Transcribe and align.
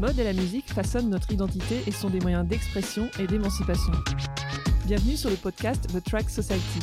mode 0.00 0.18
et 0.18 0.24
la 0.24 0.32
musique 0.32 0.72
façonnent 0.72 1.10
notre 1.10 1.30
identité 1.30 1.82
et 1.86 1.92
sont 1.92 2.08
des 2.08 2.20
moyens 2.20 2.48
d'expression 2.48 3.10
et 3.18 3.26
d'émancipation. 3.26 3.92
Bienvenue 4.86 5.14
sur 5.14 5.28
le 5.28 5.36
podcast 5.36 5.88
The 5.92 6.02
Track 6.02 6.30
Society. 6.30 6.80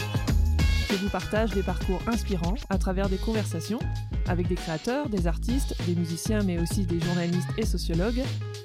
Je 0.92 0.96
vous 0.98 1.10
partage 1.10 1.50
des 1.50 1.64
parcours 1.64 2.00
inspirants 2.06 2.54
à 2.70 2.78
travers 2.78 3.10
des 3.10 3.18
conversations 3.18 3.80
avec 4.28 4.48
des 4.48 4.56
créateurs, 4.56 5.10
des 5.10 5.26
artistes, 5.26 5.76
des 5.88 5.96
musiciens 5.96 6.44
mais 6.44 6.60
aussi 6.60 6.86
des 6.86 7.00
journalistes 7.00 7.50
et 7.58 7.66
sociologues 7.66 8.22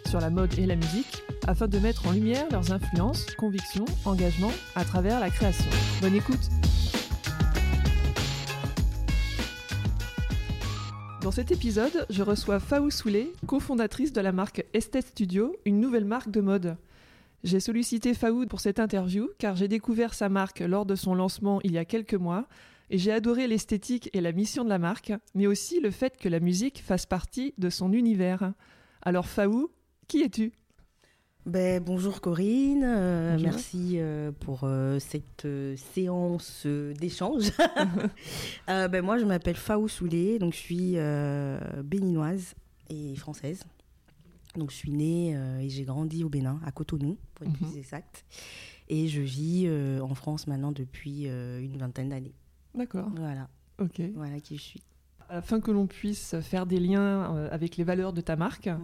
sur 0.06 0.20
la 0.20 0.28
mode 0.28 0.56
et 0.58 0.66
la 0.66 0.76
musique 0.76 1.22
afin 1.48 1.66
de 1.66 1.78
mettre 1.78 2.06
en 2.06 2.12
lumière 2.12 2.44
leurs 2.50 2.72
influences, 2.72 3.24
convictions, 3.38 3.86
engagements 4.04 4.52
à 4.76 4.84
travers 4.84 5.18
la 5.18 5.30
création. 5.30 5.70
Bonne 6.02 6.14
écoute 6.14 6.50
Dans 11.22 11.30
cet 11.30 11.52
épisode, 11.52 12.04
je 12.10 12.24
reçois 12.24 12.58
Faou 12.58 12.90
Soulé, 12.90 13.32
cofondatrice 13.46 14.12
de 14.12 14.20
la 14.20 14.32
marque 14.32 14.64
Esthète 14.74 15.06
Studio, 15.06 15.54
une 15.64 15.78
nouvelle 15.78 16.04
marque 16.04 16.32
de 16.32 16.40
mode. 16.40 16.76
J'ai 17.44 17.60
sollicité 17.60 18.12
Faou 18.12 18.44
pour 18.46 18.58
cette 18.58 18.80
interview 18.80 19.28
car 19.38 19.54
j'ai 19.54 19.68
découvert 19.68 20.14
sa 20.14 20.28
marque 20.28 20.58
lors 20.58 20.84
de 20.84 20.96
son 20.96 21.14
lancement 21.14 21.60
il 21.62 21.70
y 21.70 21.78
a 21.78 21.84
quelques 21.84 22.14
mois 22.14 22.48
et 22.90 22.98
j'ai 22.98 23.12
adoré 23.12 23.46
l'esthétique 23.46 24.10
et 24.12 24.20
la 24.20 24.32
mission 24.32 24.64
de 24.64 24.68
la 24.68 24.80
marque, 24.80 25.12
mais 25.36 25.46
aussi 25.46 25.78
le 25.78 25.92
fait 25.92 26.16
que 26.16 26.28
la 26.28 26.40
musique 26.40 26.82
fasse 26.82 27.06
partie 27.06 27.54
de 27.56 27.70
son 27.70 27.92
univers. 27.92 28.52
Alors 29.02 29.28
Faou, 29.28 29.70
qui 30.08 30.22
es-tu? 30.22 30.50
Ben, 31.44 31.82
bonjour 31.82 32.20
Corinne, 32.20 32.84
euh, 32.84 33.36
merci 33.40 33.94
euh, 33.96 34.30
pour 34.30 34.60
euh, 34.62 35.00
cette 35.00 35.46
séance 35.76 36.66
d'échange. 36.66 37.50
ben, 38.68 39.02
moi 39.02 39.18
je 39.18 39.24
m'appelle 39.24 39.56
Faou 39.56 39.88
Soulé, 39.88 40.38
donc 40.38 40.52
je 40.52 40.58
suis 40.58 40.96
béninoise 41.84 42.54
et 42.90 43.16
française. 43.16 43.64
Donc 44.56 44.70
je 44.70 44.76
suis 44.76 44.92
née 44.92 45.30
et 45.60 45.68
j'ai 45.68 45.84
grandi 45.84 46.24
au 46.24 46.28
Bénin, 46.28 46.60
à 46.64 46.70
Cotonou 46.70 47.16
pour 47.34 47.46
être 47.46 47.60
mhm. 47.60 47.70
plus 47.70 47.78
exact. 47.78 48.24
Et 48.88 49.08
je 49.08 49.20
vis 49.20 49.68
en 50.00 50.14
France 50.14 50.46
maintenant 50.46 50.72
depuis 50.72 51.24
une 51.24 51.76
vingtaine 51.76 52.10
d'années. 52.10 52.34
D'accord. 52.74 53.10
Voilà. 53.16 53.48
Ok. 53.80 54.00
Voilà 54.14 54.38
qui 54.40 54.56
je 54.56 54.62
suis 54.62 54.82
afin 55.32 55.60
que 55.60 55.70
l'on 55.70 55.86
puisse 55.86 56.36
faire 56.42 56.66
des 56.66 56.78
liens 56.78 57.34
euh, 57.34 57.48
avec 57.50 57.76
les 57.76 57.84
valeurs 57.84 58.12
de 58.12 58.20
ta 58.20 58.36
marque, 58.36 58.66
mhm. 58.66 58.80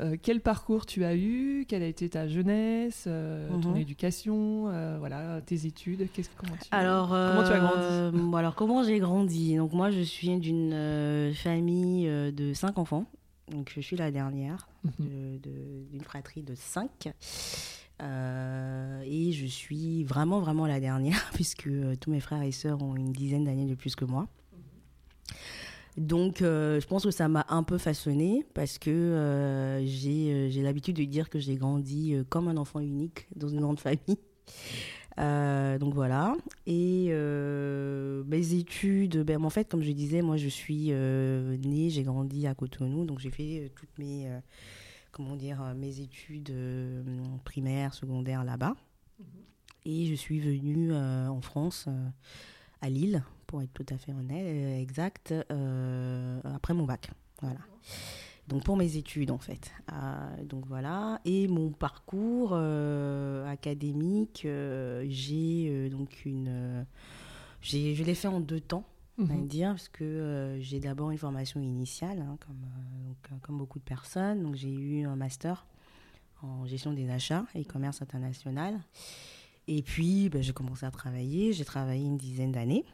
euh, 0.00 0.16
quel 0.20 0.40
parcours 0.40 0.84
tu 0.84 1.04
as 1.04 1.14
eu 1.14 1.64
Quelle 1.68 1.82
a 1.82 1.86
été 1.86 2.08
ta 2.08 2.26
jeunesse, 2.26 3.04
euh, 3.06 3.48
ton 3.62 3.70
mhm. 3.70 3.76
éducation, 3.76 4.62
voilà, 4.98 5.40
tes 5.42 5.66
études 5.66 6.08
Qu'est-ce, 6.12 6.28
comment, 6.36 6.56
tu, 6.60 6.68
alors, 6.70 7.08
comment 7.08 7.44
tu 7.44 7.52
as 7.52 7.60
grandi 7.60 8.36
Alors, 8.36 8.54
comment 8.54 8.82
j'ai 8.82 8.98
grandi? 8.98 9.56
Donc, 9.56 9.72
moi, 9.72 9.90
je 9.90 10.00
suis 10.00 10.36
d'une 10.38 11.32
famille 11.34 12.06
de 12.06 12.52
cinq 12.52 12.78
enfants. 12.78 13.06
Donc, 13.50 13.72
je 13.74 13.80
suis 13.80 13.96
la 13.96 14.10
dernière 14.10 14.68
mhm. 14.84 15.38
d'une 15.40 16.02
fratrie 16.02 16.42
de 16.42 16.54
cinq. 16.54 17.08
et 18.00 19.32
je 19.32 19.46
suis 19.46 20.04
vraiment, 20.04 20.40
vraiment 20.40 20.66
la 20.66 20.80
dernière, 20.80 21.30
puisque 21.34 21.68
tous 22.00 22.10
mes 22.10 22.20
frères 22.20 22.42
et 22.42 22.52
sœurs 22.52 22.82
ont 22.82 22.96
une 22.96 23.12
dizaine 23.12 23.44
d'années 23.44 23.66
de 23.66 23.74
plus 23.74 23.94
que 23.94 24.04
moi. 24.04 24.26
Donc, 25.96 26.40
euh, 26.40 26.80
je 26.80 26.86
pense 26.86 27.04
que 27.04 27.10
ça 27.10 27.28
m'a 27.28 27.44
un 27.50 27.62
peu 27.62 27.76
façonné 27.76 28.46
parce 28.54 28.78
que 28.78 28.90
euh, 28.90 29.80
euh, 29.82 30.48
j'ai 30.48 30.62
l'habitude 30.62 30.96
de 30.96 31.04
dire 31.04 31.28
que 31.28 31.38
j'ai 31.38 31.56
grandi 31.56 32.16
comme 32.30 32.48
un 32.48 32.56
enfant 32.56 32.80
unique 32.80 33.26
dans 33.36 33.48
une 33.48 33.60
grande 33.60 33.80
famille. 33.80 34.18
donc 35.18 35.94
voilà. 35.94 36.34
Et 36.66 37.12
mes 38.26 38.54
études, 38.54 39.18
ben, 39.22 39.44
en 39.44 39.50
fait, 39.50 39.68
comme 39.68 39.82
je 39.82 39.92
disais, 39.92 40.22
moi 40.22 40.38
je 40.38 40.48
suis 40.48 40.92
née, 40.92 41.90
j'ai 41.90 42.02
grandi 42.02 42.46
à 42.46 42.54
Cotonou, 42.54 43.04
donc 43.04 43.18
j'ai 43.18 43.30
fait 43.30 43.70
toutes 43.76 43.98
mes, 43.98 44.30
comment 45.10 45.36
dire, 45.36 45.74
mes 45.76 46.00
études 46.00 46.54
primaires, 47.44 47.92
secondaires 47.92 48.44
là-bas. 48.44 48.76
Mhm. 49.18 49.26
Et 49.84 50.06
je 50.06 50.14
suis 50.14 50.40
venue 50.40 50.94
en 50.94 51.42
France, 51.42 51.86
à 52.80 52.88
Lille, 52.88 53.22
pour 53.52 53.60
être 53.60 53.74
tout 53.74 53.84
à 53.90 53.98
fait 53.98 54.14
honnête, 54.14 54.46
euh, 54.46 54.80
exact, 54.80 55.34
euh, 55.50 56.40
après 56.42 56.72
mon 56.72 56.86
bac. 56.86 57.10
Voilà. 57.42 57.58
Donc 58.48 58.64
pour 58.64 58.78
mes 58.78 58.96
études 58.96 59.30
en 59.30 59.36
fait. 59.36 59.70
Euh, 59.92 60.44
donc 60.44 60.64
voilà. 60.66 61.20
Et 61.26 61.48
mon 61.48 61.70
parcours 61.70 62.54
académique, 63.46 64.46
j'ai 64.46 65.90
donc 65.90 66.24
une, 66.24 66.86
j'ai, 67.60 67.94
je 67.94 68.02
l'ai 68.04 68.14
fait 68.14 68.28
en 68.28 68.40
deux 68.40 68.60
temps. 68.60 68.86
On 69.18 69.24
va 69.24 69.34
mhm. 69.34 69.46
dire, 69.46 69.68
parce 69.72 69.90
que 69.90 70.56
j'ai 70.60 70.80
d'abord 70.80 71.10
une 71.10 71.18
formation 71.18 71.60
initiale, 71.60 72.20
hein, 72.20 72.38
comme, 72.46 73.40
comme 73.42 73.58
beaucoup 73.58 73.80
de 73.80 73.84
personnes. 73.84 74.42
Donc, 74.42 74.54
j'ai 74.54 74.72
eu 74.72 75.04
un 75.04 75.14
master 75.14 75.66
en 76.40 76.64
gestion 76.64 76.94
des 76.94 77.10
achats 77.10 77.44
et 77.54 77.66
commerce 77.66 78.00
international. 78.00 78.80
Et 79.68 79.82
puis, 79.82 80.30
ben, 80.30 80.42
j'ai 80.42 80.54
commencé 80.54 80.86
à 80.86 80.90
travailler. 80.90 81.52
J'ai 81.52 81.66
travaillé 81.66 82.06
une 82.06 82.16
dizaine 82.16 82.52
d'années. 82.52 82.86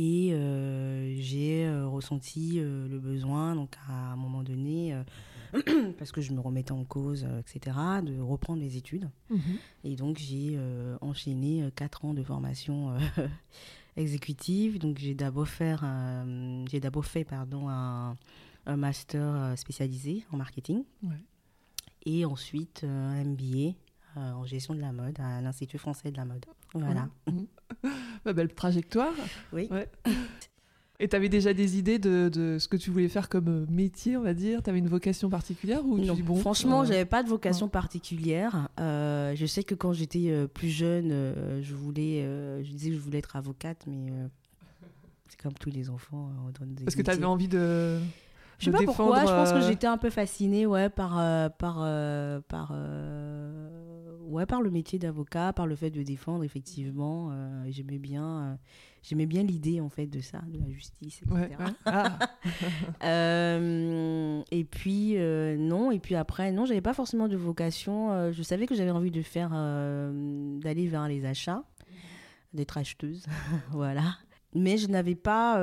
Et 0.00 0.30
euh, 0.32 1.12
j'ai 1.18 1.66
euh, 1.66 1.88
ressenti 1.88 2.60
euh, 2.60 2.86
le 2.86 3.00
besoin, 3.00 3.56
donc 3.56 3.74
à 3.88 4.12
un 4.12 4.16
moment 4.16 4.44
donné, 4.44 4.96
parce 5.98 6.12
que 6.12 6.20
je 6.20 6.32
me 6.32 6.38
remettais 6.38 6.70
en 6.70 6.84
cause, 6.84 7.26
etc., 7.40 7.76
de 8.04 8.20
reprendre 8.20 8.62
mes 8.62 8.76
études. 8.76 9.10
Mhm. 9.28 9.40
Et 9.82 9.96
donc 9.96 10.18
j'ai 10.18 10.56
enchaîné 11.00 11.68
quatre 11.74 12.04
ans 12.04 12.14
de 12.14 12.22
formation 12.22 12.96
exécutive. 13.96 14.78
Donc 14.78 14.98
j'ai 14.98 15.14
d'abord 15.14 15.48
fait, 15.48 15.74
j'ai 16.70 16.78
d'abord 16.78 17.04
fait 17.04 17.24
pardon, 17.24 17.68
un, 17.68 18.16
un, 18.66 18.76
master 18.76 19.58
spécialisé 19.58 20.24
en 20.30 20.36
marketing. 20.36 20.84
Et 22.06 22.24
ensuite 22.24 22.84
un 22.84 23.24
MBA 23.24 23.74
en 24.18 24.44
gestion 24.44 24.74
de 24.74 24.80
la 24.80 24.92
mode 24.92 25.18
à 25.20 25.40
l'Institut 25.40 25.78
français 25.78 26.10
de 26.10 26.16
la 26.16 26.24
mode. 26.24 26.44
Voilà. 26.74 27.08
Mhm. 27.26 27.46
Ma 28.24 28.32
belle 28.32 28.52
trajectoire. 28.54 29.12
Oui. 29.52 29.68
Et 31.00 31.08
tu 31.08 31.14
avais 31.14 31.28
déjà 31.28 31.54
des 31.54 31.78
idées 31.78 32.00
de, 32.00 32.28
de, 32.28 32.58
ce 32.58 32.66
que 32.66 32.76
tu 32.76 32.90
voulais 32.90 33.08
faire 33.08 33.28
comme 33.28 33.66
métier, 33.70 34.16
on 34.16 34.22
va 34.22 34.34
dire? 34.34 34.62
Tu 34.64 34.70
avais 34.70 34.80
une 34.80 34.88
vocation 34.88 35.30
particulière 35.30 35.84
ou 35.86 35.96
non, 35.96 36.14
dis, 36.14 36.22
bon, 36.22 36.34
Franchement, 36.36 36.84
je 36.84 36.88
j'avais 36.88 37.04
pas 37.04 37.22
de 37.22 37.28
vocation 37.28 37.68
particulière. 37.68 38.68
Euh, 38.80 39.32
je 39.36 39.46
sais 39.46 39.62
que 39.62 39.76
quand 39.76 39.92
j'étais 39.92 40.30
euh, 40.30 40.48
plus 40.48 40.70
jeune, 40.70 41.10
euh, 41.12 41.62
je 41.62 41.74
voulais, 41.74 42.24
je 42.64 42.70
disais 42.72 42.90
que 42.90 42.96
je 42.96 43.00
voulais 43.00 43.18
être 43.18 43.36
avocate, 43.36 43.84
mais 43.86 44.12
c'est 45.28 45.40
comme 45.40 45.52
tous 45.52 45.70
les 45.70 45.88
enfants, 45.88 46.30
on 46.46 46.50
donne 46.58 46.74
des 46.74 46.84
Parce 46.84 46.96
que 46.96 47.02
tu 47.02 47.10
avais 47.10 47.24
envie 47.24 47.48
de 47.48 48.00
je 48.58 48.64
sais 48.66 48.70
pas 48.70 48.82
pourquoi, 48.84 49.20
je 49.20 49.32
pense 49.32 49.52
que 49.52 49.60
j'étais 49.60 49.86
un 49.86 49.98
peu 49.98 50.10
fascinée 50.10 50.66
ouais, 50.66 50.88
par, 50.88 51.14
par, 51.58 51.86
par, 52.48 52.72
ouais, 54.28 54.46
par 54.46 54.62
le 54.62 54.70
métier 54.70 54.98
d'avocat, 54.98 55.52
par 55.52 55.66
le 55.66 55.74
fait 55.74 55.90
de 55.90 56.02
défendre, 56.02 56.44
effectivement. 56.44 57.30
Euh, 57.32 57.64
j'aimais 57.68 57.98
bien, 57.98 58.24
euh, 58.24 58.54
j'aimais 59.02 59.26
bien 59.26 59.42
l'idée, 59.42 59.80
en 59.80 59.88
fait, 59.88 60.06
de 60.06 60.20
ça, 60.20 60.42
de 60.46 60.58
la 60.58 60.68
justice, 60.70 61.22
etc. 61.22 61.56
Ah. 61.84 62.18
Euh, 63.04 64.42
et 64.50 64.64
puis, 64.64 65.16
non, 65.16 65.90
et 65.90 65.98
puis 65.98 66.14
après, 66.14 66.52
non, 66.52 66.66
j'avais 66.66 66.80
pas 66.80 66.94
forcément 66.94 67.28
de 67.28 67.36
vocation. 67.36 68.32
je 68.32 68.42
savais 68.42 68.66
que 68.66 68.74
j'avais 68.74 68.90
envie 68.90 69.10
de 69.10 69.22
faire, 69.22 69.50
d'aller 69.50 70.86
vers 70.86 71.08
les 71.08 71.24
achats, 71.24 71.62
d'être 72.52 72.76
acheteuse, 72.76 73.24
voilà. 73.70 74.16
Mais 74.54 74.78
je 74.78 74.88
n'avais 74.88 75.14
pas, 75.14 75.56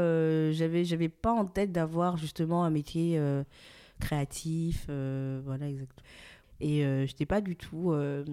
j'avais, 0.51 0.85
j'avais 0.85 1.09
pas 1.09 1.31
en 1.31 1.45
tête 1.45 1.71
d'avoir 1.71 2.17
justement 2.17 2.63
un 2.63 2.69
métier 2.69 3.19
créatif, 3.99 4.85
voilà, 4.87 5.69
exactement. 5.69 6.05
Et 6.61 6.85
euh, 6.85 7.05
je 7.05 7.11
n'étais 7.11 7.25
pas 7.25 7.41
du 7.41 7.55
tout. 7.55 7.91
Euh, 7.91 8.23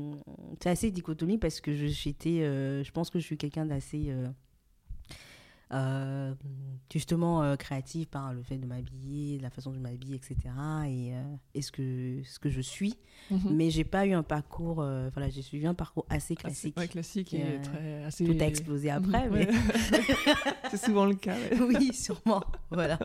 c'est 0.60 0.70
assez 0.70 0.90
dichotomie 0.90 1.38
parce 1.38 1.60
que 1.60 1.74
j'étais, 1.74 2.42
euh, 2.42 2.84
je 2.84 2.90
pense 2.92 3.10
que 3.10 3.18
je 3.18 3.24
suis 3.24 3.36
quelqu'un 3.36 3.66
d'assez. 3.66 4.12
Justement 6.92 7.56
créatif 7.56 8.08
par 8.08 8.32
le 8.32 8.42
fait 8.42 8.58
de 8.58 8.66
m'habiller, 8.66 9.38
la 9.38 9.50
façon 9.50 9.72
de 9.72 9.78
m'habiller, 9.78 10.16
etc. 10.16 10.36
Et, 10.86 11.12
et 11.54 11.62
ce, 11.62 11.72
que, 11.72 12.20
ce 12.24 12.38
que 12.38 12.50
je 12.50 12.60
suis. 12.60 12.94
Mhm. 13.30 13.56
Mais 13.56 13.70
j'ai 13.70 13.84
pas 13.84 14.06
eu 14.06 14.12
un 14.12 14.22
parcours. 14.22 14.76
voilà, 14.76 15.28
j'ai 15.30 15.42
suivi 15.42 15.66
un 15.66 15.74
parcours 15.74 16.06
assez 16.10 16.34
classique. 16.34 16.76
Assez, 16.76 16.88
classique 16.88 17.34
et 17.34 17.60
très, 17.62 18.04
assez... 18.04 18.24
Tout 18.24 18.36
a 18.40 18.46
explosé 18.46 18.90
après. 18.90 19.28
mais... 19.30 19.48
C'est 20.70 20.84
souvent 20.84 21.06
le 21.06 21.14
cas. 21.14 21.36
oui, 21.68 21.92
sûrement. 21.92 22.42
Voilà. 22.70 22.98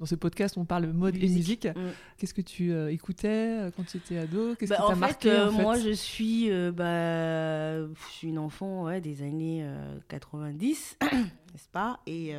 Dans 0.00 0.06
ce 0.06 0.14
podcast, 0.14 0.56
on 0.56 0.64
parle 0.64 0.86
mode 0.86 1.16
et 1.16 1.28
musique. 1.28 1.66
Mm. 1.66 1.90
Qu'est-ce 2.18 2.34
que 2.34 2.40
tu 2.40 2.72
euh, 2.72 2.90
écoutais 2.90 3.28
euh, 3.28 3.70
quand 3.76 3.84
tu 3.84 3.98
étais 3.98 4.18
ado? 4.18 4.54
Qu'est-ce 4.56 4.70
bah, 4.70 4.80
qui 4.80 4.88
t'a 4.88 4.96
marqué 4.96 5.30
euh, 5.30 5.48
en 5.48 5.52
fait? 5.52 5.62
Moi, 5.62 5.78
je 5.78 5.90
suis, 5.90 6.50
bah, 6.72 7.78
je 7.78 8.10
suis 8.10 8.28
une 8.28 8.38
enfant 8.38 8.84
ouais, 8.84 9.00
des 9.00 9.22
années 9.22 9.66
90, 10.08 10.98
n'est-ce 11.12 11.68
pas? 11.70 12.00
Et 12.06 12.34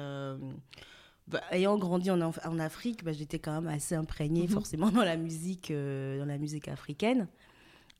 bah, 1.28 1.42
ayant 1.52 1.78
grandi 1.78 2.12
en, 2.12 2.22
en 2.22 2.60
Afrique, 2.60 3.04
bah, 3.04 3.14
j'étais 3.14 3.40
quand 3.40 3.62
même 3.62 3.74
assez 3.74 3.96
imprégnée 3.96 4.46
mm-hmm. 4.46 4.52
forcément 4.52 4.92
dans 4.92 5.04
la 5.04 5.18
musique, 5.18 5.72
dans 5.72 6.28
la 6.28 6.38
musique 6.38 6.68
africaine. 6.68 7.28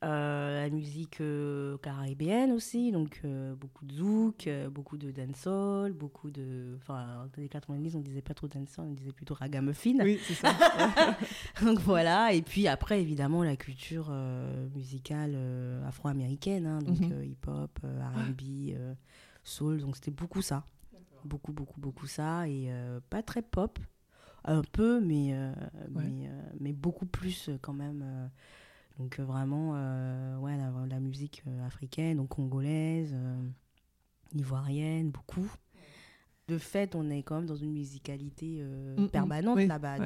Euh, 0.04 0.62
la 0.62 0.68
musique 0.68 1.22
euh, 1.22 1.78
caribéenne 1.78 2.52
aussi, 2.52 2.92
donc 2.92 3.22
euh, 3.24 3.54
beaucoup 3.54 3.86
de 3.86 3.94
zouk, 3.94 4.46
beaucoup 4.70 4.98
de 4.98 5.10
dancehall, 5.10 5.94
beaucoup 5.94 6.30
de... 6.30 6.76
Enfin, 6.76 7.26
dans 7.34 7.42
les 7.42 7.48
90, 7.48 7.96
on 7.96 8.00
disait 8.00 8.20
pas 8.20 8.34
trop 8.34 8.46
dancehall, 8.46 8.88
on 8.88 8.92
disait 8.92 9.12
plutôt 9.12 9.32
ragamuffin. 9.32 9.96
Oui, 10.02 10.20
c'est 10.22 10.34
ça. 10.34 10.54
donc 11.62 11.78
voilà, 11.80 12.34
et 12.34 12.42
puis 12.42 12.68
après, 12.68 13.00
évidemment, 13.00 13.42
la 13.42 13.56
culture 13.56 14.10
musicale 14.74 15.34
afro-américaine, 15.86 16.66
hein, 16.66 16.80
donc 16.80 17.00
mhm. 17.00 17.24
hip-hop, 17.24 17.78
R&B, 17.82 18.74
soul, 19.44 19.80
donc 19.80 19.96
c'était 19.96 20.10
beaucoup 20.10 20.42
ça. 20.42 20.66
Beaucoup, 21.24 21.54
beaucoup, 21.54 21.80
beaucoup 21.80 22.06
ça, 22.06 22.46
et 22.46 22.70
pas 23.08 23.22
très 23.22 23.40
pop, 23.40 23.78
un 24.44 24.60
peu, 24.60 25.00
mais, 25.00 25.34
mais, 25.88 26.28
mais, 26.60 26.74
beaucoup 26.74 27.06
plus 27.06 27.48
quand 27.62 27.72
même 27.72 28.30
donc 28.98 29.18
euh, 29.18 29.24
vraiment, 29.24 29.72
euh, 29.74 30.38
ouais, 30.38 30.56
la, 30.88 31.00
musique 31.00 31.42
euh, 31.46 31.66
africaine, 31.66 32.16
donc 32.16 32.28
congolaise, 32.28 33.14
ivoirienne, 34.34 35.10
beaucoup. 35.10 35.50
De 36.48 36.58
fait, 36.58 36.94
on 36.94 37.10
est 37.10 37.24
quand 37.24 37.36
même 37.36 37.46
dans 37.46 37.56
une 37.56 37.72
musicalité 37.72 38.64
permanente 39.10 39.58
là-bas. 39.58 39.98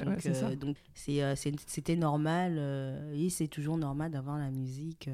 donc, 0.56 0.76
c'était 0.94 1.96
normal, 1.96 2.58
et 3.14 3.28
c'est 3.28 3.48
toujours 3.48 3.76
normal 3.76 4.10
d'avoir 4.10 4.38
la 4.38 4.50
musique 4.50 5.10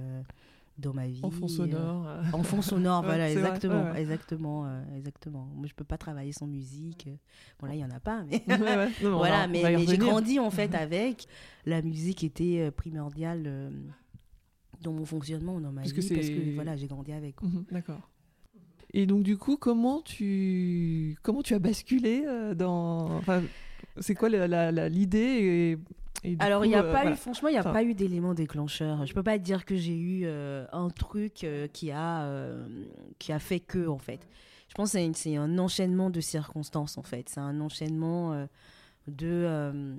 dans 0.79 0.93
ma 0.93 1.07
vie. 1.07 1.21
En 1.23 1.31
fond 1.31 1.49
sonore. 1.49 2.07
Euh, 2.09 2.23
en 2.33 2.43
fond 2.43 2.63
sonore, 2.63 3.03
voilà, 3.05 3.31
exactement, 3.31 3.95
exactement, 3.95 4.67
euh, 4.67 4.83
exactement. 4.97 5.49
Moi, 5.55 5.67
je 5.67 5.75
peux 5.75 5.85
pas 5.85 5.99
travailler 5.99 6.33
sans 6.33 6.47
musique. 6.47 7.09
Bon, 7.59 7.67
là, 7.67 7.75
il 7.75 7.81
y 7.81 7.85
en 7.85 7.91
a 7.91 8.01
pas, 8.01 8.25
mais 8.25 8.43
voilà. 9.03 9.47
mais, 9.47 9.87
j'ai 9.87 9.99
grandi 9.99 10.39
en 10.39 10.51
fait 10.51 10.75
avec. 10.75 11.27
La 11.65 11.83
musique 11.83 12.23
était 12.23 12.61
euh, 12.61 12.71
primordiale 12.71 13.73
dans 14.83 14.93
mon 14.93 15.05
fonctionnement, 15.05 15.61
dans 15.61 15.73
ma 15.73 15.83
vie, 15.83 15.93
parce 15.93 16.09
que 16.09 16.55
voilà, 16.55 16.77
j'ai 16.77 16.87
grandi 16.87 17.13
avec. 17.13 17.43
Mhm, 17.43 17.65
d'accord. 17.71 18.11
Et 18.93 19.05
donc, 19.07 19.25
du 19.25 19.37
coup, 19.37 19.57
comment 19.57 20.01
tu, 20.01 21.19
comment 21.23 21.43
tu 21.43 21.55
as 21.55 21.59
basculé 21.59 22.25
dans. 22.55 23.17
Enfin, 23.17 23.43
c'est 23.99 24.15
quoi 24.15 24.29
l'idée 24.89 25.79
alors, 26.39 26.65
il 26.65 26.69
n'y 26.69 26.75
a 26.75 26.83
euh, 26.83 26.93
pas 26.93 27.11
eu, 27.11 27.15
franchement, 27.15 27.49
il 27.49 27.53
n'y 27.53 27.59
a 27.59 27.65
pas 27.65 27.83
eu 27.83 27.95
d'élément 27.95 28.35
déclencheur. 28.35 29.05
Je 29.07 29.15
peux 29.15 29.23
pas 29.23 29.39
dire 29.39 29.65
que 29.65 29.77
j'ai 29.77 29.97
eu 29.97 30.23
euh, 30.25 30.67
un 30.73 30.89
truc 30.91 31.45
euh, 31.45 31.69
qui, 31.69 31.91
a, 31.91 32.29
qui 33.19 33.33
a 33.33 33.39
fait 33.39 33.61
que, 33.61 33.87
en 33.87 33.99
fait. 33.99 34.27
Je 34.69 34.75
pense 34.75 34.93
que 34.93 35.13
c'est 35.15 35.37
un 35.37 35.59
enchaînement 35.59 36.11
de 36.11 36.21
circonstances, 36.21 36.99
en 36.99 37.03
fait. 37.03 37.29
C'est 37.29 37.41
un 37.41 37.61
enchaînement 37.61 38.47
de, 39.07 39.97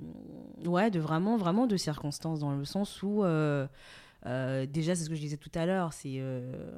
ouais, 0.64 0.90
de 0.90 1.00
vraiment, 1.00 1.36
vraiment 1.36 1.66
de 1.66 1.76
circonstances, 1.76 2.40
dans 2.40 2.52
le 2.52 2.64
sens 2.64 3.02
où, 3.02 3.22
déjà, 3.24 4.94
c'est 4.94 5.04
ce 5.04 5.08
que 5.08 5.14
je 5.14 5.20
disais 5.20 5.38
tout 5.38 5.52
à 5.54 5.66
l'heure, 5.66 5.92
c'est, 5.92 6.22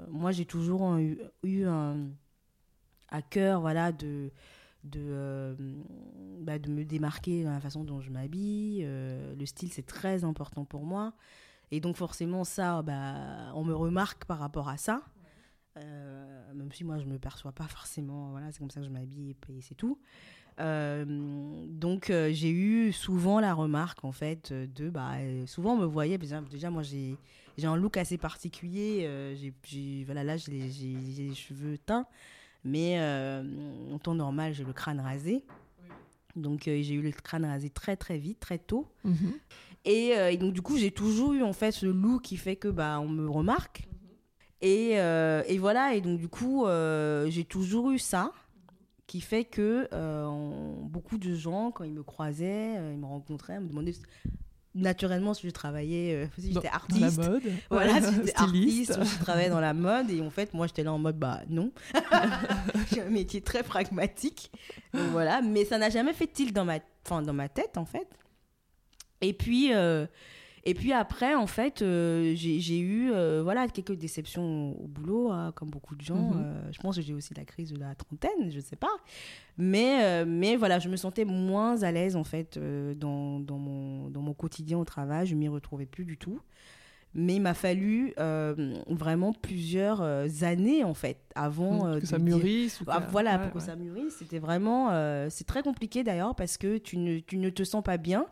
moi, 0.08 0.30
j'ai 0.30 0.44
toujours 0.46 0.96
eu, 0.96 1.18
eu 1.42 1.64
un, 1.64 1.96
à 3.08 3.22
cœur, 3.22 3.60
voilà, 3.60 3.92
de 3.92 4.30
de, 4.84 5.00
euh, 5.00 5.54
bah, 6.40 6.58
de 6.58 6.70
me 6.70 6.84
démarquer 6.84 7.44
dans 7.44 7.52
la 7.52 7.60
façon 7.60 7.84
dont 7.84 8.00
je 8.00 8.10
m'habille. 8.10 8.82
Euh, 8.84 9.34
le 9.34 9.46
style, 9.46 9.72
c'est 9.72 9.86
très 9.86 10.24
important 10.24 10.64
pour 10.64 10.84
moi. 10.84 11.12
Et 11.70 11.80
donc 11.80 11.96
forcément, 11.96 12.44
ça, 12.44 12.82
bah, 12.82 13.52
on 13.54 13.64
me 13.64 13.74
remarque 13.74 14.24
par 14.24 14.38
rapport 14.38 14.68
à 14.68 14.76
ça. 14.76 15.02
Euh, 15.76 16.54
même 16.54 16.72
si 16.72 16.82
moi, 16.82 16.98
je 16.98 17.04
ne 17.04 17.12
me 17.12 17.18
perçois 17.18 17.52
pas 17.52 17.68
forcément. 17.68 18.30
Voilà, 18.30 18.50
c'est 18.52 18.58
comme 18.58 18.70
ça 18.70 18.80
que 18.80 18.86
je 18.86 18.92
m'habille 18.92 19.30
et 19.30 19.60
c'est 19.60 19.76
tout. 19.76 19.98
donc 20.58 22.06
j'ai 22.08 22.50
eu 22.50 22.92
souvent 22.92 23.38
la 23.40 23.54
remarque, 23.54 24.04
en 24.04 24.12
fait, 24.12 24.52
de... 24.52 24.90
Bah, 24.90 25.14
souvent, 25.46 25.74
on 25.74 25.78
me 25.78 25.86
voyait, 25.86 26.18
déjà, 26.18 26.70
moi, 26.70 26.82
j'ai 26.82 27.16
un 27.62 27.76
look 27.76 27.98
assez 27.98 28.18
particulier. 28.18 29.08
j'ai 29.36 30.04
voilà, 30.04 30.24
là, 30.24 30.36
j'ai 30.36 30.58
les 30.58 31.34
cheveux 31.34 31.78
teints. 31.78 32.06
Mais 32.64 32.98
euh, 32.98 33.42
en 33.92 33.98
temps 33.98 34.14
normal, 34.14 34.52
j'ai 34.52 34.64
le 34.64 34.72
crâne 34.72 35.00
rasé. 35.00 35.44
Donc 36.36 36.68
euh, 36.68 36.80
j'ai 36.82 36.94
eu 36.94 37.02
le 37.02 37.10
crâne 37.10 37.44
rasé 37.44 37.70
très 37.70 37.96
très 37.96 38.18
vite, 38.18 38.40
très 38.40 38.58
tôt. 38.58 38.86
Mhm. 39.04 39.32
Euh, 39.86 40.28
et, 40.28 40.36
donc 40.36 40.52
du 40.52 40.62
coup, 40.62 40.76
j'ai 40.76 40.90
toujours 40.90 41.32
eu 41.32 41.42
en 41.42 41.52
fait 41.52 41.72
ce 41.72 41.86
look 41.86 42.22
qui 42.22 42.36
fait 42.36 42.56
que 42.56 42.68
bah 42.68 43.00
on 43.00 43.08
me 43.08 43.28
remarque. 43.28 43.88
Mhm. 43.88 44.08
Et, 44.62 44.90
et, 44.92 45.58
voilà, 45.58 45.94
et 45.94 46.02
donc 46.02 46.18
du 46.20 46.28
coup, 46.28 46.66
j'ai 47.28 47.44
toujours 47.44 47.90
eu 47.90 47.98
ça 47.98 48.32
qui 49.06 49.22
fait 49.22 49.44
que 49.44 49.88
beaucoup 50.82 51.16
de 51.16 51.34
gens, 51.34 51.70
quand 51.70 51.84
ils 51.84 51.94
me 51.94 52.02
croisaient, 52.02 52.74
ils 52.92 52.98
me 52.98 53.06
rencontraient, 53.06 53.58
me 53.58 53.68
demandaient 53.68 53.94
naturellement 54.74 55.34
si 55.34 55.46
je 55.46 55.52
travaillais 55.52 56.14
euh, 56.14 56.26
si 56.38 56.52
j'étais 56.52 56.68
artiste 56.68 57.16
dans 57.16 57.22
la 57.22 57.28
mode 57.30 57.42
voilà 57.70 58.00
si 58.00 58.14
j'étais 58.14 58.36
artiste 58.36 58.98
je 59.02 59.18
travaillais 59.18 59.50
dans 59.50 59.60
la 59.60 59.74
mode 59.74 60.10
et 60.10 60.20
en 60.20 60.30
fait 60.30 60.54
moi 60.54 60.66
j'étais 60.68 60.84
là 60.84 60.92
en 60.92 60.98
mode 60.98 61.18
bah 61.18 61.40
non. 61.48 61.72
J'ai 62.92 63.02
un 63.02 63.10
métier 63.10 63.40
très 63.40 63.62
pragmatique. 63.62 64.50
Donc 64.94 65.08
voilà. 65.10 65.42
Mais 65.42 65.64
ça 65.64 65.78
n'a 65.78 65.90
jamais 65.90 66.12
fait 66.12 66.26
tilt 66.26 66.52
dans 66.54 66.64
ma 66.64 66.78
enfin 67.04 67.22
dans 67.22 67.32
ma 67.32 67.48
tête 67.48 67.76
en 67.76 67.84
fait. 67.84 68.08
Et 69.20 69.32
puis 69.32 69.72
euh, 69.72 70.06
et 70.64 70.74
puis 70.74 70.92
après, 70.92 71.34
en 71.34 71.46
fait, 71.46 71.80
euh, 71.80 72.34
j'ai 72.34 72.78
eu 72.78 73.10
euh, 73.12 73.40
voilà, 73.42 73.66
quelques 73.68 73.94
déceptions 73.96 74.78
au 74.78 74.86
boulot, 74.86 75.30
hein, 75.30 75.52
comme 75.54 75.70
beaucoup 75.70 75.96
de 75.96 76.02
gens. 76.02 76.32
Mhm. 76.32 76.42
Euh, 76.44 76.72
je 76.72 76.78
pense 76.80 76.96
que 76.96 77.02
j'ai 77.02 77.14
aussi 77.14 77.32
la 77.34 77.44
crise 77.44 77.72
de 77.72 77.78
la 77.78 77.94
trentaine, 77.94 78.50
je 78.50 78.56
ne 78.56 78.62
sais 78.62 78.76
pas. 78.76 78.94
Mais, 79.56 80.24
mais 80.24 80.56
voilà, 80.56 80.78
je 80.78 80.88
me 80.88 80.96
sentais 80.96 81.24
moins 81.24 81.82
à 81.82 81.92
l'aise, 81.92 82.16
en 82.16 82.24
fait, 82.24 82.58
dans, 82.58 83.40
dans, 83.40 83.58
mon, 83.58 84.08
dans 84.08 84.22
mon 84.22 84.32
quotidien 84.32 84.78
au 84.78 84.84
travail. 84.84 85.26
Je 85.26 85.34
m'y 85.34 85.48
retrouvais 85.48 85.86
plus 85.86 86.04
du 86.04 86.16
tout. 86.16 86.40
Mais 87.12 87.36
il 87.36 87.40
m'a 87.40 87.54
fallu 87.54 88.14
vraiment 88.86 89.32
plusieurs 89.34 90.02
années, 90.42 90.84
en 90.84 90.94
fait, 90.94 91.18
avant... 91.34 91.98
que 91.98 92.06
ça 92.06 92.18
mûrisse. 92.18 92.80
Ah, 92.86 93.00
voilà, 93.10 93.38
pour 93.38 93.52
que 93.52 93.60
ça 93.60 93.76
mûrisse. 93.76 94.16
C'était 94.18 94.38
vraiment... 94.38 94.90
c'est 95.28 95.46
très 95.46 95.62
compliqué, 95.62 96.04
d'ailleurs, 96.04 96.34
parce 96.34 96.56
que 96.56 96.78
tu 96.78 96.96
ne, 96.96 97.18
tu 97.18 97.36
ne 97.36 97.50
te 97.50 97.64
sens 97.64 97.82
pas 97.82 97.98
bien 97.98 98.26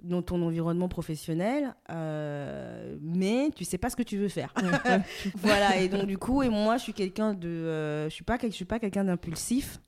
dans 0.00 0.22
ton 0.22 0.42
environnement 0.42 0.88
professionnel, 0.88 1.74
euh, 1.90 2.96
mais 3.00 3.50
tu 3.54 3.64
sais 3.64 3.78
pas 3.78 3.90
ce 3.90 3.96
que 3.96 4.02
tu 4.02 4.16
veux 4.16 4.28
faire. 4.28 4.54
voilà, 5.36 5.80
et 5.80 5.88
donc 5.88 6.06
du 6.06 6.18
coup, 6.18 6.42
et 6.42 6.48
moi, 6.48 6.76
je 6.76 6.84
suis 6.84 6.92
quelqu'un 6.92 7.34
de, 7.34 7.48
euh, 7.48 8.08
je 8.08 8.14
suis 8.14 8.24
pas, 8.24 8.38
je 8.40 8.48
suis 8.48 8.64
pas 8.64 8.78
quelqu'un 8.78 9.04
d'impulsif, 9.04 9.80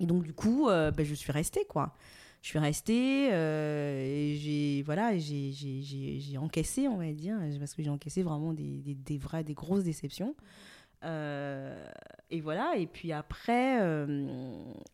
et 0.00 0.06
donc 0.06 0.22
du 0.22 0.32
coup, 0.32 0.68
euh, 0.68 0.90
ben, 0.90 1.04
je 1.04 1.14
suis 1.14 1.32
restée 1.32 1.64
quoi. 1.68 1.94
Je 2.40 2.50
suis 2.50 2.58
restée, 2.60 3.30
et 3.30 4.36
j'ai, 4.36 4.82
voilà, 4.82 5.18
j'ai 5.18 6.38
encaissé, 6.38 6.86
on 6.86 6.98
va 6.98 7.12
dire, 7.12 7.36
parce 7.58 7.74
que 7.74 7.82
j'ai 7.82 7.90
encaissé 7.90 8.22
vraiment 8.22 8.52
des, 8.52 8.78
des, 8.78 8.94
des, 8.94 9.18
vraies, 9.18 9.42
des 9.42 9.54
grosses 9.54 9.82
déceptions. 9.82 10.36
Euh, 11.04 11.86
et 12.30 12.40
voilà, 12.40 12.74
et 12.76 12.86
puis 12.86 13.12
après, 13.12 13.80
euh, 13.80 14.28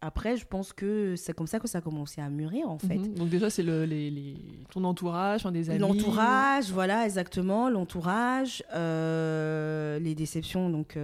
après, 0.00 0.36
je 0.36 0.44
pense 0.44 0.72
que 0.72 1.16
c'est 1.16 1.32
comme 1.32 1.46
ça 1.46 1.58
que 1.58 1.66
ça 1.66 1.78
a 1.78 1.80
commencé 1.80 2.20
à 2.20 2.28
mûrir 2.28 2.68
en 2.68 2.78
fait. 2.78 2.99
Mhm. 2.99 3.14
Donc 3.14 3.28
déjà, 3.30 3.49
c'est 3.49 3.62
le, 3.62 3.84
les, 3.84 4.37
ton 4.70 4.84
entourage, 4.84 5.44
des 5.44 5.70
amis. 5.70 5.78
L'entourage, 5.78 6.70
voilà, 6.70 7.06
exactement, 7.06 7.70
l'entourage, 7.70 8.62
euh, 8.75 9.99
les 9.99 10.14
déceptions 10.14 10.68
donc 10.68 10.99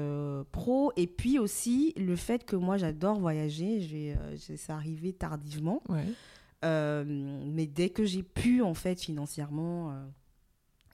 pro, 0.53 0.93
et 0.97 1.07
puis 1.07 1.39
aussi 1.39 1.95
le 1.97 2.15
fait 2.17 2.45
que 2.45 2.57
moi 2.57 2.77
j'adore 2.77 3.19
voyager. 3.19 3.81
J'ai, 3.81 4.17
ça 4.57 4.75
arrivé 4.75 5.13
tardivement, 5.13 5.83
mais 6.63 7.67
dès 7.67 7.89
que 7.89 8.05
j'ai 8.05 8.23
pu 8.23 8.61
en 8.61 8.75
fait 8.75 9.01
financièrement, 9.01 9.95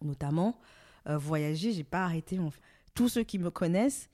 notamment 0.01 0.59
voyager, 1.07 1.73
j'ai 1.73 1.85
pas 1.85 2.05
arrêté 2.05 2.39
en 2.39 2.51
fait 2.51 2.61
tous 2.97 3.09
ceux 3.09 3.23
qui 3.23 3.39
me 3.39 3.51
connaissent 3.51 4.11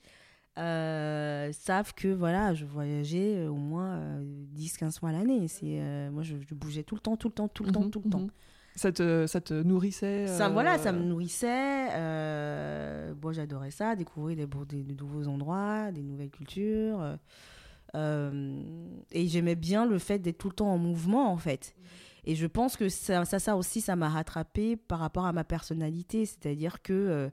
euh, 0.59 1.51
savent 1.51 1.95
que 1.95 2.09
voilà, 2.09 2.53
je 2.53 2.63
voyageais 2.63 3.37
euh, 3.37 3.49
au 3.49 3.55
moins 3.55 3.99
10-15 4.55 4.83
euh, 4.83 4.91
fois 4.99 5.11
l'année. 5.11 5.47
C'est, 5.47 5.81
moi, 6.11 6.21
je, 6.21 6.35
bougeais 6.53 6.83
tout 6.83 6.93
le 6.93 7.01
temps, 7.01 7.17
tout 7.17 7.29
le 7.29 7.33
temps, 7.33 7.47
tout 7.47 7.63
le 7.63 7.71
temps, 7.71 7.81
mhm, 7.85 7.89
tout 7.89 8.01
le 8.05 8.11
temps. 8.11 8.19
Mhm. 8.19 8.29
Ça 8.75 8.91
te, 8.91 9.25
ça 9.27 9.39
te 9.39 9.53
nourrissait 9.53 10.27
ça, 10.27 10.49
Voilà, 10.49 10.77
ça 10.77 10.91
me 10.91 11.03
nourrissait. 11.03 11.87
bon, 13.15 13.31
j'adorais 13.31 13.71
ça, 13.71 13.95
découvrir 13.95 14.35
des, 14.35 14.83
des, 14.83 14.95
nouveaux 14.95 15.27
endroits, 15.27 15.91
des 15.91 16.03
nouvelles 16.03 16.31
cultures. 16.31 17.17
et 17.95 19.27
j'aimais 19.27 19.55
bien 19.55 19.85
le 19.85 19.97
fait 19.99 20.19
d'être 20.19 20.39
tout 20.39 20.49
le 20.49 20.55
temps 20.55 20.71
en 20.73 20.77
mouvement, 20.77 21.31
en 21.31 21.37
fait. 21.37 21.75
Et 22.25 22.35
je 22.35 22.47
pense 22.47 22.77
que 22.77 22.89
ça, 22.89 23.25
ça, 23.25 23.39
ça 23.39 23.57
aussi, 23.57 23.81
ça 23.81 23.95
m'a 23.95 24.09
rattrapé 24.09 24.75
par 24.75 24.99
rapport 24.99 25.25
à 25.25 25.33
ma 25.33 25.43
personnalité. 25.43 26.25
C'est-à-dire 26.25 26.81
que 26.81 26.93
euh, 26.93 27.29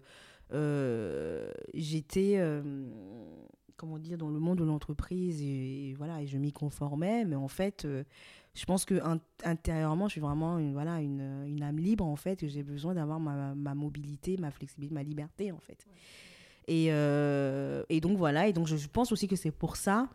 j'étais 0.53 2.35
euh, 2.39 2.63
comment 3.77 3.99
dire 3.99 4.19
dans 4.19 4.31
le 4.31 4.39
monde 4.39 4.59
de 4.59 4.65
l'entreprise 4.65 5.43
et, 5.43 5.95
voilà 5.97 6.23
et 6.23 6.27
je 6.27 6.39
m'y 6.39 6.53
conformais 6.53 7.25
mais 7.25 7.37
en 7.37 7.49
fait 7.49 7.85
euh, 7.85 8.05
je 8.55 8.65
pense 8.65 8.85
que 8.85 9.01
intérieurement 9.45 10.09
je 10.09 10.13
suis 10.13 10.21
vraiment 10.21 10.59
une 10.59 10.73
voilà 10.73 11.01
une, 11.01 11.45
une 11.47 11.63
âme 11.63 11.79
libre 11.79 12.05
en 12.05 12.17
fait 12.17 12.37
que 12.37 12.49
j'ai 12.49 12.63
besoin 12.63 12.95
d'avoir 12.95 13.21
ma, 13.21 13.55
ma, 13.55 13.75
mobilité 13.75 14.37
ma 14.39 14.51
flexibilité 14.51 14.95
ma 14.95 15.03
liberté 15.03 15.53
en 15.53 15.61
fait. 15.61 15.87
Et, 16.69 16.87
et 16.87 18.01
donc 18.01 18.17
voilà 18.17 18.47
et 18.47 18.53
donc 18.53 18.69
je 18.69 18.89
pense 18.89 19.11
aussi 19.11 19.27
que 19.27 19.35
c'est 19.35 19.51
pour 19.51 19.77
ça 19.77 20.09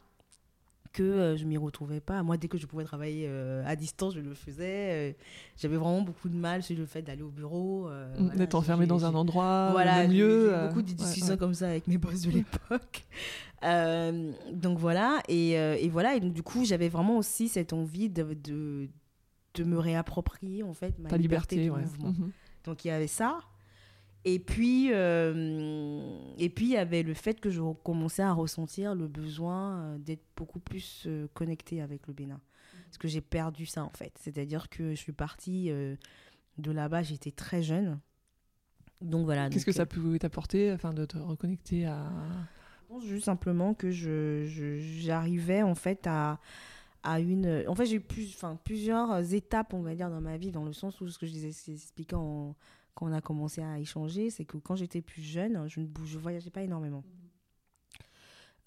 que 0.95 1.03
euh, 1.03 1.35
je 1.37 1.45
m'y 1.45 1.57
retrouvais 1.57 1.99
pas. 1.99 2.23
Moi, 2.23 2.37
dès 2.37 2.47
que 2.47 2.57
je 2.57 2.65
pouvais 2.65 2.85
travailler 2.85 3.25
euh, 3.27 3.63
à 3.65 3.75
distance, 3.75 4.15
je 4.15 4.21
le 4.21 4.33
faisais. 4.33 5.11
Euh, 5.11 5.13
J'avais 5.57 5.75
vraiment 5.77 6.01
beaucoup 6.01 6.29
de 6.29 6.35
mal 6.35 6.63
sur 6.63 6.77
le 6.77 6.85
fait 6.85 7.01
d'aller 7.01 7.21
au 7.21 7.29
bureau. 7.29 7.89
Mm, 7.89 8.15
voilà, 8.17 8.35
D'être 8.35 8.51
j'ai- 8.51 8.57
enfermé 8.57 8.85
dans 8.87 9.03
un 9.05 9.13
endroit, 9.13 9.69
voilà, 9.71 9.99
euh, 10.07 10.67
beaucoup 10.67 10.81
de 10.81 10.91
discussions 10.91 11.33
ouais. 11.33 11.37
comme 11.37 11.53
ça 11.53 11.67
avec 11.67 11.87
mes 11.87 11.97
boss 11.97 12.21
de 12.21 12.31
l'époque. 12.31 13.03
Euh, 13.63 14.31
donc 14.53 14.77
voilà, 14.77 15.21
et, 15.27 15.51
et 15.53 15.89
voilà, 15.89 16.15
et 16.15 16.19
donc 16.19 16.33
du 16.33 16.43
coup, 16.43 16.65
j'avais 16.65 16.89
vraiment 16.89 17.17
aussi 17.17 17.47
cette 17.47 17.73
envie 17.73 18.09
de, 18.09 18.21
de, 18.35 18.89
de 19.55 19.63
me 19.63 19.79
réapproprier 19.79 20.61
en 20.61 20.73
fait 20.73 20.99
ma 20.99 21.09
Ta 21.09 21.17
liberté, 21.17 21.55
liberté, 21.55 21.69
de 21.69 21.75
ouais. 21.75 21.81
mouvement. 21.81 22.09
Mhm. 22.25 22.31
Donc 22.65 22.85
il 22.85 22.89
y 22.89 22.91
avait 22.91 23.07
ça. 23.07 23.39
Et 24.27 24.39
puis, 24.39 24.89
euh, 24.91 26.17
et 26.39 26.49
puis 26.49 26.65
il 26.65 26.71
y 26.71 26.77
avait 26.77 27.03
le 27.03 27.13
fait 27.13 27.39
que 27.39 27.49
je 27.51 27.61
commençais 27.83 28.23
à 28.23 28.33
ressentir 28.33 28.95
le 28.95 29.07
besoin 29.07 29.77
euh, 29.81 29.97
d'être 29.99 30.23
beaucoup 30.35 30.59
plus 30.59 31.03
euh, 31.05 31.27
connectée 31.35 31.79
avec 31.81 32.07
le 32.07 32.13
Bénin. 32.13 32.41
Parce 32.85 32.97
que 32.97 33.07
j'ai 33.07 33.21
perdu 33.21 33.65
ça 33.67 33.83
en 33.83 33.91
fait. 33.91 34.13
C'est-à-dire 34.19 34.67
que 34.69 34.91
je 34.91 34.95
suis 34.95 35.11
partie 35.11 35.69
euh, 35.69 35.95
de 36.57 36.71
là-bas, 36.71 37.03
j'étais 37.03 37.31
très 37.31 37.61
jeune. 37.61 37.99
Donc 39.01 39.25
voilà. 39.25 39.49
Qu'est-ce 39.49 39.65
que 39.65 39.71
ça 39.71 39.85
pouvait 39.85 40.17
t'apporter 40.19 40.71
afin 40.71 40.91
de 40.93 41.05
te 41.05 41.17
reconnecter 41.17 41.85
à. 41.85 42.09
je 42.81 42.87
pense 42.87 43.05
juste 43.05 43.25
simplement 43.25 43.73
que 43.75 43.91
je, 43.91 44.45
je- 44.45 44.79
j'arrivais 44.79 45.61
en 45.61 45.75
fait 45.75 46.07
à, 46.07 46.39
à 47.03 47.19
une. 47.19 47.63
En 47.67 47.75
fait, 47.75 47.85
j'ai 47.85 47.97
eu 47.97 48.01
plus, 48.01 48.33
enfin, 48.33 48.57
plusieurs 48.63 49.33
étapes, 49.33 49.73
on 49.75 49.81
va 49.81 49.93
dire, 49.93 50.09
dans 50.09 50.21
ma 50.21 50.37
vie, 50.37 50.49
dans 50.51 50.63
le 50.65 50.73
sens 50.73 50.99
où 51.01 51.07
ce 51.09 51.19
que 51.19 51.27
je 51.27 51.31
disais, 51.31 51.49
expliqué 51.71 52.15
en- 52.15 52.55
quand 52.95 53.07
on 53.07 53.13
a 53.13 53.21
commencé 53.21 53.61
à 53.61 53.77
échanger, 53.79 54.29
c'est 54.29 54.45
que 54.45 54.57
quand 54.57 54.75
j'étais 54.75 55.01
plus 55.01 55.21
jeune, 55.21 55.67
je 55.67 55.81
ne 55.81 55.87
je 56.05 56.17
voyageais 56.17 56.49
pas 56.49 56.63
énormément. 56.63 57.03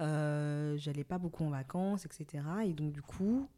Euh, 0.00 0.76
j'allais 0.76 1.04
pas 1.04 1.18
beaucoup 1.18 1.44
en 1.44 1.50
vacances, 1.50 2.06
etc. 2.06 2.44
Et 2.64 2.72
donc, 2.72 2.92
du 2.92 3.02
coup, 3.02 3.48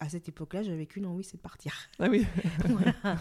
à 0.00 0.08
cette 0.08 0.28
époque-là, 0.28 0.62
j'avais 0.62 0.86
qu'une 0.86 1.06
envie, 1.06 1.24
c'est 1.24 1.36
de 1.36 1.42
partir. 1.42 1.74
Ah 1.98 2.08
oui. 2.10 2.26
Voilà. 2.68 3.18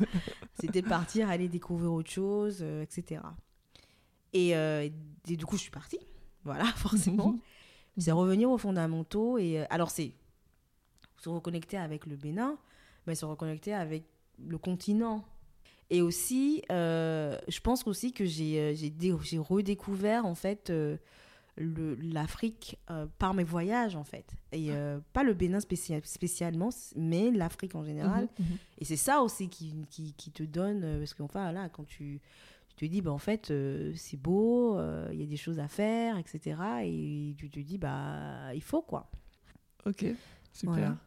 C'était 0.59 0.81
de 0.81 0.89
partir, 0.89 1.29
aller 1.29 1.47
découvrir 1.47 1.93
autre 1.93 2.09
chose, 2.09 2.59
euh, 2.61 2.81
etc. 2.81 3.21
Et, 4.33 4.55
euh, 4.55 4.89
et 5.27 5.37
du 5.37 5.45
coup, 5.45 5.55
je 5.55 5.61
suis 5.61 5.71
partie. 5.71 5.99
Voilà, 6.43 6.65
forcément. 6.75 7.35
c'est 7.97 8.11
revenir 8.11 8.49
aux 8.49 8.57
fondamentaux. 8.57 9.37
Et 9.37 9.61
euh, 9.61 9.65
alors, 9.69 9.91
c'est 9.91 10.13
se 11.17 11.29
reconnecter 11.29 11.77
avec 11.77 12.05
le 12.05 12.17
Bénin, 12.17 12.57
mais 13.07 13.15
se 13.15 13.25
reconnecter 13.25 13.73
avec 13.73 14.05
le 14.39 14.57
continent. 14.57 15.23
Et 15.93 16.01
aussi, 16.01 16.63
euh, 16.71 17.37
je 17.47 17.59
pense 17.59 17.85
aussi 17.85 18.13
que 18.13 18.25
j'ai 18.25 18.59
euh, 18.59 19.41
redécouvert, 19.47 20.25
en 20.25 20.33
fait, 20.33 20.71
euh, 20.71 20.97
l'Afrique 21.57 22.79
euh, 22.89 23.05
par 23.19 23.35
mes 23.35 23.43
voyages, 23.43 23.95
en 23.95 24.03
fait. 24.03 24.33
Et 24.51 24.71
euh, 24.71 24.99
pas 25.13 25.21
le 25.21 25.35
Bénin 25.35 25.59
spécial, 25.59 26.01
spécialement, 26.03 26.69
mais 26.95 27.29
l'Afrique 27.29 27.75
en 27.75 27.83
général. 27.83 28.27
Mhm, 28.39 28.45
mhm. 28.45 28.57
Et 28.79 28.85
c'est 28.85 28.97
ça 28.97 29.21
aussi 29.21 29.49
qui, 29.49 29.85
qui, 29.91 30.13
qui 30.13 30.31
te 30.31 30.41
donne, 30.41 30.97
parce 30.97 31.13
qu'enfin, 31.13 31.51
là, 31.51 31.69
quand 31.69 31.85
tu, 31.85 32.19
tu 32.75 32.87
te 32.87 32.91
dis, 32.91 33.03
bah, 33.03 33.11
en 33.11 33.19
fait, 33.19 33.51
euh, 33.51 33.93
c'est 33.95 34.17
beau, 34.17 34.75
euh, 34.75 35.07
il 35.13 35.19
y 35.19 35.23
a 35.23 35.27
des 35.27 35.37
choses 35.37 35.59
à 35.59 35.67
faire, 35.67 36.17
etc. 36.17 36.59
Et 36.85 37.35
tu 37.37 37.51
te 37.51 37.59
dis, 37.59 37.77
bah, 37.77 38.51
il 38.55 38.63
faut, 38.63 38.81
quoi. 38.81 39.11
Ok, 39.85 40.05
super. 40.51 40.73
Voilà. 40.73 40.97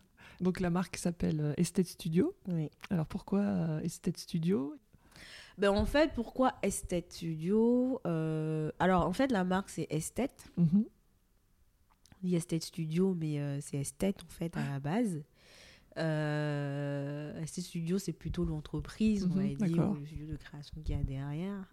Donc 0.41 0.61
la 0.61 0.71
marque 0.71 0.97
s'appelle 0.97 1.41
euh, 1.41 1.55
Estate 1.57 1.87
Studio. 1.87 2.35
Oui. 2.49 2.71
Alors 2.91 3.07
pourquoi 3.07 3.41
euh, 3.41 3.81
Estate 3.81 4.19
Studio? 4.19 4.75
Ben, 5.59 5.71
en 5.71 5.87
fait, 5.87 6.13
pourquoi 6.15 6.53
Esthète 6.63 7.11
Studio 7.15 7.99
Euh, 8.07 8.71
Alors, 8.79 9.07
en 9.07 9.13
fait, 9.15 9.33
la 9.33 9.43
marque, 9.43 9.71
c'est 9.71 9.87
Esthète. 9.89 10.45
Mhm. 10.59 10.85
On 12.23 12.27
dit 12.27 12.37
Esthète 12.37 12.63
Studio, 12.65 13.15
mais 13.19 13.41
euh, 13.41 13.59
c'est 13.63 13.79
Esthète, 13.79 14.23
en 14.23 14.29
fait, 14.29 14.55
à 14.55 14.69
la 14.73 14.81
base. 14.81 15.23
Euh, 15.97 17.41
Esthète 17.43 17.65
Studio, 17.65 17.99
c'est 17.99 18.13
plutôt 18.13 18.45
l'entreprise, 18.45 19.25
on 19.25 19.29
Mhm, 19.29 19.35
va 19.57 19.67
dire, 19.67 19.91
ou 19.91 19.95
le 19.95 20.05
studio 20.05 20.27
de 20.27 20.37
création 20.37 20.77
qu'il 20.83 20.95
y 20.95 20.99
a 20.99 21.03
derrière. 21.03 21.65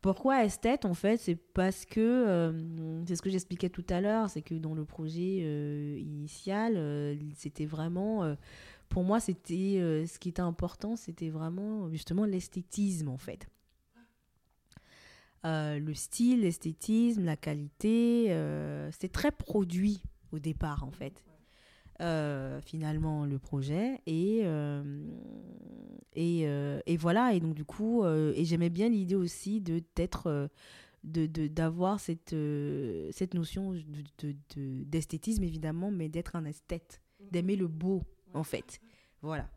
Pourquoi 0.00 0.44
Esthète 0.44 0.84
En 0.84 0.94
fait, 0.94 1.16
c'est 1.16 1.34
parce 1.34 1.84
que, 1.84 2.00
euh, 2.00 3.04
c'est 3.06 3.16
ce 3.16 3.22
que 3.22 3.30
j'expliquais 3.30 3.68
tout 3.68 3.84
à 3.88 4.00
l'heure, 4.00 4.30
c'est 4.30 4.42
que 4.42 4.54
dans 4.54 4.74
le 4.74 4.84
projet 4.84 5.40
euh, 5.42 5.98
initial, 5.98 6.74
euh, 6.76 7.16
c'était 7.34 7.66
vraiment, 7.66 8.36
pour 8.88 9.02
moi, 9.02 9.18
c'était, 9.18 10.04
ce 10.06 10.18
qui 10.18 10.28
était 10.28 10.40
important, 10.40 10.96
c'était 10.96 11.30
vraiment 11.30 11.90
justement 11.90 12.24
l'esthétisme, 12.24 13.08
en 13.08 13.18
fait. 13.18 13.48
Le 15.44 15.92
style, 15.94 16.42
l'esthétisme, 16.42 17.24
la 17.24 17.36
qualité, 17.36 18.26
c'était 18.92 19.08
très 19.08 19.32
produit 19.32 20.02
au 20.32 20.38
départ, 20.38 20.84
en 20.84 20.92
fait. 20.92 21.24
Euh, 22.00 22.60
finalement, 22.60 23.24
le 23.26 23.38
projet. 23.38 24.00
Et, 24.06 24.42
euh, 24.44 24.82
et, 26.14 26.42
euh, 26.46 26.80
et 26.86 26.96
voilà, 26.96 27.32
et 27.34 27.40
donc 27.40 27.54
du 27.54 27.64
coup, 27.64 28.04
euh, 28.04 28.32
et 28.36 28.44
j'aimais 28.44 28.70
bien 28.70 28.88
l'idée 28.88 29.14
aussi 29.16 29.60
de 29.60 29.82
d'être, 29.96 30.48
de 31.04 31.26
de- 31.26 31.48
d'avoir 31.48 31.98
cette, 32.00 32.32
euh, 32.34 33.08
cette 33.12 33.34
notion 33.34 33.72
de- 33.72 33.82
de- 34.22 34.36
de- 34.56 34.84
d'esthétisme, 34.84 35.42
évidemment, 35.42 35.90
mais 35.90 36.08
d'être 36.08 36.36
un 36.36 36.44
esthète, 36.44 37.00
d'aimer 37.32 37.56
le 37.56 37.66
beau, 37.66 38.02
en 38.32 38.44
fait. 38.44 38.80
Voilà. 39.22 39.48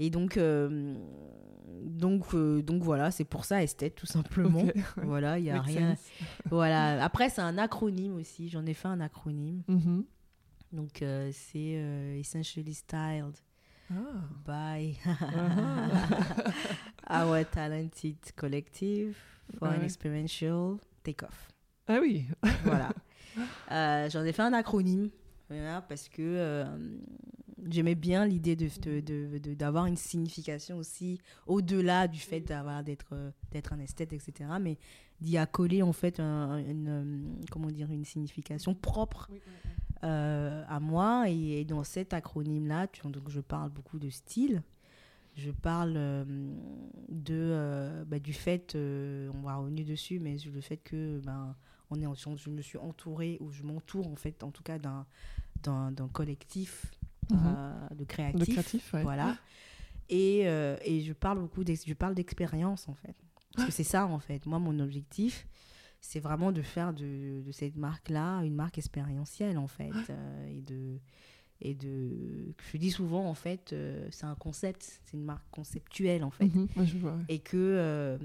Et 0.00 0.10
donc, 0.10 0.36
euh, 0.38 0.96
donc, 1.84 2.34
euh, 2.34 2.62
donc 2.62 2.82
voilà, 2.82 3.10
c'est 3.10 3.24
pour 3.24 3.44
ça 3.44 3.62
esthète, 3.62 3.94
tout 3.94 4.06
simplement. 4.06 4.64
Voilà, 4.96 5.38
il 5.38 5.42
n'y 5.44 5.50
a 5.50 5.54
make 5.56 5.66
rien. 5.66 5.94
sense. 5.94 6.06
Voilà. 6.50 7.04
Après, 7.04 7.28
c'est 7.30 7.42
un 7.42 7.58
acronyme 7.58 8.14
aussi. 8.16 8.48
J'en 8.48 8.66
ai 8.66 8.74
fait 8.74 8.88
un 8.88 9.00
acronyme. 9.00 9.62
Mhm. 9.68 10.04
Donc, 10.74 11.02
euh, 11.02 11.30
c'est 11.32 11.74
euh, 11.76 12.18
Essentially 12.18 12.74
Styled 12.74 13.36
Ah. 13.90 13.94
by 14.44 14.96
Ah. 15.06 15.98
our 17.28 17.44
talented 17.50 18.16
collective 18.36 19.16
for 19.58 19.68
Ouais, 19.68 19.76
an 19.78 19.82
experiential 19.82 20.78
take-off. 21.02 21.48
Ah 21.86 21.98
oui. 22.00 22.26
Voilà. 22.64 22.90
Euh, 23.72 24.08
J'en 24.10 24.22
ai 24.24 24.32
fait 24.32 24.42
un 24.42 24.52
acronyme 24.52 25.10
voilà, 25.50 25.82
parce 25.82 26.08
que 26.08 26.22
euh, 26.22 26.64
j'aimais 27.68 27.96
bien 27.96 28.24
l'idée 28.26 28.54
de 28.54 28.68
de- 28.80 29.00
de- 29.00 29.38
de- 29.38 29.54
d'avoir 29.54 29.86
une 29.86 29.96
signification 29.96 30.76
aussi 30.76 31.18
au-delà 31.48 32.06
du 32.06 32.20
fait 32.20 32.38
d'avoir 32.40 32.84
d'être 32.84 33.12
d'être 33.50 33.72
un 33.72 33.80
esthète, 33.80 34.12
etc. 34.12 34.48
Mais 34.60 34.78
d'y 35.20 35.36
accoler 35.36 35.82
en 35.82 35.92
fait 35.92 36.20
un- 36.20 36.58
une, 36.58 37.40
comment 37.50 37.72
dire, 37.72 37.90
une 37.90 38.04
signification 38.04 38.72
propre 38.72 39.28
euh, 40.04 40.62
à 40.68 40.78
moi. 40.80 41.24
Et, 41.28 41.60
et 41.60 41.64
dans 41.64 41.82
cet 41.84 42.12
acronyme-là, 42.14 42.86
donc 43.04 43.28
je 43.28 43.40
parle 43.40 43.70
beaucoup 43.70 43.98
de 43.98 44.10
style. 44.10 44.62
Je 45.36 45.50
parle 45.50 45.94
euh, 45.96 46.24
de, 47.08 47.34
euh, 47.34 48.04
bah, 48.04 48.18
du 48.20 48.32
fait, 48.32 48.76
on 48.76 49.40
va 49.42 49.56
revenir 49.56 49.84
dessus, 49.84 50.20
mais 50.20 50.36
le 50.52 50.60
fait 50.60 50.76
que 50.76 51.20
ben, 51.24 51.56
on 51.90 52.00
est, 52.00 52.06
en- 52.06 52.14
je 52.14 52.50
me 52.50 52.62
suis 52.62 52.78
entourée, 52.78 53.38
ou 53.40 53.50
je 53.50 53.62
m'entoure 53.64 54.06
en 54.06 54.14
fait, 54.16 54.44
en 54.44 54.50
tout 54.50 54.62
cas, 54.62 54.78
d'un, 54.78 55.06
d'un, 55.62 55.90
collectif 56.08 56.86
Mhm. 57.30 57.96
de 57.96 58.04
créatifs. 58.04 58.40
De 58.40 58.44
créatif, 58.52 58.92
ouais. 58.92 59.02
Voilà. 59.02 59.36
Et, 60.10 60.40
et 60.40 61.00
je 61.00 61.12
parle 61.14 61.38
beaucoup 61.40 61.64
je 61.66 61.94
parle 61.94 62.14
d'expérience 62.14 62.86
en 62.88 62.94
fait. 62.94 63.16
Parce 63.54 63.66
que 63.68 63.72
c'est 63.72 63.82
ça 63.84 64.06
en 64.06 64.18
fait. 64.18 64.44
Moi, 64.46 64.58
mon 64.58 64.78
objectif, 64.80 65.46
c'est 66.06 66.20
vraiment 66.20 66.52
de 66.52 66.60
faire 66.62 66.92
de, 66.92 67.40
de 67.40 67.50
cette 67.52 67.76
marque-là 67.76 68.42
une 68.44 68.54
marque 68.54 68.76
expérientielle 68.78 69.56
en 69.58 69.66
fait. 69.66 69.90
Euh, 70.10 70.46
et 70.48 70.60
de. 70.60 70.98
Et 71.60 71.74
de. 71.74 72.52
Je 72.72 72.76
dis 72.76 72.90
souvent 72.90 73.26
en 73.26 73.34
fait, 73.34 73.72
euh, 73.72 74.06
c'est 74.10 74.26
un 74.26 74.34
concept, 74.34 74.82
c'est 75.04 75.16
une 75.16 75.24
marque 75.24 75.48
conceptuelle 75.50 76.22
en 76.24 76.30
fait 76.30 76.46
Mhm. 76.54 76.68
Je 76.84 76.98
vois, 76.98 77.16
et 77.28 77.38
que 77.38 77.56
euh, 77.56 78.18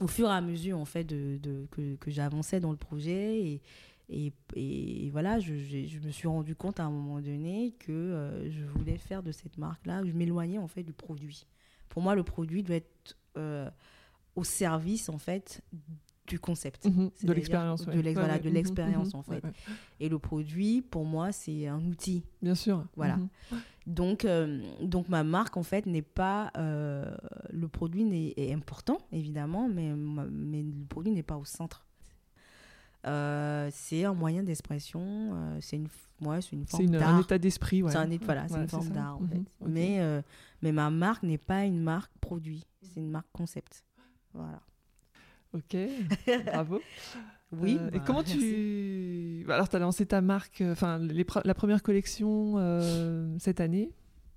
au 0.00 0.06
fur 0.08 0.28
et 0.28 0.32
à 0.32 0.40
mesure 0.42 0.78
en 0.78 0.84
fait 0.84 1.04
de, 1.04 1.38
de- 1.38 1.66
que, 1.70 1.94
que 1.96 2.10
j'avançais 2.10 2.60
dans 2.60 2.70
le 2.72 2.76
projet 2.76 3.40
et, 3.40 3.62
et, 4.10 4.32
et 4.56 5.10
voilà 5.10 5.38
je, 5.40 5.54
je 5.54 5.98
me 6.00 6.10
suis 6.10 6.26
rendu 6.28 6.54
compte 6.56 6.80
à 6.80 6.84
un 6.84 6.90
moment 6.90 7.20
donné 7.20 7.72
que 7.78 7.92
euh, 7.92 8.50
je 8.50 8.64
voulais 8.64 8.98
faire 8.98 9.22
de 9.22 9.30
cette 9.32 9.56
marque 9.56 9.86
là 9.86 10.02
je 10.04 10.12
m'éloignais 10.12 10.58
en 10.58 10.66
fait 10.68 10.82
du 10.82 10.92
produit 10.92 11.46
pour 11.88 12.02
moi 12.02 12.14
le 12.14 12.24
produit 12.24 12.62
doit 12.62 12.76
être 12.76 13.16
euh, 13.36 13.70
au 14.36 14.42
service 14.44 15.08
en 15.08 15.18
fait 15.18 15.62
du 16.30 16.38
concept 16.40 16.86
Mhm. 16.86 17.10
De 17.22 17.32
l'expérience. 17.32 17.84
de 17.84 17.90
ouais. 17.90 17.96
l'ex- 18.02 18.06
Ouais, 18.06 18.22
voilà, 18.22 18.34
ouais. 18.34 18.40
de 18.40 18.48
Mhm, 18.48 18.54
l'expérience, 18.54 19.12
mhm. 19.12 19.20
en 19.20 19.22
fait. 19.22 19.44
Ouais, 19.44 19.52
et 20.00 20.08
le 20.08 20.18
produit 20.18 20.80
pour 20.80 21.04
moi 21.04 21.32
c'est 21.32 21.66
un 21.66 21.80
outil 21.84 22.22
Bien 22.40 22.54
sûr. 22.54 22.84
Voilà. 22.96 23.18
Donc, 23.86 24.24
euh, 24.24 24.60
donc 24.82 25.08
ma 25.08 25.24
marque, 25.24 25.56
en 25.56 25.62
fait, 25.64 25.84
n'est 25.86 26.02
pas... 26.02 26.50
euh, 26.56 27.10
le 27.50 27.66
produit 27.66 28.04
n'est, 28.04 28.34
est 28.36 28.52
important, 28.52 28.98
évidemment, 29.10 29.68
mais, 29.68 29.90
ma- 29.94 30.26
mais 30.30 30.62
le 30.62 30.84
produit 30.88 31.10
n'est 31.12 31.22
pas 31.24 31.36
au 31.36 31.44
centre. 31.44 31.84
Euh, 33.06 33.68
c'est 33.72 34.04
un 34.04 34.12
moyen 34.12 34.42
d'expression, 34.42 35.56
c'est 35.60 35.76
une, 35.76 35.88
c'est 36.20 36.52
une 36.52 36.66
forme 36.66 36.84
un 36.94 36.98
d'art. 36.98 37.20
état 37.20 37.38
d'esprit. 37.38 37.82
Ouais. 37.82 37.90
C'est 37.90 37.96
un, 37.98 38.10
é- 38.10 38.18
voilà, 38.18 38.46
c'est 38.48 38.58
une 38.60 38.68
forme 38.68 38.90
d'art, 38.90 39.16
en 39.16 39.26
fait. 39.26 39.38
Ok. 39.38 39.68
Mais, 39.68 40.22
mais 40.62 40.70
ma 40.72 40.90
marque 40.90 41.22
n'est 41.22 41.38
pas 41.38 41.64
une 41.64 41.80
marque 41.80 42.12
produit, 42.20 42.66
c'est 42.82 43.00
une 43.00 43.10
marque 43.10 43.28
concept. 43.32 43.82
Voilà. 44.34 44.60
Ok, 45.52 45.76
bravo. 46.46 46.80
Oui. 47.52 47.76
Euh, 47.80 47.88
et 47.88 47.98
bah, 47.98 48.04
comment 48.06 48.20
merci. 48.20 48.38
tu. 48.38 49.44
Bah, 49.46 49.54
Alors, 49.54 49.68
tu 49.68 49.76
as 49.76 49.80
lancé 49.80 50.06
ta 50.06 50.20
marque, 50.20 50.60
euh, 50.60 50.72
enfin, 50.72 51.00
la 51.44 51.54
première 51.54 51.82
collection 51.82 52.54
euh, 52.56 53.34
cette 53.38 53.60
année 53.60 53.90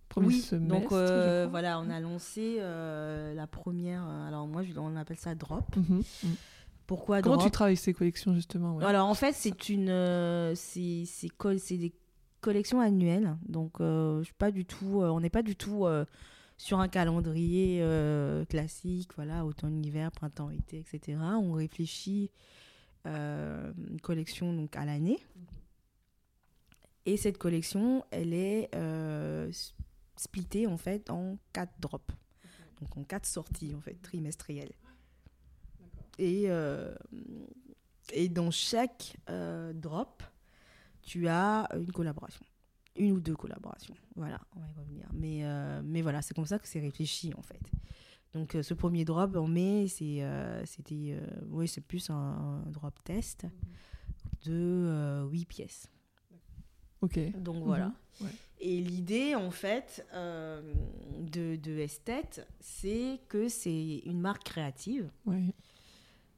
Premier 0.09 0.27
oui, 0.27 0.41
semestre, 0.41 0.79
donc 0.79 0.91
euh, 0.91 1.47
voilà, 1.49 1.79
on 1.79 1.89
a 1.89 1.99
lancé 1.99 2.57
la 2.59 3.47
première. 3.47 4.03
alors 4.27 4.47
moi, 4.47 4.61
on 4.77 4.95
appelle 4.95 5.17
ça 5.17 5.33
drop. 5.33 5.75
Mhm, 5.75 6.03
mhm. 6.23 6.35
Pourquoi 6.85 7.21
Comment 7.21 7.37
drop 7.37 7.47
tu 7.47 7.51
travailles 7.51 7.77
ces 7.77 7.93
collections, 7.93 8.33
justement 8.35 8.75
ouais? 8.75 8.85
Alors 8.85 9.07
en 9.07 9.13
fait, 9.15 9.33
c'est 9.33 9.69
une, 9.69 10.53
c'est 10.55 11.77
des 11.77 11.93
collections 12.41 12.79
annuelles. 12.79 13.37
Donc 13.47 13.77
je 13.79 14.21
suis 14.23 14.35
pas 14.35 14.51
du 14.51 14.65
tout, 14.65 15.01
on 15.01 15.19
n'est 15.19 15.31
pas 15.31 15.41
du 15.41 15.55
tout 15.55 15.87
sur 16.63 16.79
un 16.79 16.87
calendrier 16.87 17.79
euh, 17.81 18.45
classique, 18.45 19.09
voilà, 19.17 19.43
automne, 19.43 19.83
hiver, 19.83 20.09
printemps, 20.13 20.49
été, 20.49 20.79
etc. 20.79 21.17
On 21.19 21.51
réfléchit 21.51 22.31
euh, 23.05 23.73
une 23.89 23.99
collection 23.99 24.53
donc 24.53 24.73
à 24.77 24.85
l'année. 24.85 25.19
Et 27.05 27.17
cette 27.17 27.37
collection, 27.37 28.05
elle 28.11 28.33
est 28.33 28.73
euh, 28.75 29.51
splittée 30.15 30.65
en 30.65 30.77
fait 30.77 31.09
en 31.09 31.37
quatre 31.51 31.73
drops, 31.81 32.15
donc 32.79 32.95
en 32.95 33.03
quatre 33.03 33.25
sorties 33.25 33.75
en 33.75 33.81
fait 33.81 34.01
trimestrielles. 34.01 34.71
Et, 36.17 36.45
euh, 36.47 36.95
et 38.13 38.29
dans 38.29 38.51
chaque 38.51 39.17
drop, 39.73 40.23
tu 41.01 41.27
as 41.27 41.67
une 41.75 41.91
collaboration. 41.91 42.45
Une 42.95 43.13
ou 43.13 43.19
deux 43.19 43.35
collaborations. 43.35 43.95
Voilà, 44.15 44.39
on 44.55 44.59
va 44.59 44.67
y 44.67 44.73
revenir. 44.73 45.07
Mais, 45.13 45.39
euh, 45.43 45.81
mais 45.83 46.01
voilà, 46.01 46.21
c'est 46.21 46.33
comme 46.33 46.45
ça 46.45 46.59
que 46.59 46.67
c'est 46.67 46.79
réfléchi 46.79 47.33
en 47.35 47.41
fait. 47.41 47.61
Donc 48.33 48.55
euh, 48.55 48.63
ce 48.63 48.73
premier 48.73 49.03
drop 49.05 49.35
en 49.35 49.47
mai, 49.47 49.87
c'est, 49.87 50.23
euh, 50.23 50.63
c'était, 50.65 51.17
oui, 51.49 51.67
c'est 51.67 51.81
plus 51.81 52.09
un, 52.09 52.13
un 52.13 52.71
drop 52.71 52.93
test 53.03 53.45
de 54.45 55.25
8 55.31 55.45
pièces. 55.45 55.89
Ok. 57.01 57.19
Donc 57.39 57.63
voilà. 57.63 57.91
ouais. 58.21 58.29
Et 58.59 58.79
l'idée, 58.79 59.35
en 59.35 59.51
fait, 59.51 60.05
de, 60.13 61.55
de 61.57 61.77
Esthète, 61.79 62.47
c'est 62.59 63.19
que 63.27 63.49
c'est 63.49 63.97
une 64.05 64.21
marque 64.21 64.43
créative. 64.43 65.09
Ouais. 65.25 65.53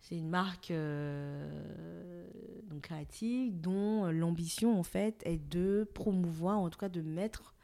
C'est 0.07 0.17
une 0.17 0.29
marque 0.29 0.69
euh, 0.69 2.27
donc 2.69 2.81
créative 2.81 3.59
dont 3.59 4.05
l'ambition, 4.11 4.77
en 4.79 4.83
fait, 4.83 5.19
est 5.25 5.39
de 5.51 5.89
promouvoir, 5.95 6.59
en 6.59 6.69
tout 6.69 6.77
cas 6.77 6.89
de 6.89 7.01
mettre 7.01 7.55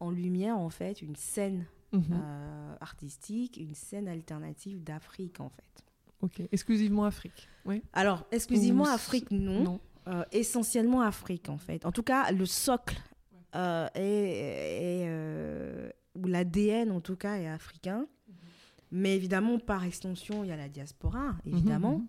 en 0.00 0.10
lumière, 0.10 0.56
en 0.58 0.70
fait, 0.70 1.02
une 1.02 1.16
scène 1.16 1.66
Mhm. 1.92 2.02
euh, 2.12 2.74
artistique, 2.80 3.58
une 3.58 3.74
scène 3.74 4.08
alternative 4.08 4.82
d'Afrique, 4.82 5.38
en 5.38 5.50
fait. 5.50 5.84
Ok. 6.22 6.40
Exclusivement 6.50 7.04
Afrique. 7.04 7.46
Oui. 7.66 7.82
Alors, 7.92 8.24
exclusivement 8.32 8.84
Ou- 8.84 8.88
Afrique, 8.88 9.30
non. 9.30 9.78
Euh, 10.08 10.24
essentiellement 10.32 11.02
Afrique 11.02 11.48
en 11.50 11.58
fait. 11.58 11.84
En 11.84 11.92
tout 11.92 12.02
cas, 12.04 12.30
le 12.32 12.46
socle 12.46 12.96
est, 13.54 13.90
est, 15.04 15.92
ou 16.14 16.26
l'ADN 16.26 16.90
en 16.90 17.00
tout 17.00 17.16
cas 17.16 17.36
est 17.36 17.48
africain. 17.48 18.06
Mais 18.92 19.16
évidemment, 19.16 19.58
par 19.58 19.84
extension, 19.84 20.44
il 20.44 20.48
y 20.48 20.52
a 20.52 20.56
la 20.56 20.68
diaspora, 20.68 21.34
évidemment. 21.44 21.98
Mhm, 21.98 22.06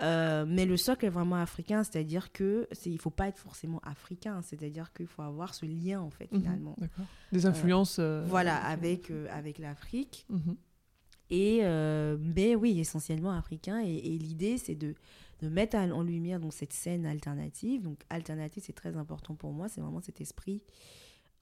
Euh, 0.00 0.44
mais 0.48 0.66
le 0.66 0.76
socle 0.76 1.06
est 1.06 1.08
vraiment 1.08 1.36
africain, 1.36 1.84
c'est-à-dire 1.84 2.32
que 2.32 2.66
c'est, 2.72 2.90
il 2.90 2.98
faut 2.98 3.10
pas 3.10 3.28
être 3.28 3.38
forcément 3.38 3.78
africain, 3.84 4.42
c'est-à-dire 4.42 4.92
qu'il 4.92 5.06
faut 5.06 5.22
avoir 5.22 5.54
ce 5.54 5.66
lien 5.66 6.00
en 6.00 6.10
fait 6.10 6.32
mhm. 6.32 6.40
finalement. 6.40 6.76
Des 7.30 7.46
influences. 7.46 7.98
euh, 8.00 8.24
Voilà, 8.26 8.56
avec 8.56 9.12
euh, 9.12 9.28
avec 9.30 9.58
l'Afrique. 9.58 10.26
Mhm. 10.30 10.56
Et 11.30 11.60
euh, 11.62 12.16
mais 12.20 12.56
oui, 12.56 12.80
essentiellement 12.80 13.30
africain. 13.30 13.80
Et, 13.84 13.94
et 13.94 14.18
l'idée, 14.18 14.58
c'est 14.58 14.74
de, 14.74 14.96
de 15.42 15.48
mettre 15.48 15.76
en 15.76 16.02
lumière 16.02 16.40
donc, 16.40 16.54
cette 16.54 16.72
scène 16.72 17.06
alternative. 17.06 17.82
Donc, 17.82 18.00
alternative, 18.10 18.64
c'est 18.66 18.72
très 18.72 18.96
important 18.96 19.36
pour 19.36 19.52
moi. 19.52 19.68
C'est 19.68 19.80
vraiment 19.80 20.00
cet 20.00 20.20
esprit 20.20 20.60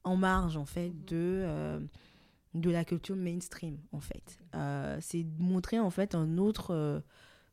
en 0.03 0.15
marge, 0.15 0.57
en 0.57 0.65
fait, 0.65 0.91
de, 1.05 1.41
euh, 1.43 1.79
de 2.53 2.69
la 2.69 2.85
culture 2.85 3.15
mainstream, 3.15 3.77
en 3.91 3.99
fait. 3.99 4.39
Euh, 4.55 4.97
c'est 5.01 5.23
de 5.23 5.41
montrer, 5.41 5.79
en 5.79 5.89
fait, 5.89 6.15
un 6.15 6.37
autre 6.37 6.71
euh, 6.71 6.99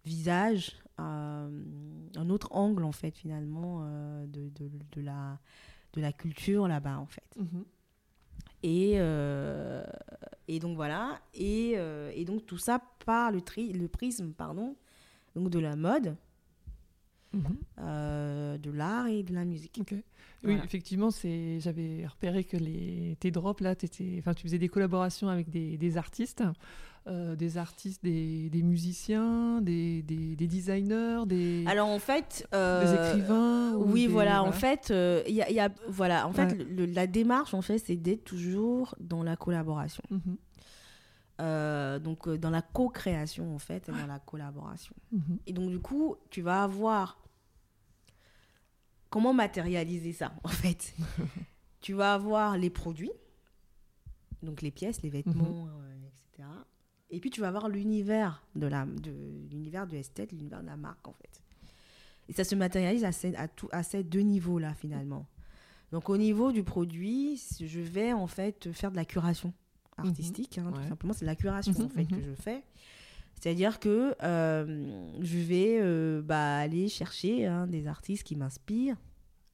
visage, 0.04 0.76
euh, 0.99 1.64
un 2.16 2.30
autre 2.30 2.49
angle, 2.52 2.85
en 2.85 2.92
fait, 2.92 3.16
finalement, 3.16 3.80
euh, 3.83 4.26
de, 4.26 4.49
de, 4.50 4.71
de 4.92 5.00
la, 5.00 5.38
de 5.95 6.00
la 6.00 6.12
culture 6.12 6.69
là-bas, 6.69 6.99
en 6.99 7.07
fait. 7.07 7.37
Mhm. 7.38 7.64
Et, 8.62 8.97
et 10.49 10.59
donc 10.59 10.76
voilà. 10.76 11.19
Et, 11.33 11.71
et 12.15 12.25
donc 12.26 12.45
tout 12.45 12.58
ça 12.58 12.82
par 13.06 13.30
le, 13.30 13.41
tri, 13.41 13.73
le 13.73 13.89
prisme 13.89 14.32
pardon, 14.32 14.76
donc 15.34 15.49
de 15.49 15.58
la 15.58 15.76
mode, 15.76 16.15
Mhm. 17.32 17.43
euh, 17.78 18.58
de 18.58 18.71
l'art 18.71 19.06
et 19.06 19.23
de 19.23 19.32
la 19.34 19.45
musique. 19.45 19.95
Oui, 20.43 20.54
effectivement, 20.64 21.10
c'est. 21.10 21.60
J'avais 21.60 22.06
repéré 22.06 22.45
que 22.45 22.56
les 22.56 23.16
tes 23.21 23.30
drops 23.30 23.60
là, 23.62 23.75
enfin, 24.19 24.34
tu 24.34 24.43
faisais 24.43 24.58
des 24.58 24.69
collaborations 24.69 25.28
avec 25.28 25.50
des, 25.50 25.76
des 25.76 25.97
artistes, 25.99 26.43
euh, 27.06 27.36
des 27.36 27.56
artistes, 27.58 28.02
des, 28.02 28.49
des 28.50 28.62
musiciens, 28.62 29.60
des, 29.60 30.02
des, 30.02 30.34
des 30.36 30.47
designers, 30.49 31.25
des, 31.26 31.64
Alors 31.69 31.88
en 31.88 31.99
fait, 31.99 32.49
des 32.52 32.56
euh, 32.58 33.10
écrivains. 33.10 33.75
ou 33.76 33.84
Oui, 33.93 34.06
des- 34.06 34.12
voilà. 34.12 34.43
En 34.43 34.52
fait, 34.52 34.93
il 35.28 35.34
y 35.34 35.43
a, 35.43 35.50
il 35.50 35.54
y 35.56 35.60
a- 35.60 35.71
voilà. 35.88 36.26
En 36.26 36.32
fait, 36.32 36.54
le- 36.54 36.86
la 36.86 37.06
démarche, 37.06 37.52
en 37.54 37.62
fait, 37.62 37.78
c'est 37.78 37.97
d'être 37.97 38.25
toujours 38.25 38.95
dans 38.99 39.23
la 39.23 39.36
collaboration. 39.36 40.02
Mhm, 40.10 40.36
donc, 42.00 42.28
dans 42.28 42.50
la 42.50 42.62
co-création, 42.62 43.54
en 43.54 43.58
fait, 43.58 43.88
et 43.88 43.93
dans 43.93 44.06
la 44.06 44.19
collaboration. 44.19 44.95
mhm. 45.12 45.38
Et 45.47 45.52
donc, 45.52 45.71
du 45.71 45.78
coup, 45.80 46.16
tu 46.30 46.43
vas 46.43 46.62
avoir. 46.62 47.19
Comment 49.10 49.32
matérialiser 49.34 50.12
ça, 50.12 50.32
en 50.44 50.49
fait? 50.49 50.94
Tu 51.80 51.94
vas 51.94 52.12
avoir 52.12 52.58
les 52.58 52.68
produits, 52.68 53.10
donc 54.42 54.60
les 54.60 54.70
pièces, 54.70 55.00
les 55.02 55.08
vêtements, 55.08 55.66
euh, 55.66 55.96
etc. 56.08 56.46
Et 57.08 57.20
puis, 57.20 57.30
tu 57.30 57.40
vas 57.40 57.49
avoir 57.49 57.70
l'univers 57.70 58.44
de 58.54 58.66
la, 58.66 58.84
de 58.84 59.10
l'univers 59.50 59.86
du 59.86 59.96
esthète, 59.96 60.30
l'univers 60.32 60.60
de 60.60 60.66
la 60.66 60.76
marque, 60.76 61.08
en 61.08 61.14
fait. 61.14 61.42
Et 62.28 62.34
ça 62.34 62.44
se 62.44 62.54
matérialise 62.54 63.02
à 63.04 63.12
ces, 63.12 63.34
à 63.34 63.49
tout, 63.49 63.68
à 63.73 63.82
ces 63.82 64.04
deux 64.04 64.20
niveaux-là, 64.20 64.75
finalement. 64.75 65.26
Donc, 65.90 66.10
au 66.10 66.18
niveau 66.18 66.52
du 66.52 66.62
produit, 66.64 67.40
je 67.58 67.80
vais, 67.80 68.12
en 68.12 68.26
fait, 68.26 68.70
faire 68.73 68.90
de 68.90 68.96
la 68.96 69.06
curation 69.06 69.54
artistique, 69.96 70.58
hein, 70.58 70.66
Ouais. 70.70 70.82
tout 70.82 70.88
simplement. 70.88 71.12
C'est 71.14 71.25
de 71.25 71.30
la 71.30 71.34
curation, 71.36 71.73
Mhm, 71.73 71.86
en 71.86 71.88
fait, 71.88 72.02
mhm. 72.04 72.18
que 72.18 72.23
je 72.23 72.34
fais. 72.34 72.62
C'est-à-dire 73.41 73.81
que 73.81 74.15
euh, 74.23 75.13
je 75.21 75.39
vais 75.39 75.79
euh, 75.81 76.21
bah, 76.23 76.59
aller 76.59 76.89
chercher 76.89 77.47
hein, 77.47 77.67
des 77.67 77.87
artistes 77.87 78.23
qui 78.23 78.37
m'inspirent. 78.37 78.97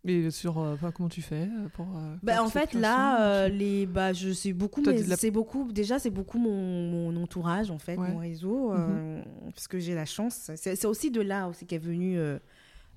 Mais 0.04 0.30
sur, 0.30 0.58
euh, 0.60 0.76
comment 0.94 1.08
tu 1.08 1.22
fais 1.22 1.42
euh, 1.48 1.68
pour. 1.72 1.86
Bah, 2.22 2.42
en 2.42 2.48
fait, 2.48 2.74
là, 2.74 3.48
les, 3.48 3.86
bah, 3.86 4.12
je 4.12 4.32
sais 4.32 4.52
beaucoup, 4.52 4.82
la- 4.82 5.16
c'est 5.16 5.30
beaucoup. 5.30 5.72
Déjà, 5.72 5.98
c'est 5.98 6.10
beaucoup 6.10 6.38
mon, 6.38 6.90
mon 6.90 7.16
entourage, 7.22 7.70
en 7.70 7.78
fait, 7.78 7.96
Ouais. 7.96 8.08
Mhm. 8.08 8.14
mon 8.14 8.18
réseau, 8.20 8.72
euh, 8.72 9.22
parce 9.54 9.66
que 9.68 9.78
j'ai 9.78 9.94
la 9.94 10.04
chance. 10.04 10.50
C'est 10.56 10.76
c'est 10.76 10.86
aussi 10.86 11.10
de 11.10 11.20
là 11.20 11.48
aussi 11.48 11.64
qu'est 11.66 11.78
venue 11.78 12.18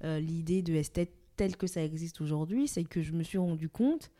l'idée 0.04 0.62
de 0.62 0.74
esthète 0.74 1.12
telle 1.36 1.56
que 1.56 1.68
ça 1.68 1.82
existe 1.84 2.20
aujourd'hui, 2.22 2.68
c'est 2.68 2.84
que 2.84 3.02
je 3.02 3.14
me 3.14 3.24
suis 3.24 3.38
rendu 3.38 3.70
compte 3.70 4.12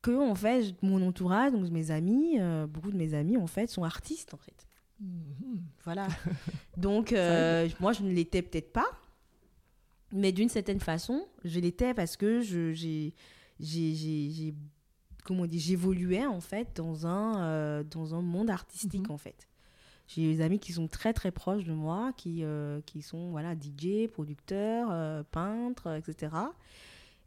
que 0.00 0.12
en 0.30 0.34
fait, 0.34 0.74
mon 0.82 1.04
entourage, 1.06 1.52
donc 1.52 1.68
mes 1.70 1.90
amis, 1.90 2.38
beaucoup 2.68 2.90
de 2.92 2.96
mes 2.96 3.14
amis, 3.14 3.36
en 3.36 3.46
fait, 3.46 3.68
sont 3.68 3.82
artistes, 3.84 4.32
en 4.34 4.38
fait. 4.38 4.66
Mhm. 5.00 5.62
Voilà. 5.84 6.08
Donc, 6.76 7.12
euh, 7.12 7.68
moi, 7.80 7.92
je 7.92 8.02
ne 8.02 8.10
l'étais 8.10 8.42
peut-être 8.42 8.72
pas, 8.72 8.88
mais 10.12 10.32
d'une 10.32 10.48
certaine 10.48 10.80
façon, 10.80 11.26
je 11.44 11.60
l'étais 11.60 11.94
parce 11.94 12.16
que 12.16 12.40
j'ai, 12.40 13.14
comment 15.24 15.44
j'évoluais 15.50 16.26
en 16.26 16.40
fait 16.40 16.68
dans 16.76 17.06
un, 17.06 17.42
euh, 17.42 17.82
dans 17.84 18.14
un 18.14 18.22
monde 18.22 18.50
artistique 18.50 19.08
Mhm. 19.08 19.14
en 19.14 19.18
fait. 19.18 19.48
J'ai 20.08 20.22
des 20.22 20.40
amis 20.40 20.58
qui 20.58 20.72
sont 20.72 20.88
très 20.88 21.12
très 21.12 21.30
proches 21.30 21.64
de 21.64 21.74
moi, 21.74 22.12
qui, 22.16 22.42
euh, 22.42 22.80
qui 22.86 23.02
sont 23.02 23.30
voilà 23.30 23.54
DJ, 23.54 24.08
producteurs, 24.10 25.24
peintres, 25.26 25.94
etc. 25.96 26.32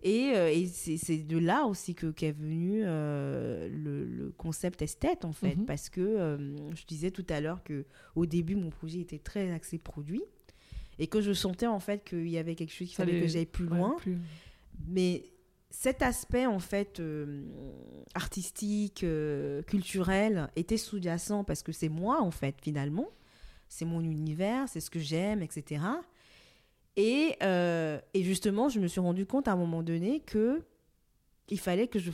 Et, 0.03 0.31
euh, 0.35 0.49
et 0.51 0.65
c'est, 0.65 1.17
de 1.17 1.37
là 1.37 1.65
aussi 1.65 1.93
que 1.93 2.07
qu'est 2.11 2.31
venu 2.31 2.81
euh, 2.83 3.69
le, 3.69 4.03
le 4.05 4.31
concept 4.31 4.81
esthète 4.81 5.25
en 5.25 5.31
fait, 5.33 5.55
Mhm. 5.55 5.65
parce 5.65 5.89
que 5.89 6.01
euh, 6.01 6.55
je 6.75 6.85
disais 6.85 7.11
tout 7.11 7.25
à 7.29 7.39
l'heure 7.39 7.63
que 7.63 7.85
au 8.15 8.25
début 8.25 8.55
mon 8.55 8.69
projet 8.71 8.99
était 9.01 9.19
très 9.19 9.51
axé 9.51 9.77
produit 9.77 10.23
et 10.97 11.05
que 11.07 11.21
je 11.21 11.33
sentais 11.33 11.67
en 11.67 11.79
fait 11.79 12.03
qu'il 12.03 12.27
y 12.29 12.37
avait 12.39 12.55
quelque 12.55 12.71
chose 12.71 12.87
qu'il 12.87 12.95
Ça 12.97 13.05
fallait 13.05 13.21
que 13.21 13.27
j'aille 13.27 13.45
plus 13.45 13.67
Ouais, 13.67 13.77
loin. 13.77 13.95
plus- 13.97 14.17
Mais 14.87 15.23
cet 15.69 16.01
aspect 16.01 16.47
en 16.47 16.59
fait 16.59 16.99
artistique, 18.15 19.05
culturel 19.67 20.49
était 20.55 20.77
sous-jacent 20.77 21.43
parce 21.43 21.63
que 21.63 21.71
c'est 21.71 21.89
moi 21.89 22.21
en 22.21 22.31
fait 22.31 22.55
finalement, 22.61 23.07
c'est 23.69 23.85
mon 23.85 24.01
univers, 24.01 24.67
c'est 24.67 24.79
ce 24.81 24.89
que 24.89 24.99
j'aime, 24.99 25.41
etc. 25.41 25.81
Et, 26.97 27.35
euh, 27.41 27.99
et 28.13 28.23
justement, 28.23 28.69
je 28.69 28.79
me 28.79 28.87
suis 28.87 28.99
rendu 28.99 29.25
compte 29.25 29.47
à 29.47 29.53
un 29.53 29.55
moment 29.55 29.81
donné 29.83 30.19
que 30.19 30.61
il 31.49 31.59
fallait 31.59 31.87
que 31.87 31.99
je 31.99 32.11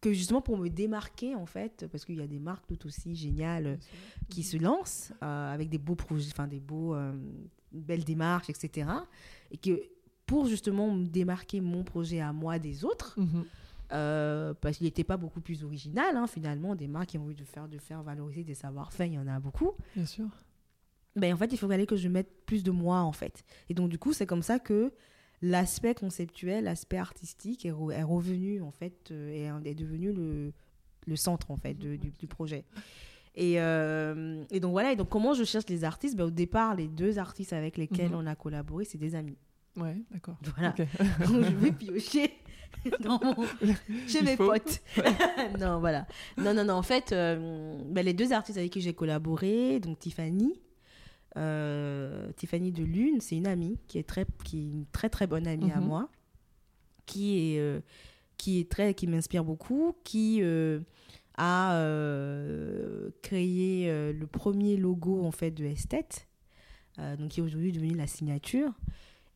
que 0.00 0.12
justement 0.12 0.42
pour 0.42 0.58
me 0.58 0.68
démarquer 0.68 1.34
en 1.34 1.46
fait, 1.46 1.86
parce 1.90 2.04
qu'il 2.04 2.16
y 2.16 2.20
a 2.20 2.26
des 2.26 2.38
marques 2.38 2.66
tout 2.66 2.86
aussi 2.86 3.14
géniales 3.16 3.78
qui 4.28 4.42
se 4.42 4.58
lancent 4.58 5.12
euh, 5.22 5.54
avec 5.54 5.70
des 5.70 5.78
beaux 5.78 5.94
projets, 5.94 6.28
enfin 6.30 6.46
des 6.46 6.60
beaux, 6.60 6.94
euh, 6.94 7.12
belle 7.72 8.04
démarche, 8.04 8.50
etc. 8.50 8.86
Et 9.50 9.56
que 9.56 9.80
pour 10.26 10.46
justement 10.46 10.94
démarquer 10.94 11.62
mon 11.62 11.84
projet 11.84 12.20
à 12.20 12.34
moi 12.34 12.58
des 12.58 12.84
autres, 12.84 13.14
Mhm. 13.18 13.44
euh, 13.92 14.52
parce 14.60 14.76
qu'il 14.76 14.84
n'était 14.86 15.04
pas 15.04 15.16
beaucoup 15.16 15.40
plus 15.40 15.64
original, 15.64 16.16
hein, 16.16 16.26
finalement, 16.26 16.74
des 16.74 16.86
marques 16.88 17.10
qui 17.10 17.18
ont 17.18 17.22
envie 17.24 17.34
de 17.34 17.44
faire, 17.44 17.66
de 17.68 17.78
faire 17.78 18.02
valoriser 18.02 18.44
des 18.44 18.54
savoir-faire, 18.54 19.06
il 19.06 19.14
y 19.14 19.18
en 19.18 19.26
a 19.26 19.40
beaucoup. 19.40 19.72
Bien 19.96 20.04
sûr. 20.06 20.26
Ben, 21.16 21.32
en 21.32 21.36
fait, 21.36 21.52
il 21.52 21.58
faut 21.58 21.68
fallait 21.68 21.86
que 21.86 21.96
je 21.96 22.08
mette 22.08 22.44
plus 22.46 22.62
de 22.64 22.70
moi, 22.70 23.00
en 23.00 23.12
fait. 23.12 23.44
Et 23.68 23.74
donc, 23.74 23.88
du 23.88 23.98
coup, 23.98 24.12
c'est 24.12 24.26
comme 24.26 24.42
ça 24.42 24.58
que 24.58 24.92
l'aspect 25.42 25.94
conceptuel, 25.94 26.64
l'aspect 26.64 26.96
artistique 26.98 27.64
est, 27.66 27.70
re- 27.72 27.92
est 27.92 28.02
revenu, 28.02 28.60
en 28.62 28.70
fait, 28.72 29.10
euh, 29.10 29.30
et 29.64 29.68
est 29.68 29.74
devenu 29.74 30.12
le, 30.12 30.52
le 31.06 31.16
centre, 31.16 31.50
en 31.50 31.56
fait, 31.56 31.74
de- 31.74 31.96
du, 31.96 32.10
du 32.10 32.26
projet. 32.26 32.64
Et, 33.36 33.60
euh, 33.60 34.42
et 34.50 34.60
donc, 34.60 34.72
voilà. 34.72 34.92
Et 34.92 34.96
donc, 34.96 35.08
comment 35.08 35.34
je 35.34 35.44
cherche 35.44 35.66
les 35.68 35.84
artistes? 35.84 36.16
Ben, 36.16 36.24
Au 36.24 36.30
départ, 36.30 36.74
les 36.74 36.88
deux 36.88 37.18
artistes 37.18 37.52
avec 37.52 37.76
lesquels 37.76 38.10
Mhm. 38.10 38.16
on 38.16 38.26
a 38.26 38.34
collaboré, 38.34 38.84
c'est 38.84 38.98
des 38.98 39.14
amis. 39.14 39.36
Ouais, 39.76 39.96
d'accord. 40.12 40.36
Voilà. 40.56 40.70
Donc, 41.26 41.42
je 41.42 41.50
vais 41.56 41.72
piocher 41.72 42.30
dans 43.00 43.18
mon- 43.20 43.44
chez 44.06 44.18
Il 44.20 44.24
mes 44.24 44.36
faut. 44.36 44.46
potes. 44.48 44.80
non, 45.60 45.80
voilà. 45.80 46.06
Non, 46.38 46.54
non, 46.54 46.64
non. 46.64 46.74
En 46.74 46.82
fait, 46.82 47.10
euh, 47.10 47.76
ben, 47.86 48.04
les 48.04 48.14
deux 48.14 48.32
artistes 48.32 48.56
avec 48.58 48.70
qui 48.72 48.80
j'ai 48.80 48.94
collaboré, 48.94 49.80
donc 49.80 49.98
Tiffany, 49.98 50.60
euh, 51.36 52.30
Tiffany 52.36 52.70
de 52.72 52.84
Lune, 52.84 53.20
c'est 53.20 53.36
une 53.36 53.46
amie 53.46 53.78
qui 53.88 53.98
est 53.98 54.02
très, 54.08 54.26
qui 54.44 54.58
est 54.58 54.62
une 54.70 54.86
très 54.92 55.08
très 55.08 55.26
bonne 55.26 55.46
amie 55.46 55.70
à 55.72 55.80
Mhm. 55.80 55.86
moi, 55.86 56.08
qui 57.06 57.54
est, 57.54 57.58
euh, 57.60 57.80
qui 58.38 58.60
est 58.60 58.70
très, 58.70 58.94
qui 58.94 59.06
m'inspire 59.06 59.44
beaucoup, 59.44 59.94
qui 60.04 60.40
euh, 60.42 60.80
a 61.36 61.78
créé 63.22 63.86
le 64.12 64.26
premier 64.26 64.76
logo 64.76 65.24
en 65.24 65.30
fait 65.30 65.50
de 65.50 65.64
Esthète, 65.64 66.28
donc 66.98 67.28
qui 67.30 67.40
est 67.40 67.42
aujourd'hui 67.42 67.72
devenu 67.72 67.94
la 67.94 68.06
signature. 68.06 68.72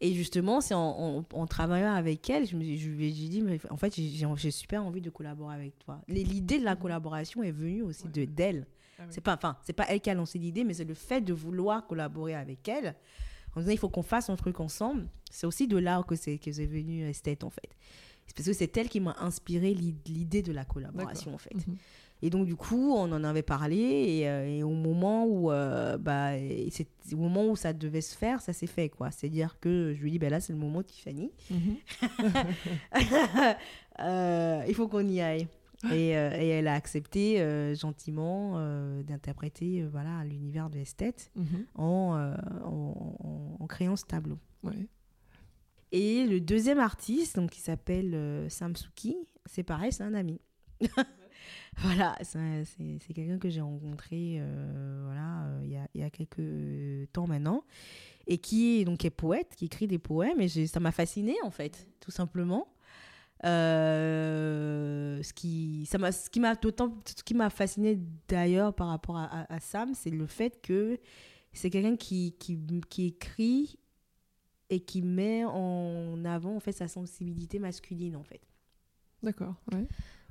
Et 0.01 0.13
justement, 0.15 0.61
c'est 0.61 0.75
en, 0.75 1.19
en- 1.19 1.25
en 1.33 1.47
travaillant 1.47 1.93
avec 1.93 2.31
elle, 2.31 2.47
je 2.47 2.55
me 2.57 2.63
suis- 2.63 2.79
je 2.79 3.29
dit, 3.31 3.43
mais 3.43 3.59
en 3.69 3.77
fait, 3.77 3.93
j'ai- 3.97 4.27
super 4.53 4.85
envie 4.85 5.01
de 5.01 5.11
collaborer 5.11 5.57
avec 5.57 5.77
toi. 5.81 6.01
L'idée 6.07 6.61
de 6.61 6.65
la 6.65 6.77
collaboration 6.77 7.43
est 7.43 7.51
venue 7.51 7.83
aussi 7.83 8.07
de 8.09 8.25
d'elle. 8.25 8.67
Ah 8.99 9.03
oui. 9.03 9.09
C'est 9.11 9.21
pas, 9.21 9.35
enfin, 9.35 9.57
c'est 9.63 9.73
pas 9.73 9.87
elle 9.89 10.01
qui 10.01 10.11
a 10.11 10.15
lancé 10.15 10.39
l'idée, 10.39 10.65
mais 10.65 10.75
c'est 10.75 10.85
le 10.85 10.95
fait 10.95 11.21
de 11.21 11.33
vouloir 11.33 11.87
collaborer 11.87 12.35
avec 12.35 12.67
elle. 12.69 12.95
En 13.57 13.61
disant, 13.61 13.73
il 13.73 13.79
faut 13.79 13.89
qu'on 13.89 14.03
fasse 14.03 14.29
un 14.31 14.37
truc 14.37 14.61
ensemble. 14.61 15.09
C'est 15.31 15.47
aussi 15.47 15.67
de 15.67 15.77
là 15.79 16.03
que 16.07 16.15
c'est 16.17 16.39
que 16.39 16.53
c'est 16.53 16.67
venu 16.67 17.09
Esthète, 17.09 17.45
en 17.45 17.51
fait. 17.51 17.71
C'est 18.27 18.37
parce 18.37 18.47
que 18.47 18.53
c'est 18.53 18.77
elle 18.77 18.89
qui 18.89 19.01
m'a 19.01 19.17
inspiré 19.21 19.73
l'i- 19.73 19.97
l'idée 20.07 20.43
de 20.43 20.53
la 20.53 20.65
collaboration, 20.65 21.35
en 21.35 21.39
fait. 21.39 21.55
Mhm. 21.55 21.77
Et 22.21 22.31
donc, 22.31 22.47
du 22.47 22.57
coup, 22.57 22.93
on 22.95 23.11
en 23.13 23.23
avait 23.25 23.43
parlé. 23.43 23.77
Et, 23.77 24.29
euh, 24.29 24.47
et 24.59 24.63
au, 24.65 24.71
moment 24.71 25.25
où, 25.25 25.51
euh, 25.51 25.97
bah, 25.97 26.33
au 27.13 27.17
moment 27.17 27.47
où 27.49 27.57
ça 27.57 27.73
devait 27.73 28.01
se 28.01 28.17
faire, 28.17 28.41
ça 28.43 28.53
s'est 28.53 28.67
fait. 28.67 28.89
quoi. 28.89 29.11
C'est-à-dire 29.13 29.57
que 29.61 29.95
je 29.97 30.03
lui 30.03 30.11
dit, 30.11 30.19
ben 30.19 30.29
là, 30.31 30.41
c'est 30.41 30.53
le 30.53 30.59
moment, 30.59 30.83
Tiffany. 30.83 31.31
Mhm. 31.51 31.77
Euh, 34.01 34.63
il 34.69 34.75
faut 34.77 34.87
qu'on 34.87 35.09
y 35.09 35.21
aille. 35.21 35.49
Et, 35.93 36.17
euh, 36.17 36.33
et 36.37 36.49
elle 36.49 36.67
a 36.67 36.75
accepté 36.75 37.41
euh, 37.41 37.73
gentiment 37.75 38.55
euh, 38.57 39.03
d'interpréter 39.05 39.85
voilà, 39.85 40.25
l'univers 40.25 40.71
de 40.71 40.79
Esthète 40.79 41.31
Mhm. 41.37 41.67
en, 41.77 42.35
en, 42.65 43.17
en- 43.25 43.57
en 43.61 43.67
créant 43.69 43.95
ce 43.95 44.05
tableau. 44.05 44.39
Ouais. 44.65 44.89
Et 45.93 46.27
le 46.27 46.41
deuxième 46.41 46.81
artiste, 46.81 47.37
donc, 47.37 47.51
qui 47.51 47.61
s'appelle 47.61 48.47
Samsuki, 48.51 49.17
c'est 49.47 49.63
pareil, 49.63 49.93
c'est 49.93 50.03
un 50.03 50.15
ami. 50.15 50.41
voilà, 51.79 52.17
c'est 52.23 52.39
un- 52.39 52.65
c'est 52.65 52.99
c'est 53.07 53.15
quelqu'un 53.15 53.39
que 53.39 53.49
j'ai 53.49 53.61
rencontré 53.61 54.43
voilà, 55.05 55.49
il 55.63 55.71
y, 55.71 55.77
a, 55.77 55.87
y 55.95 56.03
a 56.03 56.11
quelques 56.11 57.11
temps 57.13 57.27
maintenant, 57.27 57.63
et 58.27 58.39
qui 58.39 58.81
est, 58.81 58.85
donc, 58.85 59.05
est 59.05 59.11
poète, 59.11 59.55
qui 59.57 59.67
écrit 59.67 59.87
des 59.87 59.99
poèmes, 59.99 60.41
et 60.41 60.49
ça 60.67 60.81
m'a 60.81 60.93
fasciné 60.93 61.37
en 61.45 61.51
fait, 61.51 61.87
tout 62.01 62.11
simplement. 62.11 62.67
Euh, 63.45 65.23
ce 65.23 65.33
qui 65.33 65.85
ça 65.87 65.99
m'a 65.99 66.13
ce 66.13 66.29
qui 66.31 66.41
m'a 66.41 66.55
d'autant 66.55 66.99
ce 67.07 67.23
qui 67.23 67.35
m'a 67.35 67.51
fasciné 67.51 67.99
d'ailleurs 68.29 68.75
par 68.75 68.89
rapport 68.89 69.17
à, 69.17 69.25
à- 69.25 69.55
à 69.55 69.61
Sam 69.61 69.95
c'est 69.95 70.11
le 70.11 70.27
fait 70.27 70.61
que 70.63 70.99
c'est 71.53 71.71
quelqu'un 71.71 71.97
qui, 71.97 72.35
qui, 72.39 72.59
qui 72.89 73.05
écrit 73.07 73.79
et 74.71 74.81
qui 74.81 75.03
met 75.03 75.45
en 75.45 76.25
avant 76.25 76.57
en 76.57 76.61
fait 76.61 76.73
sa 76.73 76.89
sensibilité 76.89 77.59
masculine 77.59 78.17
en 78.17 78.23
fait 78.23 78.41
D'accord. 79.23 79.55
Ouais. 79.73 79.87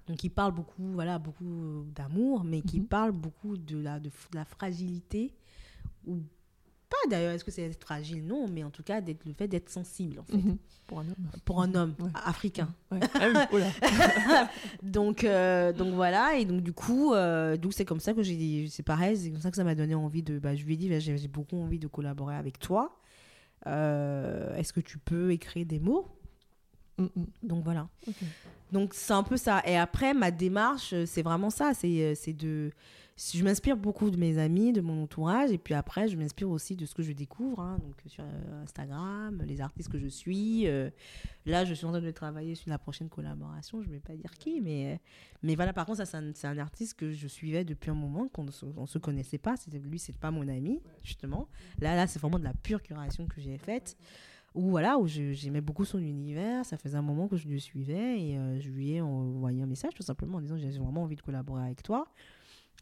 donc 0.07 0.23
il 0.23 0.29
parle 0.29 0.53
beaucoup 0.53 0.91
voilà 0.93 1.17
beaucoup 1.19 1.85
d'amour 1.95 2.43
mais 2.43 2.61
qui 2.61 2.79
Mhm. 2.81 2.87
parle 2.87 3.11
beaucoup 3.11 3.57
de 3.57 3.77
la 3.77 3.99
de, 3.99 4.11
la 4.33 4.45
fragilité 4.45 5.33
ou 6.05 6.21
pas 6.89 7.09
d'ailleurs 7.09 7.33
est-ce 7.33 7.43
que 7.43 7.51
c'est 7.51 7.63
être 7.63 7.81
fragile? 7.81 8.25
Non 8.25 8.47
mais 8.47 8.63
en 8.63 8.69
tout 8.69 8.83
cas 8.83 9.01
d'être 9.01 9.25
le 9.25 9.33
fait 9.33 9.47
d'être 9.47 9.69
sensible 9.69 10.19
en 10.19 10.23
fait 10.23 10.37
Mhm. 10.37 10.57
Pour 10.87 10.99
un 11.01 11.05
homme. 11.07 11.15
pour 11.43 11.61
un 11.61 11.75
homme 11.75 11.95
Ouais. 11.99 12.09
africain 12.23 12.73
Ouais. 12.91 12.99
Ah 13.15 13.27
oui, 13.29 13.39
oh 13.51 13.57
donc, 14.83 15.23
euh, 15.25 15.73
donc 15.73 15.93
voilà, 15.93 16.37
et 16.37 16.45
donc 16.45 16.61
du 16.61 16.71
coup, 16.71 17.13
euh, 17.13 17.57
d'où 17.57 17.71
c'est 17.71 17.83
comme 17.83 17.99
ça 17.99 18.13
que 18.13 18.23
j'ai 18.23 18.37
dit, 18.37 18.69
c'est 18.69 18.83
pareil, 18.83 19.17
c'est 19.17 19.31
comme 19.31 19.41
ça 19.41 19.49
que 19.51 19.57
ça 19.57 19.65
m'a 19.65 19.75
donné 19.75 19.95
envie 19.95 20.23
de, 20.23 20.39
bah, 20.39 20.55
je 20.55 20.63
lui 20.63 20.75
ai 20.75 20.77
dit, 20.77 20.87
bah, 20.89 20.99
j'ai 20.99 21.27
beaucoup 21.27 21.57
envie 21.61 21.79
de 21.79 21.87
collaborer 21.87 22.35
avec 22.35 22.57
toi. 22.59 22.97
Euh, 23.65 24.55
Est-ce 24.55 24.71
que 24.71 24.79
tu 24.79 24.97
peux 24.97 25.31
écrire 25.31 25.65
des 25.65 25.79
mots? 25.79 26.07
Mhm. 26.97 27.09
Donc 27.43 27.63
voilà. 27.63 27.89
Donc 28.71 28.93
c'est 28.93 29.13
un 29.13 29.23
peu 29.23 29.35
ça. 29.37 29.61
Et 29.65 29.77
après, 29.77 30.13
ma 30.13 30.31
démarche, 30.31 30.93
c'est 31.05 31.21
vraiment 31.21 31.49
ça. 31.49 31.73
C'est 31.73 32.15
c'est 32.15 32.33
de. 32.33 32.71
Je 33.17 33.43
m'inspire 33.43 33.75
beaucoup 33.75 34.11
de 34.11 34.17
mes 34.17 34.37
amis, 34.37 34.73
de 34.73 34.81
mon 34.81 35.03
entourage. 35.03 35.51
Et 35.51 35.57
puis 35.57 35.73
après, 35.73 36.07
je 36.07 36.15
m'inspire 36.15 36.49
aussi 36.49 36.75
de 36.75 36.85
ce 36.85 36.93
que 36.93 37.01
je 37.01 37.11
découvre. 37.13 37.59
hein, 37.59 37.79
donc 37.81 37.95
sur 38.05 38.23
euh, 38.23 38.63
Instagram, 38.63 39.41
les 39.45 39.59
artistes 39.59 39.91
que 39.91 39.97
je 39.97 40.07
suis. 40.07 40.67
euh, 40.67 40.91
là, 41.47 41.65
je 41.65 41.73
suis 41.73 41.85
en 41.85 41.89
train 41.89 42.01
de 42.01 42.11
travailler 42.11 42.53
sur 42.53 42.69
la 42.69 42.77
prochaine 42.77 43.09
collaboration. 43.09 43.81
Je 43.81 43.87
ne 43.87 43.93
vais 43.93 43.99
pas 43.99 44.15
dire 44.15 44.31
qui. 44.37 44.61
Mais, 44.61 44.93
euh, 44.93 44.97
mais 45.41 45.55
voilà, 45.55 45.73
par 45.73 45.87
contre, 45.87 46.05
ça, 46.05 46.05
c'est 46.05 46.47
un, 46.47 46.57
artiste 46.59 46.93
que 46.93 47.11
je 47.11 47.27
suivais 47.27 47.65
depuis 47.65 47.89
un 47.89 47.95
moment, 47.95 48.27
qu'on 48.27 48.43
ne 48.43 48.51
se, 48.51 48.65
on 48.77 48.85
se 48.85 48.99
connaissait 48.99 49.39
pas. 49.39 49.57
C'était, 49.57 49.79
lui, 49.79 49.97
c'est 49.97 50.15
pas 50.15 50.29
mon 50.29 50.47
ami, 50.47 50.79
justement. 51.03 51.47
Là, 51.79 51.95
là 51.95 52.05
c'est 52.05 52.19
vraiment 52.19 52.39
de 52.39 52.43
la 52.43 52.53
pure 52.53 52.83
curation 52.83 53.25
que 53.25 53.41
j'ai 53.41 53.57
faite 53.57 53.97
où 54.55 54.69
voilà 54.69 54.97
où 54.97 55.07
j'aimais 55.07 55.61
beaucoup 55.61 55.85
son 55.85 55.99
univers 55.99 56.65
ça 56.65 56.77
faisait 56.77 56.97
un 56.97 57.01
moment 57.01 57.27
que 57.27 57.37
je 57.37 57.47
le 57.47 57.59
suivais 57.59 58.19
et 58.21 58.37
euh, 58.37 58.59
je 58.59 58.69
lui 58.69 58.93
ai 58.93 59.01
envoyé 59.01 59.61
un 59.61 59.65
message 59.65 59.93
tout 59.93 60.03
simplement 60.03 60.37
en 60.37 60.41
disant 60.41 60.57
j'ai 60.57 60.69
vraiment 60.71 61.03
envie 61.03 61.15
de 61.15 61.21
collaborer 61.21 61.63
avec 61.63 61.83
toi 61.83 62.07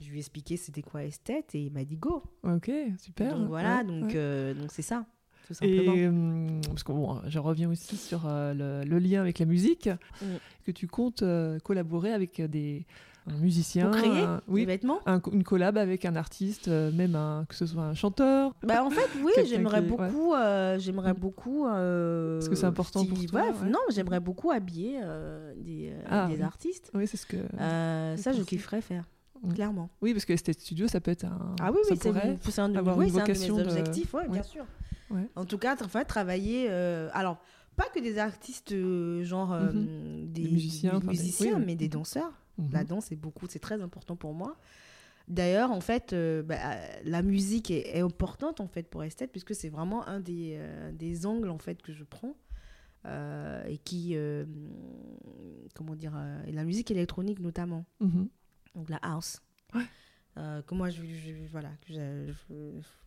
je 0.02 0.10
lui 0.10 0.18
ai 0.18 0.20
expliqué 0.20 0.58
c'était 0.58 0.82
quoi 0.82 1.04
Esthète 1.04 1.56
et 1.56 1.62
il 1.66 1.72
m'a 1.72 1.84
dit 1.86 1.98
go 1.98 2.24
Ok, 2.44 2.70
super. 3.00 3.38
donc 3.38 3.48
voilà 3.50 3.78
Ouais, 3.78 3.84
donc 3.86 4.04
ouais. 4.06 4.16
euh, 4.16 4.54
donc 4.54 4.72
c'est 4.72 4.82
ça 4.82 5.06
tout 5.48 5.54
Et 5.64 5.78
simplement 5.78 5.94
hum, 6.10 6.62
parce 6.70 6.84
que 6.84 6.92
bon, 6.92 7.22
je 7.28 7.38
reviens 7.40 7.70
aussi 7.70 7.98
sur 7.98 8.26
euh, 8.26 8.54
le, 8.54 8.90
le 8.90 8.98
lien 9.00 9.22
avec 9.22 9.38
la 9.40 9.46
musique, 9.46 9.90
Mm. 10.22 10.26
que 10.66 10.72
tu 10.72 10.88
comptes 10.88 11.22
euh, 11.24 11.60
collaborer 11.60 12.12
avec 12.14 12.42
des 12.42 12.86
un 13.28 13.38
musicien, 13.38 13.88
pour 13.90 13.98
créer 14.00 14.24
un- 14.24 14.38
des 14.38 14.44
oui, 14.52 14.66
vêtements? 14.66 15.00
un- 15.08 15.20
une 15.32 15.44
collab 15.44 15.78
avec 15.78 16.06
un 16.06 16.16
artiste, 16.16 16.68
euh, 16.68 16.92
même 16.92 17.16
un, 17.16 17.46
que 17.50 17.54
ce 17.56 17.66
soit 17.68 17.84
un 17.84 17.94
chanteur. 17.94 18.54
bah 18.64 18.84
en 18.84 18.90
fait 18.90 19.08
oui 19.24 19.32
j'aimerais 19.46 19.84
qui- 19.84 19.92
ouais. 19.94 20.10
beaucoup 20.10 20.34
euh, 20.34 20.78
j'aimerais 20.80 21.14
beaucoup 21.14 21.66
euh, 21.68 22.38
Parce 22.40 22.50
que 22.50 22.56
c'est 22.56 22.66
important 22.66 23.06
pour 23.06 23.24
toi, 23.26 23.42
ouais, 23.42 23.50
ouais. 23.64 23.70
non 23.70 23.80
j'aimerais 23.90 24.20
beaucoup 24.20 24.50
habiller 24.52 25.00
euh, 25.04 25.54
des, 25.58 25.92
euh, 25.92 26.02
Ah, 26.08 26.28
des 26.28 26.36
oui. 26.38 26.42
artistes 26.42 26.92
Oui, 26.96 27.08
c'est 27.08 27.18
ce 27.18 27.26
que. 27.28 27.38
Euh, 27.60 28.18
ça 28.18 28.32
je 28.32 28.42
kifferais 28.44 28.82
faire. 28.82 29.06
Clairement 29.54 29.90
Oui, 30.02 30.14
parce 30.14 30.26
que 30.26 30.34
Estate 30.34 30.60
Studio, 30.60 30.88
ça 30.88 31.00
peut 31.02 31.12
être 31.12 31.26
un. 31.26 31.56
Ah 31.62 31.72
oui, 31.72 31.80
ça 31.84 31.92
oui, 31.94 32.00
c'est 32.02 32.10
pourrait. 32.10 32.38
c'est 32.42 32.60
un, 32.60 32.70
de- 32.70 32.78
avoir 32.78 32.98
oui, 32.98 33.06
une 33.08 33.12
c'est 33.14 33.22
un 33.22 33.26
de 33.26 33.32
mes 33.58 33.64
de- 33.64 33.70
objectifs, 33.70 34.14
ouais, 34.14 34.28
bien 34.28 34.44
sûr. 34.44 34.66
Ouais. 35.10 35.28
En 35.36 35.46
tout 35.46 35.58
cas, 35.58 35.76
en 35.84 35.88
fait, 35.88 36.06
travailler. 36.06 36.68
euh, 36.70 37.10
alors, 37.14 37.38
pas 37.76 37.86
que 37.94 38.00
des 38.00 38.18
artistes, 38.18 38.72
euh, 38.72 39.24
genre 39.24 39.54
euh, 39.54 39.72
des, 39.74 40.44
Des 40.44 40.50
musiciens, 40.50 40.92
des 40.92 40.98
enfin, 40.98 41.08
musiciens, 41.08 41.58
oui, 41.58 41.64
mais 41.66 41.76
des 41.76 41.90
danseurs. 41.90 42.32
Mhm. 42.58 42.70
La 42.72 42.84
danse, 42.84 43.06
c'est 43.10 43.16
beaucoup, 43.16 43.46
c'est 43.50 43.60
très 43.60 43.82
important 43.82 44.16
pour 44.16 44.34
moi. 44.34 44.56
D'ailleurs, 45.28 45.72
en 45.72 45.82
fait, 45.82 46.16
bah, 46.46 46.56
la 47.04 47.22
musique 47.22 47.70
est, 47.72 47.98
est 47.98 48.02
importante 48.02 48.62
en 48.62 48.68
fait 48.68 48.84
pour 48.90 49.04
Esthète, 49.04 49.32
puisque 49.32 49.54
c'est 49.56 49.70
vraiment 49.70 50.08
un 50.08 50.20
des, 50.20 50.60
des 50.94 51.26
angles 51.26 51.50
en 51.50 51.58
fait 51.58 51.82
que 51.82 51.92
je 51.94 52.04
prends. 52.04 52.36
et 53.68 53.78
qui, 53.84 54.16
comment 55.74 55.96
dire, 55.96 56.14
et 56.48 56.52
la 56.52 56.64
musique 56.64 56.92
électronique 56.92 57.40
notamment 57.40 57.86
Mhm. 58.00 58.28
Donc 58.76 58.90
la 58.90 58.98
house. 58.98 59.40
Ouais. 59.74 59.82
Euh, 60.38 60.62
que 60.64 60.76
moi, 60.76 60.90
je, 60.90 61.02
je- 61.02 61.48
voilà, 61.50 61.70
que 61.88 61.94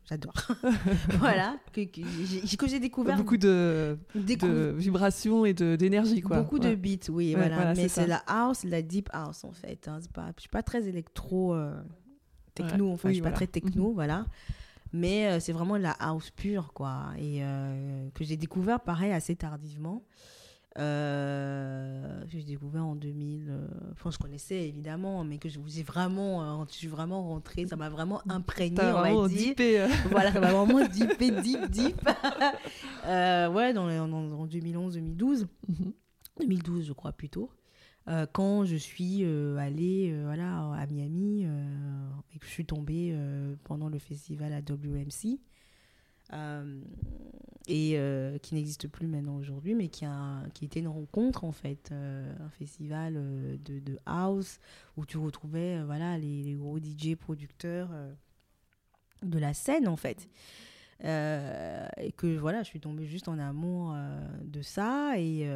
j'adore. 0.09 0.33
voilà, 1.19 1.59
que, 1.73 1.83
que 1.85 2.01
j'ai 2.25 2.57
que 2.57 2.67
j'ai 2.67 2.81
découvert. 2.81 3.17
Beaucoup 3.19 3.37
de, 3.37 3.99
vibrations 4.15 5.45
et 5.45 5.53
de- 5.53 5.77
d'énergie, 5.77 6.23
quoi. 6.23 6.41
beaucoup 6.41 6.59
de 6.59 6.75
beats, 6.75 7.11
oui, 7.11 7.35
Ouais, 7.35 7.35
voilà. 7.41 7.55
voilà, 7.57 7.75
Mais 7.75 7.89
c'est 7.89 8.07
la 8.07 8.23
house, 8.27 8.65
la 8.65 8.81
deep 8.81 9.11
house, 9.13 9.45
en 9.45 9.53
fait. 9.53 9.87
Hein. 9.89 10.01
Pas, 10.15 10.31
je 10.37 10.41
suis 10.43 10.49
pas 10.49 10.63
très 10.63 10.87
électro, 10.89 11.55
euh, 11.55 11.79
techno, 12.55 12.87
Ouais. 12.87 12.93
enfin, 12.95 13.09
Oui, 13.09 13.15
je 13.15 13.21
suis 13.21 13.23
pas 13.23 13.33
très 13.33 13.47
techno, 13.47 13.93
voilà. 13.93 14.25
Mais 14.95 15.27
euh, 15.27 15.39
c'est 15.39 15.53
vraiment 15.53 15.77
la 15.77 15.93
house 15.93 16.31
pure, 16.31 16.73
quoi. 16.73 17.09
Et 17.19 17.41
que 18.15 18.25
j'ai 18.25 18.39
découvert, 18.39 18.81
pareil, 18.81 19.13
assez 19.13 19.37
tardivement. 19.37 20.03
Euh, 20.77 22.23
j'ai 22.29 22.43
découvert 22.43 22.85
en 22.85 22.95
2000. 22.95 23.47
euh, 23.49 23.67
Enfin, 23.93 24.11
je 24.11 24.19
connaissais 24.19 24.69
évidemment, 24.69 25.25
mais 25.25 25.39
que 25.39 25.49
je 25.49 25.59
vous 25.59 25.81
ai 25.81 25.83
vraiment, 25.83 26.61
euh, 26.61 26.65
je 26.69 26.75
suis 26.75 26.87
vraiment 26.89 27.23
rentrée. 27.23 27.67
Ça 27.67 27.77
m'a 27.77 27.89
vraiment 27.89 28.21
imprégné, 28.29 28.81
on 28.83 29.27
dire. 29.27 29.39
dippé, 29.39 29.81
euh. 29.81 29.89
voilà, 30.11 30.33
ça 30.33 30.41
m'a 30.41 30.53
vraiment 30.53 30.87
dippé, 30.93 31.31
deep, 31.31 31.71
deep. 31.71 31.97
Euh, 33.07 33.49
ouais, 33.51 33.73
dans, 33.73 33.89
en, 33.89 34.13
en 34.13 34.47
2011-2012. 34.47 35.47
Mhm. 35.69 35.93
2012, 36.41 36.87
je 36.89 36.93
crois 36.93 37.13
plutôt. 37.13 37.51
Euh, 38.07 38.27
quand 38.31 38.65
je 38.67 38.77
suis 38.77 39.21
euh, 39.25 39.57
allée 39.57 40.15
voilà, 40.25 40.73
à 40.75 40.87
Miami 40.87 41.45
et 41.45 42.39
que 42.39 42.45
je 42.47 42.51
suis 42.51 42.67
tombée 42.67 43.17
pendant 43.65 43.89
le 43.89 43.99
festival 43.99 44.53
à 44.53 44.59
WMC, 44.61 45.39
et 47.69 47.99
euh, 47.99 48.39
qui 48.39 48.55
n'existe 48.55 48.89
plus 48.89 49.07
maintenant 49.07 49.37
aujourd'hui, 49.37 49.75
mais 49.75 49.89
qui, 49.89 50.07
a, 50.07 50.43
qui 50.55 50.65
était 50.65 50.81
une 50.81 50.89
rencontre 50.89 51.45
en 51.45 51.53
fait, 51.53 51.91
euh, 51.93 52.35
un 52.41 52.49
festival 52.49 53.15
euh, 53.17 53.57
de, 53.59 53.99
house 54.07 54.59
où 54.97 55.05
tu 55.05 55.19
retrouvais 55.19 55.83
voilà, 55.85 56.17
les, 56.17 56.55
gros 56.55 56.79
DJ 56.79 57.15
producteurs 57.15 57.91
de 59.23 59.39
la 59.39 59.53
scène 59.53 59.87
en 59.87 59.97
fait. 59.97 60.29
Et 61.01 62.13
que 62.17 62.39
voilà, 62.39 62.63
je 62.63 62.69
suis 62.69 62.81
tombée 62.81 63.05
juste 63.05 63.29
en 63.29 63.39
amour 63.39 63.95
de 64.43 64.63
ça 64.63 65.13
et, 65.19 65.47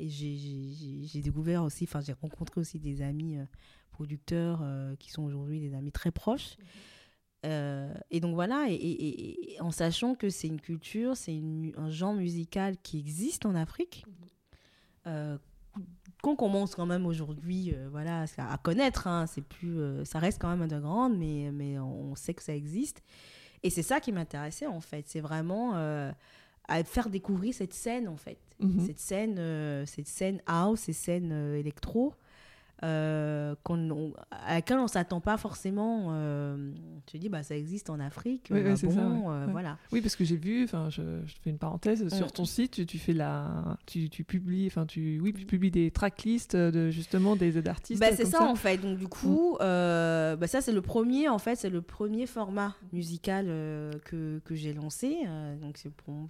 j'ai- 0.00 1.20
découvert 1.22 1.64
aussi, 1.64 1.84
enfin 1.84 2.00
j'ai 2.00 2.12
rencontré 2.12 2.60
aussi 2.60 2.78
des 2.78 3.00
amis 3.00 3.38
producteurs 3.90 4.62
qui 4.98 5.10
sont 5.10 5.22
aujourd'hui 5.22 5.60
des 5.60 5.74
amis 5.74 5.92
très 5.92 6.10
proches. 6.10 6.56
Euh, 7.44 7.92
et 8.10 8.20
donc 8.20 8.34
voilà, 8.34 8.66
et, 8.68 8.74
et- 8.74 9.04
et- 9.04 9.54
et 9.54 9.60
en 9.60 9.70
sachant 9.72 10.14
que 10.14 10.30
c'est 10.30 10.46
une 10.48 10.60
culture, 10.60 11.16
c'est 11.16 11.36
un 11.76 11.90
genre 11.90 12.14
musical 12.14 12.76
qui 12.82 12.98
existe 13.00 13.44
en 13.46 13.54
Afrique, 13.56 14.04
euh, 15.08 15.36
qu'on 16.22 16.36
commence 16.36 16.76
quand 16.76 16.86
même 16.86 17.04
aujourd'hui 17.04 17.72
euh, 17.74 17.88
voilà, 17.90 18.26
à 18.38 18.58
connaître, 18.58 19.08
hein, 19.08 19.26
c'est 19.26 19.40
plus, 19.42 19.76
ça 20.04 20.20
reste 20.20 20.40
quand 20.40 20.50
même 20.50 20.62
underground, 20.62 21.16
mais, 21.18 21.50
mais 21.52 21.78
on 21.80 22.14
sait 22.14 22.34
que 22.34 22.42
ça 22.44 22.54
existe. 22.54 23.02
Et 23.64 23.70
c'est 23.70 23.82
ça 23.82 23.98
qui 23.98 24.12
m'intéressait 24.12 24.66
en 24.66 24.80
fait, 24.80 25.04
c'est 25.08 25.20
vraiment 25.20 25.74
à 26.68 26.84
faire 26.84 27.08
découvrir 27.10 27.52
cette 27.54 27.74
scène 27.74 28.06
en 28.06 28.16
fait, 28.16 28.38
Mhm. 28.60 28.86
cette 28.86 29.00
scène, 29.00 29.84
cette 29.86 30.06
scène 30.06 30.40
house, 30.46 30.78
cette 30.80 30.94
scène 30.94 31.32
électro, 31.56 32.14
euh, 32.84 33.54
qu'on- 33.62 33.90
on- 33.90 34.12
à 34.30 34.54
laquelle 34.54 34.78
on 34.78 34.86
s'attend 34.88 35.20
pas 35.20 35.36
forcément. 35.36 36.08
euh, 36.12 36.72
tu 37.06 37.18
dis 37.18 37.28
bah 37.28 37.42
ça 37.42 37.56
existe 37.56 37.90
en 37.90 38.00
Afrique, 38.00 38.48
Oui, 38.50 38.58
euh, 38.58 38.64
oui, 38.64 38.70
ah 38.72 38.76
c'est 38.76 38.86
bon, 38.86 38.92
ça, 38.94 39.00
ouais. 39.06 39.26
euh, 39.36 39.46
Ouais. 39.46 39.52
voilà. 39.52 39.78
Oui, 39.92 40.00
parce 40.00 40.16
que 40.16 40.24
j'ai 40.24 40.36
vu, 40.36 40.64
enfin, 40.64 40.88
je, 40.90 41.02
je 41.26 41.34
fais 41.42 41.50
une 41.50 41.58
parenthèse, 41.58 42.08
sur 42.14 42.26
Mm. 42.26 42.30
ton 42.30 42.44
site, 42.44 42.72
tu, 42.72 42.86
tu 42.86 42.98
fais 42.98 43.12
la, 43.12 43.76
tu, 43.86 44.08
tu 44.10 44.24
publies, 44.24 44.66
enfin, 44.66 44.86
tu, 44.86 45.20
oui, 45.22 45.32
tu 45.32 45.44
publies 45.46 45.70
des 45.70 45.90
tracklists 45.90 46.56
de 46.56 46.90
justement 46.90 47.36
des 47.36 47.52
d'artistes. 47.62 48.00
Bah, 48.00 48.08
c'est 48.12 48.22
comme 48.24 48.32
ça, 48.32 48.44
en 48.44 48.54
fait. 48.56 48.78
Donc 48.78 48.98
du 48.98 49.08
coup, 49.08 49.54
Mm. 49.54 49.62
euh, 49.62 50.36
bah, 50.36 50.46
ça 50.46 50.60
c'est 50.60 50.72
le 50.72 50.82
premier 50.82 51.28
en 51.28 51.38
fait, 51.38 51.56
c'est 51.56 51.70
le 51.70 51.82
premier 51.82 52.26
format 52.26 52.74
musical 52.92 53.46
euh, 53.48 53.92
que, 54.04 54.40
que 54.44 54.54
j'ai 54.54 54.72
lancé. 54.72 55.18
donc 55.60 55.78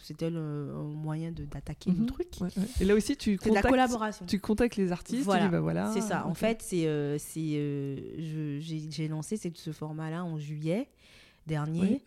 c'était 0.00 0.30
le 0.30 0.72
moyen 0.94 1.30
de 1.32 1.44
d'attaquer 1.44 1.90
le 1.90 1.98
Mhm. 2.00 2.06
truc. 2.06 2.28
Ouais. 2.40 2.48
Et 2.80 2.84
là 2.84 2.94
aussi, 2.94 3.16
tu 3.16 3.36
de 3.36 3.40
la 3.42 3.48
contactes, 3.48 3.68
collaboration. 3.68 4.26
tu 4.26 4.38
contactes 4.40 4.76
les 4.76 4.92
artistes. 4.92 5.24
Voilà. 5.24 5.48
bah, 5.48 5.60
voilà. 5.60 5.90
C'est 5.92 6.00
ça. 6.00 6.26
En. 6.26 6.34
Fait, 6.46 6.62
c'est 6.62 6.87
euh, 6.87 7.16
c'est 7.18 7.55
euh, 7.57 8.59
j'ai 8.61 9.09
lancé 9.09 9.37
ce 9.59 9.72
format-là 9.72 10.24
en 10.24 10.38
juillet 10.38 10.88
dernier. 11.46 11.81
Oui. 11.81 12.02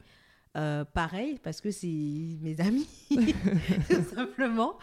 Euh, 0.58 0.86
pareil, 0.86 1.38
parce 1.43 1.60
que 1.60 1.69
c'est 1.69 1.88
mes 2.41 2.62
amis, 2.62 2.88
tout 3.10 4.04
simplement. 4.15 4.78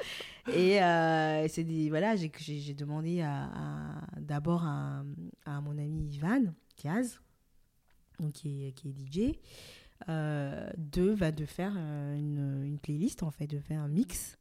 Et 0.53 0.83
euh, 0.83 1.49
c'est 1.49 1.65
des 1.65 1.88
voilà, 1.88 2.15
j'ai 2.15 2.75
demandé 2.75 3.23
à, 3.23 3.45
à- 3.45 4.21
d'abord 4.21 4.65
à, 4.65 5.03
à 5.47 5.61
mon 5.62 5.79
ami 5.79 6.11
Ivan 6.15 6.43
Diaz, 6.77 7.21
donc 8.21 8.33
qui 8.33 8.67
est, 8.67 8.73
qui 8.73 8.91
est 8.91 8.93
DJ, 8.93 9.38
euh, 10.11 10.69
de 10.77 11.05
va 11.11 11.33
de 11.33 11.47
faire 11.47 11.73
euh, 11.75 12.17
une, 12.17 12.65
une 12.67 12.79
playlist 12.79 13.23
en 13.23 13.31
fait, 13.31 13.47
de 13.47 13.59
faire 13.59 13.81
un 13.81 13.88
mix 13.88 14.37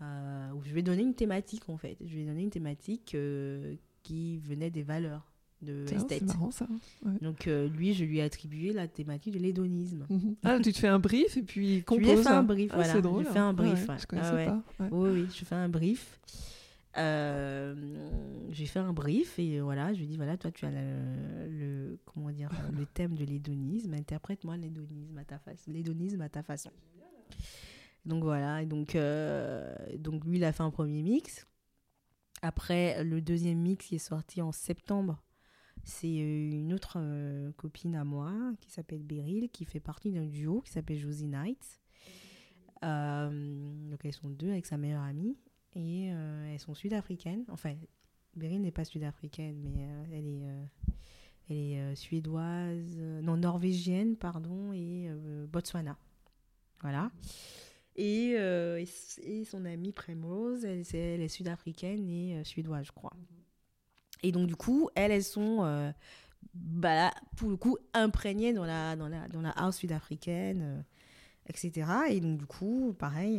euh, 0.00 0.50
où 0.52 0.62
je 0.64 0.72
vais 0.72 0.82
donner 0.82 1.02
une 1.02 1.14
thématique 1.14 1.68
en 1.68 1.76
fait. 1.76 1.98
Je 2.02 2.16
vais 2.16 2.24
donner 2.24 2.42
une 2.42 2.50
thématique 2.50 3.14
euh, 3.14 3.74
qui 4.04 4.38
venait 4.38 4.70
des 4.70 4.82
valeurs 4.84 5.28
de 5.62 5.84
Tiens, 5.86 6.04
C'est 6.08 6.22
marrant 6.22 6.50
ça. 6.50 6.68
Ouais. 7.04 7.12
Donc 7.22 7.48
euh, 7.48 7.68
lui, 7.68 7.94
je 7.94 8.04
lui 8.04 8.18
ai 8.18 8.22
attribué 8.22 8.72
la 8.72 8.86
thématique 8.86 9.34
de 9.34 9.38
l'hédonisme. 9.40 10.06
Mhm. 10.10 10.36
Ah, 10.44 10.60
tu 10.62 10.72
te 10.72 10.78
fais 10.78 10.88
un 10.88 10.98
brief 11.00 11.36
et 11.36 11.42
puis 11.42 11.64
Je 11.66 11.70
lui 11.70 11.76
ai 11.78 11.82
compose. 11.82 12.22
fait 12.22 12.28
un 12.28 12.42
brief, 12.42 12.70
Ah, 12.72 12.76
voilà. 12.76 12.92
C'est 12.92 13.02
drôle. 13.02 13.24
Je 13.24 13.30
fais 13.30 13.38
un 13.40 13.48
hein. 13.48 13.52
brief, 13.54 13.82
Ouais, 13.82 13.88
ouais. 13.94 13.98
Je 13.98 14.06
connaissais 14.06 14.46
Ah 14.48 14.62
pas. 14.78 14.88
Oui, 14.92 15.10
oui, 15.10 15.26
je 15.34 15.44
fais 15.44 15.54
un 15.56 15.68
brief. 15.68 16.20
Euh, 16.96 17.74
j'ai 18.52 18.66
fait 18.66 18.78
un 18.78 18.92
brief 18.92 19.36
et 19.40 19.58
voilà, 19.60 19.92
je 19.92 19.98
lui 19.98 20.06
dis 20.06 20.16
voilà, 20.16 20.36
toi 20.36 20.52
tu 20.52 20.64
as 20.64 20.70
le, 20.70 21.48
le- 21.48 21.98
comment 22.04 22.30
dire 22.30 22.50
le 22.72 22.86
thème 22.94 23.16
de 23.16 23.24
l'hédonisme, 23.24 23.94
interprète-moi 23.94 24.56
l'hédonisme 24.56 25.18
à 25.18 25.24
ta 25.24 25.38
façon, 25.40 25.72
l'hédonisme 25.72 26.20
à 26.20 26.28
ta 26.28 26.44
façon. 26.44 26.70
Donc 28.06 28.22
voilà, 28.22 28.62
et 28.62 28.66
donc 28.66 28.94
euh, 28.94 29.74
donc 29.98 30.24
lui 30.24 30.36
il 30.36 30.44
a 30.44 30.52
fait 30.52 30.62
un 30.62 30.70
premier 30.70 31.02
mix. 31.02 31.48
Après 32.42 33.02
le 33.04 33.20
deuxième 33.20 33.58
mix 33.58 33.86
qui 33.86 33.94
est 33.94 33.98
sorti 33.98 34.42
en 34.42 34.52
septembre, 34.52 35.22
c'est 35.84 36.06
euh, 36.06 36.50
une 36.50 36.72
autre 36.72 36.96
euh, 36.96 37.52
copine 37.56 37.94
à 37.94 38.04
moi 38.04 38.32
qui 38.60 38.70
s'appelle 38.70 39.02
Beryl 39.02 39.50
qui 39.50 39.64
fait 39.64 39.80
partie 39.80 40.12
d'un 40.12 40.24
duo 40.24 40.62
qui 40.62 40.72
s'appelle 40.72 40.98
Josie 40.98 41.28
Knight. 41.28 41.80
Euh, 42.84 43.90
donc 43.90 44.04
elles 44.04 44.12
sont 44.12 44.30
deux 44.30 44.50
avec 44.50 44.66
sa 44.66 44.76
meilleure 44.76 45.02
amie 45.02 45.36
et 45.74 46.06
elles 46.06 46.60
sont 46.60 46.74
sud-africaines. 46.74 47.44
Enfin, 47.48 47.74
Beryl 48.36 48.62
n'est 48.62 48.70
pas 48.70 48.84
sud-africaine, 48.84 49.58
mais 49.60 49.88
elle 50.12 50.26
est, 50.28 50.42
elle 51.50 51.56
est 51.56 51.94
suédoise, 51.96 52.96
non 53.22 53.36
norvégienne, 53.36 54.16
pardon, 54.16 54.72
et 54.72 55.10
Botswana. 55.48 55.98
Voilà. 56.80 57.10
Et, 57.96 58.34
euh, 58.36 58.84
et, 59.22 59.44
son 59.44 59.64
amie 59.64 59.92
Primrose, 59.92 60.64
elle, 60.64 60.80
est 61.20 61.28
sud-africaine 61.28 62.08
et 62.08 62.36
euh, 62.36 62.44
suédoise, 62.44 62.86
je 62.86 62.92
crois. 62.92 63.12
Et 64.22 64.32
donc, 64.32 64.48
du 64.48 64.56
coup, 64.56 64.90
elles, 64.96 65.12
elles 65.12 65.24
sont, 65.24 65.64
euh, 65.64 65.92
bah, 66.54 67.12
pour 67.36 67.50
le 67.50 67.56
coup, 67.56 67.76
imprégnées 67.92 68.52
dans 68.52 68.64
la, 68.64 68.96
dans 68.96 69.08
la, 69.08 69.28
dans 69.28 69.42
la 69.42 69.50
house 69.50 69.76
sud-africaine, 69.76 70.84
etc. 71.46 71.86
Et 72.08 72.20
donc, 72.20 72.38
du 72.38 72.46
coup, 72.46 72.94
pareil, 72.98 73.38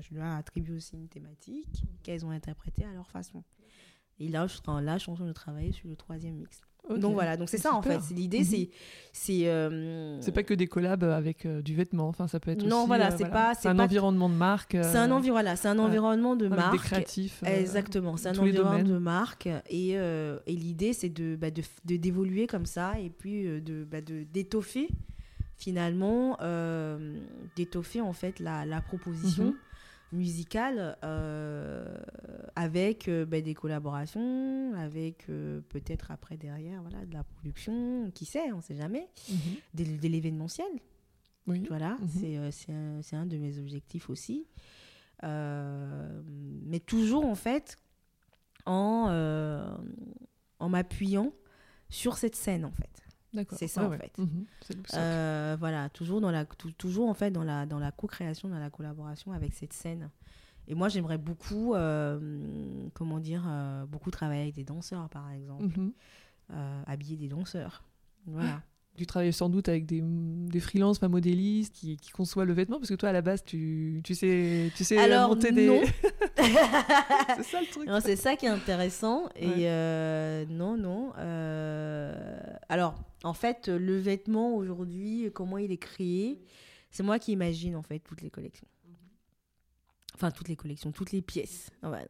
je 0.00 0.14
leur 0.14 0.24
ai 0.24 0.36
attribué 0.36 0.76
aussi 0.76 0.96
une 0.96 1.08
thématique 1.08 1.84
qu'elles 2.02 2.26
ont 2.26 2.30
interprétée 2.30 2.84
à 2.84 2.92
leur 2.92 3.08
façon. 3.10 3.42
Et 4.18 4.28
là, 4.28 4.46
je, 4.46 4.58
là, 4.80 4.98
je 4.98 5.02
suis 5.02 5.12
en 5.12 5.14
train 5.14 5.26
de 5.26 5.32
travailler 5.32 5.72
sur 5.72 5.88
le 5.88 5.96
troisième 5.96 6.34
mix. 6.34 6.60
Donc 6.98 7.14
voilà, 7.14 7.36
donc 7.38 7.48
c'est 7.48 7.56
ça 7.58 7.74
en 7.74 7.80
fait. 7.80 7.98
L'idée, 8.14 8.40
Mhm. 8.40 8.44
c'est 8.44 8.68
c'est 9.12 9.48
euh, 9.48 10.20
C'est 10.20 10.32
pas 10.32 10.42
que 10.42 10.52
des 10.52 10.66
collabs 10.66 11.04
avec 11.04 11.46
euh, 11.46 11.62
du 11.62 11.74
vêtement. 11.74 12.08
Enfin, 12.08 12.28
ça 12.28 12.40
peut 12.40 12.50
être 12.50 12.64
Non, 12.66 12.78
aussi, 12.80 12.86
voilà, 12.88 13.10
euh, 13.10 13.14
c'est 13.16 13.30
pas- 13.30 13.54
C'est 13.54 13.68
un 13.68 13.76
pas- 13.76 13.84
environnement 13.84 14.28
de 14.28 14.34
marque. 14.34 14.72
c'est 14.82 14.96
un 14.98 15.10
euh, 15.10 15.14
envi- 15.14 15.30
voilà, 15.30 15.56
c'est 15.56 15.68
un 15.68 15.78
ouais. 15.78 15.84
environnement 15.84 16.36
de 16.36 16.44
avec 16.46 16.58
marque. 16.58 16.72
des 16.72 16.78
créatifs. 16.78 17.42
euh, 17.46 17.58
Exactement, 17.60 18.16
c'est 18.18 18.28
un 18.28 18.38
environnement 18.38 18.82
de 18.82 18.98
marque 18.98 19.46
et, 19.70 19.92
euh, 19.96 20.38
et 20.46 20.52
l'idée 20.54 20.92
c'est 20.92 21.08
de 21.08 21.36
bah, 21.36 21.50
de 21.50 21.62
d'évoluer 21.86 22.46
comme 22.46 22.66
ça 22.66 22.98
et 23.00 23.08
puis 23.08 23.46
euh, 23.46 23.60
de 23.60 23.84
bah, 23.90 24.00
de 24.02 24.24
d'étoffer 24.24 24.88
finalement 25.56 26.36
euh, 26.42 27.16
d'étoffer 27.56 28.00
en 28.00 28.12
fait 28.12 28.40
la, 28.40 28.66
la 28.66 28.80
proposition 28.80 29.44
Mhm. 29.46 29.54
Musicale 30.14 30.96
euh, 31.04 31.96
avec 32.56 33.08
euh, 33.08 33.26
bah, 33.26 33.40
des 33.40 33.54
collaborations, 33.54 34.72
avec 34.74 35.28
euh, 35.28 35.60
peut-être 35.68 36.10
après 36.10 36.36
derrière 36.36 36.80
voilà 36.82 37.04
de 37.04 37.12
la 37.12 37.24
production, 37.24 38.10
qui 38.14 38.24
sait, 38.24 38.52
on 38.52 38.60
sait 38.60 38.76
jamais, 38.76 39.08
mhm. 39.28 39.36
de, 39.74 39.84
de 40.00 40.08
l'événementiel. 40.08 40.66
Oui. 41.46 41.62
Voilà, 41.68 41.98
Mhm. 42.00 42.08
c'est 42.08 42.38
euh, 42.38 42.50
c'est 42.50 42.72
un, 43.16 43.20
un 43.20 43.26
de 43.26 43.36
mes 43.36 43.58
objectifs 43.58 44.08
aussi. 44.08 44.46
Mais 45.22 46.80
toujours 46.80 47.24
en 47.24 47.34
fait 47.34 47.78
en, 48.66 49.08
en 50.58 50.68
m'appuyant 50.68 51.32
sur 51.88 52.16
cette 52.18 52.34
scène 52.36 52.64
en 52.64 52.72
fait. 52.72 53.03
C'est 53.50 53.66
ça, 53.68 53.82
Ouais, 53.82 53.86
en 53.86 53.90
ouais. 53.90 53.98
fait. 53.98 54.18
Mhm. 54.18 54.44
Euh, 54.94 55.56
voilà, 55.58 55.88
toujours 55.90 56.20
dans 56.20 56.30
la 56.30 56.44
tou- 56.44 56.70
toujours 56.72 57.08
en 57.08 57.14
fait 57.14 57.30
dans 57.30 57.44
la 57.44 57.66
dans 57.66 57.78
la 57.78 57.90
co-création, 57.92 58.48
dans 58.48 58.58
la 58.58 58.70
collaboration 58.70 59.32
avec 59.32 59.52
cette 59.54 59.72
scène. 59.72 60.10
Et 60.68 60.74
moi 60.74 60.88
j'aimerais 60.88 61.18
beaucoup 61.18 61.74
euh, 61.74 62.88
comment 62.94 63.20
dire 63.20 63.44
euh, 63.46 63.84
beaucoup 63.86 64.10
travailler 64.10 64.42
avec 64.42 64.54
des 64.54 64.64
danseurs 64.64 65.08
par 65.10 65.30
exemple, 65.30 65.64
Mhm. 65.78 65.92
habiller 66.86 67.16
des 67.16 67.28
danseurs. 67.28 67.82
Voilà. 68.26 68.62
Tu 68.96 69.06
travailles 69.06 69.32
sans 69.32 69.48
doute 69.48 69.68
avec 69.68 69.86
des, 69.86 70.00
des 70.02 70.60
freelances, 70.60 71.00
pas 71.00 71.08
modélistes 71.08 71.74
qui, 71.74 71.96
qui 71.96 72.10
conçoivent 72.10 72.46
le 72.46 72.52
vêtement 72.52 72.78
parce 72.78 72.88
que 72.90 72.94
toi 72.94 73.08
à 73.08 73.12
la 73.12 73.22
base 73.22 73.42
tu, 73.44 74.00
tu 74.04 74.14
sais 74.14 74.70
tu 74.76 74.84
sais 74.84 74.96
Alors, 74.98 75.30
monter 75.30 75.50
des 75.50 75.66
non. 75.66 75.80
c'est 76.36 77.42
ça 77.42 77.60
le 77.60 77.70
truc 77.70 77.88
c'est 78.02 78.16
ça 78.16 78.36
qui 78.36 78.46
est 78.46 78.50
intéressant. 78.50 79.24
Ouais. 79.34 79.42
Et 79.42 79.68
euh, 79.68 80.44
non, 80.48 80.76
non. 80.76 81.12
euh, 81.18 82.14
Alors, 82.68 82.94
en 83.24 83.34
fait, 83.34 83.68
le 83.68 83.98
vêtement 83.98 84.54
aujourd'hui, 84.54 85.28
comment 85.34 85.58
il 85.58 85.72
est 85.72 85.76
créé, 85.76 86.40
c'est 86.90 87.02
moi 87.02 87.18
qui 87.18 87.32
imagine 87.32 87.74
en 87.74 87.82
fait 87.82 87.98
toutes 87.98 88.22
les 88.22 88.30
collections. 88.30 88.68
Enfin, 90.14 90.30
toutes 90.30 90.48
les 90.48 90.56
collections, 90.56 90.92
toutes 90.92 91.10
les 91.10 91.22
pièces. 91.22 91.70
Voilà. 91.82 92.06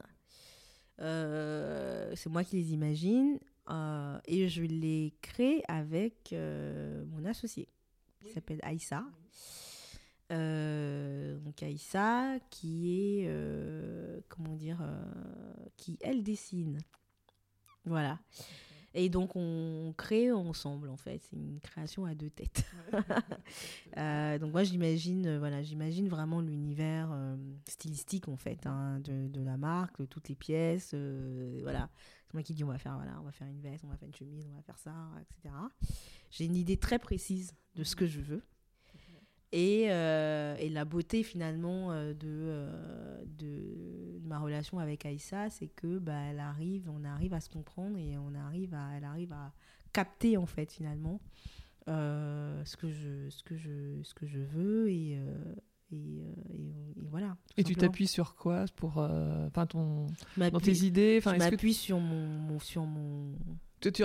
Euh, 1.00 2.12
c'est 2.14 2.28
moi 2.28 2.44
qui 2.44 2.56
les 2.56 2.72
imagine. 2.74 3.38
Euh, 3.70 4.18
et 4.26 4.48
je 4.48 4.62
les 4.62 5.14
crée 5.22 5.62
avec 5.68 6.32
euh, 6.32 7.04
mon 7.06 7.24
associé, 7.24 7.68
qui 8.22 8.30
s'appelle 8.32 8.60
Aïssa. 8.62 9.04
Euh, 10.32 11.38
donc 11.38 11.62
Aïssa, 11.62 12.38
qui 12.50 13.20
est, 13.20 13.30
comment 14.28 14.54
dire, 14.54 14.82
qui 15.76 15.98
elle 16.00 16.22
dessine. 16.22 16.78
Voilà. 17.84 18.18
Et 18.96 19.08
donc 19.08 19.34
on 19.34 19.92
crée 19.96 20.30
ensemble 20.30 20.88
en 20.88 20.96
fait, 20.96 21.20
c'est 21.28 21.36
une 21.36 21.58
création 21.58 22.04
à 22.04 22.14
deux 22.14 22.30
têtes. 22.30 22.64
Donc 24.40 24.52
moi 24.52 24.62
j'imagine, 24.62 25.36
voilà, 25.38 25.64
j'imagine 25.64 26.08
vraiment 26.08 26.40
l'univers 26.40 27.10
stylistique 27.68 28.28
en 28.28 28.36
fait 28.36 28.66
hein, 28.66 29.00
de, 29.00 29.26
de 29.26 29.42
la 29.42 29.56
marque, 29.56 29.98
de 29.98 30.06
toutes 30.06 30.28
les 30.28 30.36
pièces. 30.36 30.94
voilà, 31.62 31.90
moi 32.34 32.42
qui 32.42 32.52
dis 32.52 32.64
on 32.64 32.68
va 32.68 32.78
faire 32.78 32.96
voilà, 32.96 33.18
on 33.20 33.24
va 33.24 33.32
faire 33.32 33.48
une 33.48 33.60
veste, 33.60 33.84
on 33.84 33.88
va 33.88 33.96
faire 33.96 34.08
une 34.08 34.14
chemise, 34.14 34.46
on 34.52 34.56
va 34.56 34.62
faire 34.62 34.78
ça, 34.78 34.94
etc. 35.22 35.54
J'ai 36.30 36.44
une 36.44 36.56
idée 36.56 36.76
très 36.76 36.98
précise 36.98 37.54
de 37.74 37.84
ce 37.84 37.96
que 37.96 38.06
je 38.06 38.20
veux. 38.20 38.42
Et, 39.52 39.92
euh, 39.92 40.56
et 40.56 40.68
la 40.68 40.84
beauté 40.84 41.22
finalement 41.22 41.92
euh, 41.92 42.12
de, 42.12 42.26
euh, 42.26 43.24
de, 43.24 44.18
de 44.18 44.26
ma 44.26 44.40
relation 44.40 44.80
avec 44.80 45.06
Aïssa, 45.06 45.48
c'est 45.48 45.68
que 45.68 45.98
bah, 46.00 46.18
elle 46.28 46.40
arrive, 46.40 46.90
on 46.90 47.04
arrive 47.04 47.34
à 47.34 47.40
se 47.40 47.48
comprendre 47.48 47.96
et 47.96 48.18
on 48.18 48.34
arrive 48.34 48.74
à, 48.74 48.96
elle 48.96 49.04
arrive 49.04 49.32
à 49.32 49.52
capter 49.92 50.36
en 50.36 50.46
fait 50.46 50.72
finalement 50.72 51.20
euh, 51.86 52.64
ce 52.64 52.76
que 52.76 52.90
je, 52.90 53.30
ce 53.30 53.44
que 53.44 53.56
je, 53.56 54.02
ce 54.02 54.12
que 54.14 54.26
je 54.26 54.40
veux 54.40 54.90
et 54.90 55.18
euh, 55.18 55.54
et, 55.94 56.20
euh, 56.22 56.54
et, 56.54 57.00
et 57.00 57.06
voilà. 57.10 57.36
Et 57.56 57.64
tu 57.64 57.74
t'appuies 57.76 58.06
sur 58.06 58.34
quoi 58.36 58.64
pour, 58.76 58.98
euh, 58.98 59.48
ton, 59.66 60.06
dans 60.06 60.10
m'appuie- 60.36 60.60
tes 60.60 60.84
idées 60.86 61.20
je 61.20 61.36
Est-ce 61.36 61.44
que, 61.46 61.50
m'appuie 61.52 61.74
sur 61.74 61.98
mon, 62.00 62.26
mon- 62.26 62.58
sur 62.60 62.84
mon 62.84 63.32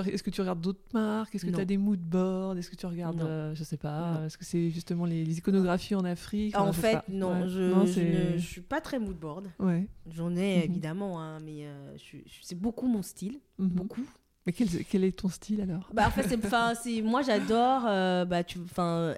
est-ce 0.08 0.24
que 0.24 0.30
tu 0.30 0.42
regardes 0.42 0.60
d'autres 0.60 0.82
marques? 0.94 1.34
Est-ce 1.36 1.46
que 1.46 1.52
tu 1.52 1.62
as 1.62 1.64
des 1.66 1.78
mood 1.78 2.00
boards? 2.02 2.58
Est-ce 2.58 2.70
que 2.70 2.76
tu 2.76 2.86
regardes, 2.86 3.22
euh, 3.22 3.56
je 3.56 3.64
sais 3.64 3.78
pas, 3.78 4.26
est-ce 4.26 4.38
que 4.38 4.44
c'est 4.44 4.70
justement 4.72 5.06
les, 5.06 5.24
les 5.24 5.38
iconographies 5.38 5.96
en 5.96 6.04
Afrique? 6.04 6.54
Ah, 6.58 6.64
en 6.64 6.74
fait, 6.74 6.98
pas. 6.98 7.06
non, 7.08 7.44
Ouais. 7.44 7.48
je, 7.48 7.62
Non, 7.62 7.86
je, 7.86 8.02
ne, 8.02 8.38
je 8.38 8.46
suis 8.46 8.60
pas 8.62 8.82
très 8.82 9.00
mood 9.00 9.18
board. 9.18 9.48
Ouais. 9.58 9.88
J'en 10.10 10.36
ai 10.36 10.58
Mhm. 10.58 10.64
évidemment, 10.72 11.22
hein, 11.22 11.40
mais 11.46 11.66
euh, 11.66 11.96
c'est 12.42 12.60
beaucoup 12.60 12.88
mon 12.88 13.02
style, 13.02 13.40
Mhm. 13.58 13.70
beaucoup. 13.70 14.06
Mais 14.46 14.54
quel, 14.54 14.68
quel 14.86 15.04
est 15.04 15.18
ton 15.20 15.28
style 15.30 15.62
alors? 15.62 15.90
Bah, 15.94 16.08
en 16.08 16.12
fait, 16.12 16.24
c'est, 16.76 17.02
moi 17.02 17.22
j'adore, 17.22 17.84
euh, 17.86 18.26
bah, 18.26 18.44
tu, 18.44 18.58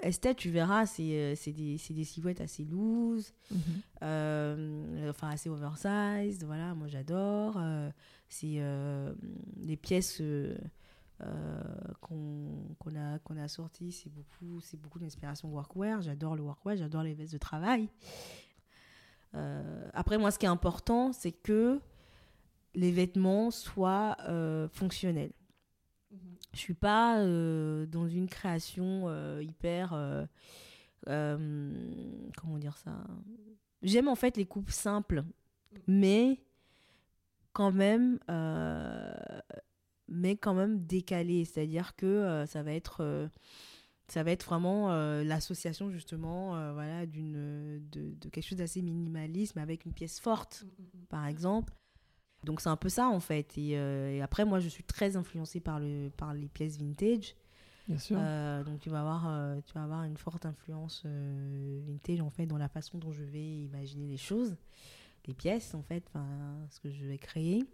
Esthète, 0.02 0.38
tu 0.38 0.50
verras, 0.50 0.86
c'est, 0.88 1.04
euh, 1.16 1.36
c'est, 1.36 1.52
des, 1.54 1.78
des 1.94 2.04
silhouettes 2.04 2.42
assez 2.42 2.66
loose, 2.66 3.34
Mhm. 3.52 3.60
euh, 4.04 5.10
enfin 5.10 5.30
assez 5.30 5.50
oversized, 5.50 6.44
voilà, 6.44 6.74
moi 6.74 6.88
j'adore. 6.88 7.56
euh, 7.58 7.90
c'est 8.30 8.62
les 9.62 9.78
pièces 9.78 10.22
qu'on, 12.02 12.76
qu'on, 12.80 12.96
a, 12.96 13.20
qu'on 13.20 13.38
a 13.38 13.48
sorties, 13.48 13.92
c'est 13.92 14.10
beaucoup, 14.12 14.60
c'est 14.62 14.80
beaucoup 14.82 15.00
d'inspiration 15.00 15.50
workwear, 15.50 16.02
j'adore 16.02 16.36
le 16.36 16.42
workwear, 16.42 16.78
j'adore 16.78 17.04
les 17.04 17.14
vestes 17.14 17.34
de 17.34 17.38
travail. 17.38 17.90
Après, 19.94 20.18
moi, 20.18 20.32
ce 20.32 20.40
qui 20.40 20.46
est 20.46 20.50
important, 20.50 21.14
c'est 21.14 21.32
que 21.32 21.80
les 22.74 22.92
vêtements 22.92 23.52
soient 23.52 24.18
euh, 24.28 24.68
fonctionnels. 24.70 25.34
Je 26.54 26.60
suis 26.60 26.74
pas 26.74 27.20
euh, 27.20 27.86
dans 27.86 28.08
une 28.08 28.28
création 28.28 29.04
euh, 29.08 29.42
hyper. 29.42 29.90
comment 31.06 32.58
dire 32.58 32.78
ça? 32.78 32.92
J'aime 33.82 34.08
en 34.08 34.16
fait 34.16 34.38
les 34.38 34.46
coupes 34.46 34.70
simples, 34.72 35.24
mais 35.88 36.44
quand 37.54 37.72
même. 37.72 38.20
mais 40.08 40.36
quand 40.36 40.54
même 40.54 40.86
décalées. 40.86 41.46
C'est-à-dire 41.46 41.96
que 41.96 42.44
ça 42.48 42.64
va 42.64 42.74
être. 42.74 43.30
ça 44.12 44.24
va 44.24 44.32
être 44.32 44.46
vraiment 44.46 44.92
euh, 44.92 45.24
l'association 45.24 45.90
justement 45.90 46.58
euh, 46.58 46.74
voilà, 46.74 47.06
d'une, 47.06 47.80
de, 47.92 48.14
de 48.14 48.30
quelque 48.30 48.44
chose 48.46 48.58
d'assez 48.58 48.82
minimaliste 48.82 49.56
mais 49.56 49.62
avec 49.62 49.86
une 49.86 49.94
pièce 49.94 50.20
forte 50.20 50.66
par 51.08 51.26
exemple. 51.28 51.74
Donc 52.44 52.62
c'est 52.62 52.70
un 52.70 52.78
peu 52.78 52.90
ça 52.90 53.08
en 53.08 53.20
fait. 53.20 53.58
Et, 53.58 53.78
euh, 53.78 54.12
et 54.12 54.22
après 54.22 54.46
moi 54.46 54.60
je 54.60 54.70
suis 54.70 54.84
très 54.84 55.16
influencée 55.16 55.60
par, 55.60 55.80
le, 55.80 56.10
par 56.16 56.34
les 56.34 56.48
pièces 56.48 56.78
vintage. 56.78 57.36
Bien 57.88 57.98
sûr. 57.98 58.18
Euh, 58.20 58.64
donc 58.64 58.80
tu 58.80 58.90
vas 58.90 59.02
avoir, 59.02 59.28
euh, 59.28 59.60
tu 59.66 59.74
vas 59.74 59.84
avoir 59.84 60.04
une 60.04 60.18
forte 60.18 60.46
influence 60.46 61.06
vintage 61.06 62.22
en 62.22 62.30
fait 62.30 62.46
dans 62.46 62.58
la 62.58 62.70
façon 62.70 62.98
dont 62.98 63.12
je 63.12 63.24
vais 63.24 63.64
imaginer 63.64 64.08
les 64.08 64.18
choses, 64.18 64.56
les 65.28 65.34
pièces 65.34 65.74
en 65.74 65.84
fait, 65.84 66.04
ce 66.70 66.80
que 66.80 66.90
je 66.90 67.06
vais 67.06 67.18
créer. 67.18 67.66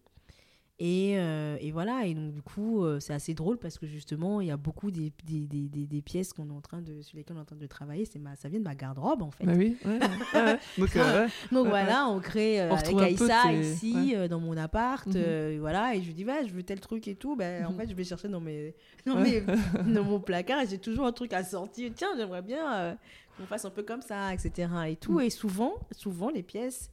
Et, 0.79 1.17
euh, 1.17 1.57
et 1.59 1.71
voilà, 1.71 2.05
et 2.05 2.13
donc 2.13 2.31
du 2.33 2.41
coup, 2.43 2.83
euh, 2.83 2.99
c'est 2.99 3.13
assez 3.13 3.33
drôle 3.33 3.57
parce 3.57 3.79
que 3.79 3.87
justement, 3.87 4.41
il 4.41 4.47
y 4.47 4.51
a 4.51 4.57
beaucoup 4.57 4.91
des, 4.91 5.11
des, 5.25 5.47
des, 5.47 5.67
des, 5.69 5.87
des 5.87 6.01
pièces 6.03 6.33
qu'on 6.33 6.47
est 6.49 6.53
en 6.53 6.61
train 6.61 6.83
de, 6.83 7.01
sur 7.01 7.17
lesquelles 7.17 7.35
on 7.35 7.39
est 7.39 7.41
en 7.41 7.45
train 7.45 7.55
de 7.55 7.65
travailler. 7.65 8.05
C'est 8.05 8.19
ma, 8.19 8.35
ça 8.35 8.47
vient 8.47 8.59
de 8.59 8.63
ma 8.63 8.75
garde-robe 8.75 9.23
en 9.23 9.31
fait. 9.31 9.45
Bah 9.45 9.53
oui, 9.57 9.75
ouais. 9.85 9.97
Donc, 10.77 10.95
euh, 10.95 11.25
ouais. 11.25 11.31
Donc 11.51 11.63
Ouais, 11.63 11.69
voilà, 11.71 12.07
on 12.09 12.19
crée 12.19 12.61
On 12.69 12.75
avec 12.75 12.95
Aïssa 12.95 13.51
ici 13.53 14.13
dans 14.29 14.39
mon 14.39 14.55
appart, 14.55 15.07
Mhm. 15.07 15.15
et 15.17 15.57
voilà, 15.57 15.95
et 15.95 16.01
je 16.01 16.05
lui 16.07 16.13
dis 16.13 16.23
ouais, 16.25 16.45
je 16.47 16.53
veux 16.53 16.61
tel 16.61 16.79
truc 16.79 17.07
et 17.07 17.15
tout. 17.15 17.35
Ben 17.35 17.65
en 17.65 17.71
Mhm. 17.71 17.77
fait, 17.77 17.89
je 17.89 17.95
vais 17.95 18.03
chercher 18.03 18.27
dans 18.27 18.39
mes, 18.41 18.75
dans, 19.05 19.15
mes- 19.19 19.41
dans 19.87 20.03
mon 20.03 20.19
placard 20.19 20.61
et 20.61 20.67
j'ai 20.67 20.77
toujours 20.77 21.07
un 21.07 21.11
truc 21.11 21.33
à 21.33 21.43
sortir. 21.43 21.91
Tiens, 21.95 22.09
j'aimerais 22.15 22.43
bien 22.43 22.95
qu'on 23.35 23.45
fasse 23.47 23.65
un 23.65 23.71
peu 23.71 23.81
comme 23.81 24.03
ça, 24.03 24.31
etc. 24.31 24.69
Et 24.89 24.95
tout. 24.95 25.13
Mhm. 25.13 25.21
Et 25.21 25.29
souvent, 25.31 25.73
souvent 25.91 26.29
les 26.29 26.43
pièces 26.43 26.91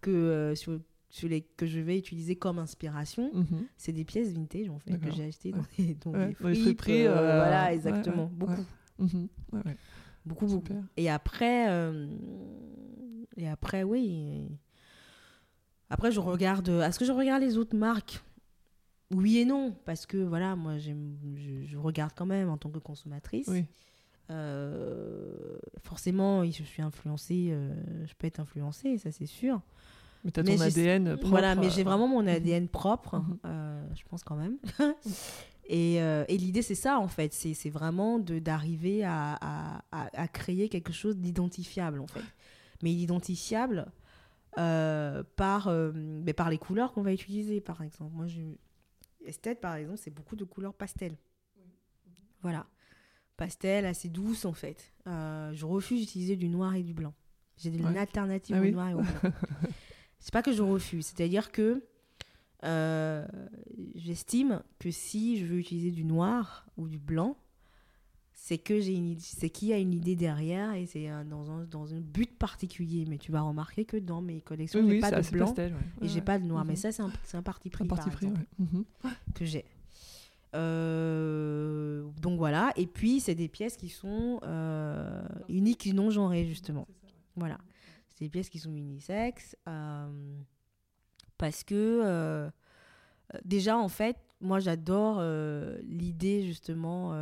que 0.00 0.10
euh, 0.12 0.54
sur, 0.54 0.78
sur 1.14 1.28
les 1.28 1.42
que 1.42 1.64
je 1.64 1.78
vais 1.78 1.96
utiliser 1.96 2.34
comme 2.34 2.58
inspiration, 2.58 3.30
Mhm. 3.32 3.66
c'est 3.76 3.92
des 3.92 4.04
pièces 4.04 4.32
vintage 4.32 4.68
en 4.68 4.80
fait 4.80 4.98
que 4.98 5.12
j'ai 5.12 5.24
achetées 5.26 5.52
dans 5.52 5.62
les, 5.78 5.94
dans 5.94 6.12
fripes, 6.34 6.82
euh, 6.88 7.36
voilà, 7.36 7.72
exactement, 7.72 8.28
beaucoup. 8.34 8.64
Beaucoup, 10.26 10.46
beaucoup. 10.46 10.84
Et 10.96 11.08
après, 11.08 11.70
euh, 11.70 12.08
et 13.36 13.46
après, 13.48 13.84
oui. 13.84 14.48
Après, 15.88 16.10
je 16.10 16.18
regarde. 16.18 16.68
Est-ce 16.68 16.98
que 16.98 17.04
je 17.04 17.12
regarde 17.12 17.42
les 17.42 17.58
autres 17.58 17.76
marques? 17.76 18.24
Oui 19.12 19.38
et 19.38 19.44
non, 19.44 19.76
parce 19.84 20.06
que 20.06 20.16
voilà, 20.16 20.56
moi, 20.56 20.78
je, 20.78 20.90
je 21.64 21.76
regarde 21.76 22.12
quand 22.16 22.26
même 22.26 22.48
en 22.48 22.56
tant 22.56 22.70
que 22.70 22.78
consommatrice. 22.80 23.46
Oui. 23.48 23.64
Euh, 24.30 25.58
forcément, 25.78 26.44
je 26.44 26.62
suis 26.64 26.82
influencée. 26.82 27.50
euh, 27.52 27.72
je 28.06 28.14
peux 28.14 28.26
être 28.26 28.40
influencée, 28.40 28.96
ça 28.98 29.12
c'est 29.12 29.26
sûr. 29.26 29.60
Mais 30.24 30.30
t'as 30.30 30.42
ton 30.42 30.58
ADN 30.60 31.04
propre. 31.16 31.28
voilà, 31.28 31.54
mais 31.54 31.68
j'ai 31.70 31.82
euh, 31.82 31.84
vraiment 31.84 32.08
mon 32.08 32.26
ADN 32.26 32.68
propre, 32.68 33.16
Mhm. 33.18 33.38
euh, 33.44 33.86
je 33.94 34.02
pense 34.04 34.24
quand 34.24 34.36
même. 34.36 34.56
et 35.66 36.00
euh, 36.02 36.24
et 36.28 36.38
l'idée, 36.38 36.62
c'est 36.62 36.74
ça, 36.74 36.98
en 36.98 37.08
fait. 37.08 37.32
C'est 37.34 37.70
vraiment 37.70 38.18
d'arriver 38.18 39.04
à, 39.04 39.82
à, 39.92 40.28
créer 40.28 40.68
quelque 40.68 40.92
chose 40.92 41.16
d'identifiable, 41.18 42.00
en 42.00 42.06
fait. 42.06 42.24
Mais 42.82 42.92
identifiable 42.92 43.86
euh, 44.58 45.22
par, 45.36 45.68
mais 45.94 46.32
par 46.32 46.48
les 46.48 46.58
couleurs 46.58 46.92
qu'on 46.92 47.02
va 47.02 47.12
utiliser, 47.12 47.60
par 47.60 47.82
exemple. 47.82 48.12
Moi, 48.14 48.26
j'ai- 48.26 48.58
Esthète, 49.26 49.60
par 49.60 49.74
exemple, 49.76 49.98
c'est 49.98 50.10
beaucoup 50.14 50.36
de 50.36 50.44
couleurs 50.44 50.74
pastel. 50.74 51.16
Voilà. 52.42 52.66
Pastel 53.36 53.84
assez 53.86 54.08
douce, 54.08 54.44
en 54.44 54.52
fait. 54.52 54.92
Je 55.06 55.64
refuse 55.66 56.00
d'utiliser 56.00 56.36
du 56.36 56.48
noir 56.48 56.74
et 56.74 56.82
du 56.82 56.94
blanc. 56.94 57.12
J'ai 57.56 57.70
une 57.70 57.86
Ouais. 57.86 57.98
alternative 57.98 58.56
Ah 58.56 58.60
au 58.60 58.64
oui 58.64 58.72
noir 58.72 58.88
et 58.88 58.94
au 58.94 58.98
blanc. 58.98 59.12
c'est 60.24 60.32
pas 60.32 60.40
que 60.42 60.52
je 60.52 60.62
refuse, 60.62 61.04
c'est-à-dire 61.04 61.52
que 61.52 61.84
euh, 62.64 63.26
j'estime 63.94 64.62
que 64.78 64.90
si 64.90 65.36
je 65.38 65.44
veux 65.44 65.58
utiliser 65.58 65.90
du 65.90 66.02
noir 66.06 66.64
ou 66.78 66.88
du 66.88 66.98
blanc, 66.98 67.36
c'est 68.32 68.56
que 68.56 68.80
j'ai 68.80 68.94
une 68.94 69.16
c'est 69.20 69.50
qu'il 69.50 69.68
y 69.68 69.74
a 69.74 69.78
une 69.78 69.92
idée 69.92 70.16
derrière 70.16 70.72
et 70.72 70.86
c'est 70.86 71.08
un- 71.08 71.26
dans 71.26 71.50
un, 71.50 71.64
dans 71.64 71.92
un 71.92 72.00
but 72.00 72.30
particulier. 72.38 73.04
Mais 73.06 73.18
tu 73.18 73.32
vas 73.32 73.42
remarquer 73.42 73.84
que 73.84 73.98
dans 73.98 74.22
mes 74.22 74.40
collections, 74.40 74.80
Oui, 74.80 74.86
j'ai 74.86 74.92
oui, 74.94 75.00
pas 75.00 75.10
de 75.10 75.30
blanc 75.30 75.44
pastel. 75.46 75.72
ouais. 75.74 75.78
et 76.00 76.02
Ouais, 76.04 76.08
j'ai 76.08 76.14
ouais. 76.16 76.20
pas 76.22 76.38
de 76.38 76.44
noir. 76.46 76.64
Mais 76.64 76.72
Mhm. 76.72 76.76
ça, 76.78 76.92
c'est 76.92 77.02
un, 77.02 77.12
c'est 77.24 77.36
un 77.36 77.42
parti 77.42 77.68
pris, 77.68 77.84
Un 77.84 77.86
parti 77.86 78.08
par 78.08 78.16
pris, 78.16 78.26
exemple. 78.28 78.46
Mhm. 78.58 78.84
que 79.34 79.44
j'ai. 79.44 79.64
Euh, 80.54 82.02
donc 82.22 82.38
voilà. 82.38 82.72
Et 82.76 82.86
puis, 82.86 83.20
c'est 83.20 83.34
des 83.34 83.48
pièces 83.48 83.76
qui 83.76 83.88
sont 83.88 84.40
euh, 84.44 85.22
uniques 85.48 85.86
et 85.86 85.92
non 85.92 86.10
genrées, 86.10 86.46
justement. 86.46 86.86
Voilà. 87.36 87.58
C'est 88.14 88.24
des 88.24 88.30
pièces 88.30 88.48
qui 88.48 88.58
sont 88.58 88.74
unisexes. 88.74 89.56
euh, 89.68 90.38
parce 91.36 91.64
que, 91.64 92.00
euh, 92.04 92.48
déjà, 93.44 93.76
en 93.76 93.88
fait, 93.88 94.16
moi, 94.40 94.60
j'adore 94.60 95.16
euh, 95.18 95.78
l'idée, 95.82 96.42
justement, 96.46 97.12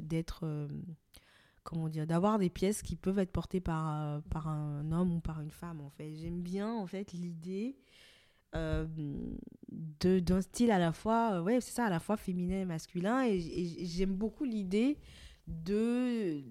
d'être. 0.00 0.68
comment 1.62 1.88
dire 1.88 2.06
D'avoir 2.06 2.38
des 2.38 2.50
pièces 2.50 2.82
qui 2.82 2.96
peuvent 2.96 3.18
être 3.18 3.32
portées 3.32 3.60
par, 3.60 4.22
par 4.24 4.48
un 4.48 4.92
homme 4.92 5.14
ou 5.14 5.20
par 5.20 5.40
une 5.40 5.50
femme, 5.50 5.80
en 5.80 5.90
fait. 5.90 6.14
J'aime 6.16 6.42
bien, 6.42 6.70
en 6.72 6.86
fait, 6.86 7.12
l'idée. 7.12 7.76
d'un 8.52 10.40
style 10.40 10.70
à 10.70 10.78
la 10.78 10.92
fois 10.92 11.42
ouais 11.42 11.60
c'est 11.60 11.72
ça 11.72 11.84
à 11.86 11.90
la 11.90 12.00
fois 12.00 12.16
féminin 12.16 12.60
et 12.62 12.64
masculin 12.64 13.26
et, 13.26 13.36
et 13.36 13.84
j'aime 13.84 14.14
beaucoup 14.14 14.44
l'idée 14.44 14.98
de 15.46 16.42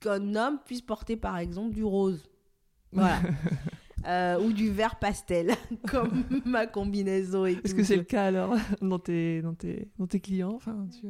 qu'un 0.00 0.34
homme 0.34 0.58
puisse 0.64 0.82
porter 0.82 1.16
par 1.16 1.38
exemple 1.38 1.74
du 1.74 1.84
rose 1.84 2.28
voilà 2.92 3.20
euh, 4.06 4.38
ou 4.40 4.52
du 4.52 4.70
vert 4.70 4.96
pastel, 4.98 5.50
comme 5.88 6.24
ma 6.44 6.66
combinaison. 6.66 7.44
Est-ce 7.46 7.74
que 7.74 7.82
c'est 7.82 7.96
le 7.96 8.04
cas 8.04 8.24
alors 8.26 8.54
dans 8.80 8.98
tes, 8.98 9.42
dans 9.42 9.54
tes, 9.54 9.88
dans 9.98 10.06
tes 10.06 10.20
clients? 10.20 10.52
Enfin, 10.54 10.86
tu... 10.98 11.06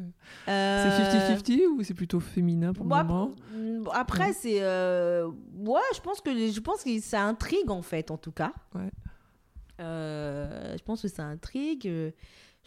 Euh, 0.49 0.83
C'est 0.83 1.03
50-50 1.03 1.67
ou 1.67 1.83
c'est 1.83 1.95
plutôt 1.95 2.21
féminin 2.21 2.73
pour 2.73 2.85
le 2.85 2.89
Moi, 2.89 3.05
moment? 3.05 3.29
p- 3.29 3.91
Après, 3.93 4.33
c'est. 4.33 4.63
euh, 4.63 5.29
Ouais, 5.55 5.81
je 5.95 6.01
pense 6.01 6.21
que 6.21 6.31
je 6.51 6.61
pense 6.61 6.83
que 6.83 6.99
ça 7.01 7.23
intrigue 7.25 7.71
en 7.71 7.83
fait, 7.83 8.11
en 8.11 8.17
tout 8.17 8.33
cas. 8.33 8.53
Ouais. 8.75 8.91
Euh, 9.81 10.77
je 10.77 10.83
pense 10.83 11.03
que 11.03 11.09
ça 11.09 11.25
intrigue. 11.25 11.89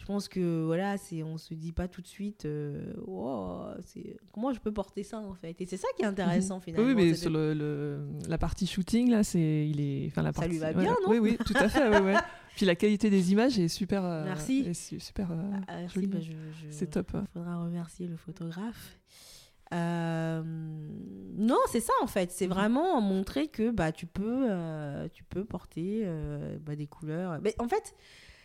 Je 0.02 0.06
pense 0.08 0.26
que 0.26 0.64
voilà, 0.64 0.98
c'est 0.98 1.22
on 1.22 1.38
se 1.38 1.54
dit 1.54 1.70
pas 1.70 1.86
tout 1.86 2.02
de 2.02 2.08
suite. 2.08 2.44
euh, 2.44 2.92
Oh, 3.06 3.62
c'est 3.84 4.16
comment 4.32 4.52
je 4.52 4.58
peux 4.58 4.72
porter 4.72 5.04
ça 5.04 5.18
en 5.20 5.32
fait? 5.34 5.54
Et 5.60 5.64
c'est 5.66 5.76
ça 5.76 5.86
qui 5.96 6.02
est 6.02 6.06
intéressant 6.06 6.58
finalement. 6.58 6.88
Oui, 6.88 6.94
mais 6.96 7.14
sur 7.14 7.30
de- 7.30 7.36
le, 7.36 7.54
le- 7.54 8.08
la 8.28 8.36
partie 8.36 8.66
shooting, 8.66 9.10
là, 9.10 9.22
c'est, 9.22 9.68
il 9.68 9.80
est, 9.80 10.08
enfin, 10.08 10.22
la 10.22 10.30
Ça 10.32 10.40
partie, 10.40 10.50
lui 10.50 10.58
va 10.58 10.72
ouais, 10.72 10.74
bien, 10.74 10.96
non? 11.04 11.08
Oui, 11.08 11.18
oui, 11.20 11.38
tout 11.46 11.54
à 11.54 11.68
fait. 11.68 11.88
ouais, 11.88 12.00
ouais. 12.00 12.16
Puis 12.56 12.66
la 12.66 12.74
qualité 12.74 13.10
des 13.10 13.30
images 13.30 13.60
est 13.60 13.68
super. 13.68 14.04
euh, 14.04 14.24
Merci. 14.24 14.64
est 14.66 14.98
super. 14.98 15.30
euh, 15.30 15.36
Ah, 15.68 15.76
merci, 15.82 15.94
jolie. 15.94 16.06
bah, 16.08 16.18
je- 16.20 16.32
je- 16.32 16.70
C'est 16.72 16.88
top. 16.88 17.12
Il 17.14 17.26
faudra 17.34 17.62
remercier 17.62 18.08
le 18.08 18.16
photographe. 18.16 18.98
Euh, 19.72 20.42
non, 20.44 21.58
c'est 21.70 21.80
ça 21.80 21.92
en 22.02 22.06
fait. 22.08 22.30
C'est 22.32 22.48
vraiment 22.48 23.00
montrer 23.00 23.46
que 23.48 23.70
bah, 23.70 23.92
tu, 23.92 24.06
peux, 24.06 24.46
euh, 24.50 25.08
tu 25.12 25.22
peux 25.24 25.44
porter 25.44 26.02
euh, 26.04 26.58
bah, 26.60 26.74
des 26.76 26.86
couleurs. 26.88 27.38
Mais 27.42 27.54
en 27.58 27.68
fait, 27.68 27.94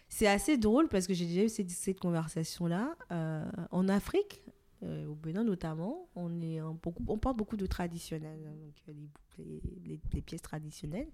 c'est 0.09 0.27
assez 0.27 0.57
drôle 0.57 0.87
parce 0.87 1.07
que 1.07 1.13
j'ai 1.13 1.25
déjà 1.25 1.43
eu 1.43 1.49
cette, 1.49 1.69
cette 1.69 1.99
conversation-là. 1.99 2.95
Euh, 3.11 3.43
en 3.71 3.87
Afrique, 3.89 4.41
euh, 4.83 5.05
au 5.07 5.15
Bénin 5.15 5.43
notamment, 5.43 6.07
on, 6.15 6.41
est 6.41 6.59
beaucoup, 6.83 7.03
on 7.07 7.17
porte 7.17 7.37
beaucoup 7.37 7.57
de 7.57 7.65
traditionnels, 7.65 8.39
hein, 8.47 8.55
donc 8.63 8.73
euh, 8.89 8.93
les, 9.39 9.45
les- 9.45 9.61
les- 9.95 9.99
les 10.13 10.21
pièces 10.21 10.41
traditionnelles. 10.41 11.07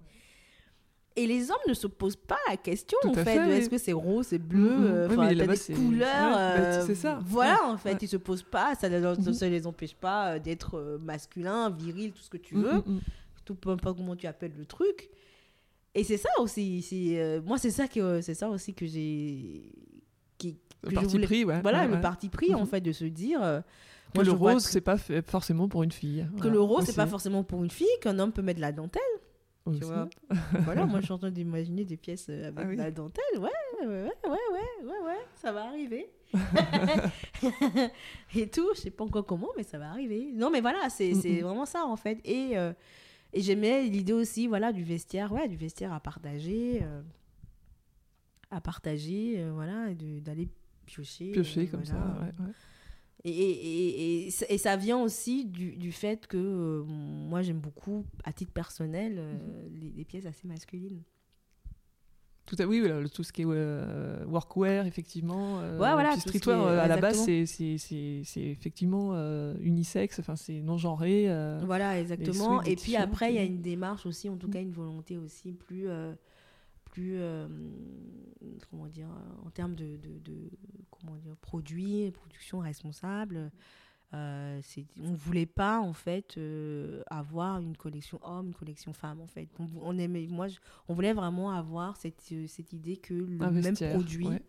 Et 1.15 1.27
les 1.27 1.51
hommes 1.51 1.57
ne 1.67 1.75
se 1.75 1.85
posent 1.85 2.15
pas 2.15 2.39
la 2.49 2.57
question 2.57 2.97
Tout 3.03 3.09
en 3.09 3.13
fait, 3.13 3.35
est-ce 3.51 3.69
que 3.69 3.77
c'est 3.77 3.93
rose, 3.93 4.25
c'est 4.27 4.39
bleu, 4.39 4.71
euh, 4.79 5.07
Oui, 5.09 5.35
là-bas, 5.35 5.53
des 5.55 5.73
couleurs. 5.75 6.31
bah, 6.31 6.51
euh, 6.55 6.83
c'est 6.87 6.95
ça. 6.95 7.19
Voilà, 7.23 7.53
Ouais, 7.65 7.69
en 7.73 7.77
fait, 7.77 7.91
ouais. 7.93 7.97
ils 8.01 8.07
se 8.07 8.17
posent 8.17 8.41
pas, 8.41 8.73
ça 8.73 8.89
ne 8.89 8.99
Mhm. 8.99 9.31
ça 9.33 9.47
les 9.47 9.67
empêche 9.67 9.93
pas 9.93 10.39
d'être 10.39 10.97
masculin, 10.99 11.69
viril, 11.69 12.13
tout 12.13 12.23
ce 12.23 12.31
que 12.31 12.37
tu 12.37 12.55
veux, 12.55 12.79
mm, 12.79 12.83
mm. 12.87 13.01
tout 13.45 13.53
peu 13.53 13.69
importe 13.69 13.97
comment 13.97 14.15
tu 14.15 14.25
appelles 14.25 14.53
le 14.57 14.65
truc. 14.65 15.11
Et 15.95 16.03
c'est 16.03 16.17
ça 16.17 16.29
aussi, 16.39 16.81
c'est 16.81 17.19
euh, 17.21 17.41
moi 17.45 17.57
c'est 17.57 17.69
ça 17.71 17.87
que 17.87 18.21
c'est 18.21 18.33
ça 18.33 18.49
aussi 18.49 18.73
que 18.73 18.85
j'ai 18.87 19.61
qui 20.39 20.57
Le 20.83 20.89
que 20.89 20.95
parti 20.95 21.09
voulais- 21.11 21.25
pris, 21.27 21.45
ouais. 21.45 21.61
voilà 21.61 21.81
ouais, 21.81 21.87
le 21.87 21.93
ouais. 21.95 22.01
parti 22.01 22.29
pris 22.29 22.53
en 22.55 22.61
Mhm. 22.61 22.65
fait 22.67 22.81
de 22.81 22.91
se 22.91 23.05
dire 23.05 23.43
euh, 23.43 23.59
Que 24.13 24.19
moi, 24.19 24.23
le 24.23 24.31
rose, 24.31 24.65
que- 24.65 24.71
c'est 24.71 24.81
pas 24.81 24.97
forcément 25.27 25.67
pour 25.69 25.83
une 25.83 25.91
fille. 25.91 26.25
que 26.31 26.37
Voilà, 26.37 26.51
le 26.53 26.61
rose 26.61 26.83
c'est 26.85 26.95
pas 26.95 27.05
forcément 27.07 27.43
pour 27.43 27.63
une 27.63 27.69
fille, 27.71 27.87
qu'un 28.01 28.17
homme 28.19 28.31
peut 28.31 28.41
mettre 28.41 28.57
de 28.57 28.61
la 28.61 28.71
dentelle. 28.71 29.01
Tu 29.65 29.85
vois. 29.85 30.09
voilà, 30.65 30.85
moi 30.85 30.99
je 30.99 31.05
suis 31.05 31.13
en 31.13 31.17
train 31.19 31.31
d'imaginer 31.31 31.85
des 31.85 31.95
pièces 31.95 32.25
euh, 32.29 32.47
avec 32.49 32.65
Ah 32.65 32.67
oui. 32.67 32.75
de 32.75 32.81
la 32.81 32.91
dentelle. 32.91 33.23
Ouais, 33.37 33.49
ouais, 33.81 33.87
ouais, 33.87 34.11
ouais, 34.25 34.83
ouais, 34.83 35.05
ouais, 35.05 35.19
ça 35.35 35.53
va 35.53 35.63
arriver. 35.67 36.09
et 38.35 38.47
tout, 38.49 38.67
je 38.75 38.81
sais 38.81 38.89
pas 38.91 39.03
encore 39.03 39.25
comment, 39.25 39.49
mais 39.55 39.63
ça 39.63 39.77
va 39.77 39.89
arriver. 39.91 40.31
Non, 40.33 40.49
mais 40.49 40.61
voilà, 40.61 40.89
c'est 40.89 41.11
Mm, 41.13 41.21
c'est 41.21 41.41
mm. 41.41 41.43
vraiment 41.43 41.65
ça 41.65 41.85
en 41.85 41.95
fait. 41.95 42.19
Et, 42.25 42.57
euh, 42.57 42.73
et 43.33 43.41
j'aimais 43.41 43.83
l'idée 43.87 44.13
aussi, 44.13 44.47
voilà, 44.47 44.71
du 44.71 44.83
vestiaire, 44.83 45.31
ouais, 45.31 45.47
du 45.47 45.55
vestiaire 45.57 45.91
à 45.93 45.99
partager, 45.99 46.79
euh, 46.83 47.01
à 48.51 48.61
partager, 48.61 49.35
euh, 49.39 49.51
voilà, 49.53 49.93
d'aller 49.93 50.47
piocher. 50.85 51.31
Piocher 51.31 51.67
comme 51.67 51.83
voilà. 51.83 51.99
ça. 51.99 52.19
ouais, 52.21 52.45
ouais. 52.47 52.51
Et, 53.25 53.29
et, 53.31 53.45
et, 54.25 54.27
et, 54.27 54.31
ça- 54.31 54.45
vient 54.75 54.99
aussi 55.01 55.45
du, 55.45 55.77
du 55.77 55.91
fait 55.93 56.27
que 56.27 56.37
euh, 56.37 56.83
moi 56.83 57.41
j'aime 57.41 57.59
beaucoup, 57.59 58.05
à 58.25 58.33
titre 58.33 58.51
personnel, 58.51 59.15
euh, 59.17 59.33
Mhm. 59.69 59.79
les, 59.79 59.89
les 59.91 60.03
pièces 60.05 60.25
assez 60.25 60.45
masculines. 60.47 61.01
Tout, 62.45 62.57
à, 62.59 62.65
oui, 62.65 62.81
voilà, 62.81 63.07
tout 63.07 63.23
ce 63.23 63.31
qui 63.31 63.43
est 63.43 63.45
euh, 63.47 64.25
workwear, 64.25 64.85
effectivement. 64.85 65.59
euh, 65.61 65.79
Ouais, 65.79 65.93
voilà, 65.93 66.17
streetwear, 66.17 66.59
est- 66.59 66.71
euh, 66.71 66.79
à 66.81 66.87
la 66.87 66.97
base, 66.97 67.23
c'est- 67.23 68.41
effectivement 68.41 69.11
euh, 69.13 69.55
unisexe, 69.61 70.19
enfin, 70.19 70.35
c'est 70.35 70.61
non-genré. 70.61 71.29
euh, 71.31 71.61
Voilà, 71.65 71.99
exactement. 71.99 72.61
Et 72.63 72.75
puis 72.75 72.95
après, 72.97 73.31
il 73.31 73.35
y 73.35 73.39
a 73.39 73.43
et- 73.43 73.47
une 73.47 73.61
démarche 73.61 74.05
aussi, 74.05 74.27
en 74.29 74.35
tout 74.35 74.49
cas 74.49 74.61
une 74.61 74.71
volonté 74.73 75.17
aussi 75.17 75.53
plus, 75.53 75.87
euh, 75.87 76.13
plus 76.85 77.15
euh, 77.17 77.47
comment 78.69 78.87
dire, 78.87 79.07
euh, 79.07 79.47
en 79.47 79.49
termes 79.49 79.75
de, 79.75 79.95
de, 79.97 80.19
de- 80.25 80.49
comment 80.91 81.15
dire, 81.15 81.35
produits, 81.37 82.11
production 82.11 82.59
responsable. 82.59 83.51
Euh, 84.13 84.61
on 85.01 85.09
ne 85.09 85.15
voulait 85.15 85.47
pas 85.47 85.79
en 85.79 85.93
fait 85.93 86.37
euh, 86.37 87.01
avoir 87.09 87.59
une 87.59 87.75
collection 87.75 88.19
homme, 88.21 88.47
une 88.49 88.53
collection 88.53 88.93
femme 88.93 89.19
en 89.21 89.25
fait. 89.25 89.49
On, 89.57 89.67
on 89.81 89.97
aimait, 89.97 90.27
moi, 90.27 90.47
je- 90.47 90.59
on 90.87 90.93
voulait 90.93 91.13
vraiment 91.13 91.49
avoir 91.51 91.97
cette, 91.97 92.23
euh, 92.31 92.45
cette 92.47 92.73
idée 92.73 92.97
que 92.97 93.15
le 93.15 93.41
un 93.41 93.49
même 93.49 93.61
vestiaire, 93.63 93.93
produit 93.95 94.27
ouais. 94.27 94.43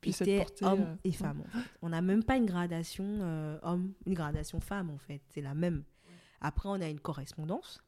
Puisse 0.00 0.20
être 0.22 0.50
était 0.50 0.64
homme 0.64 0.96
et 1.04 1.12
femme. 1.12 1.40
en 1.46 1.48
fait. 1.58 1.64
On 1.82 1.90
n'a 1.90 2.02
même 2.02 2.24
pas 2.24 2.36
une 2.36 2.46
gradation 2.46 3.58
homme, 3.62 3.92
une 4.06 4.14
gradation 4.14 4.58
femme 4.58 4.90
en 4.90 4.98
fait. 4.98 5.20
C'est 5.28 5.40
la 5.42 5.54
même. 5.54 5.84
Après, 6.40 6.68
on 6.68 6.80
a 6.80 6.88
une 6.88 7.00
correspondance. 7.00 7.80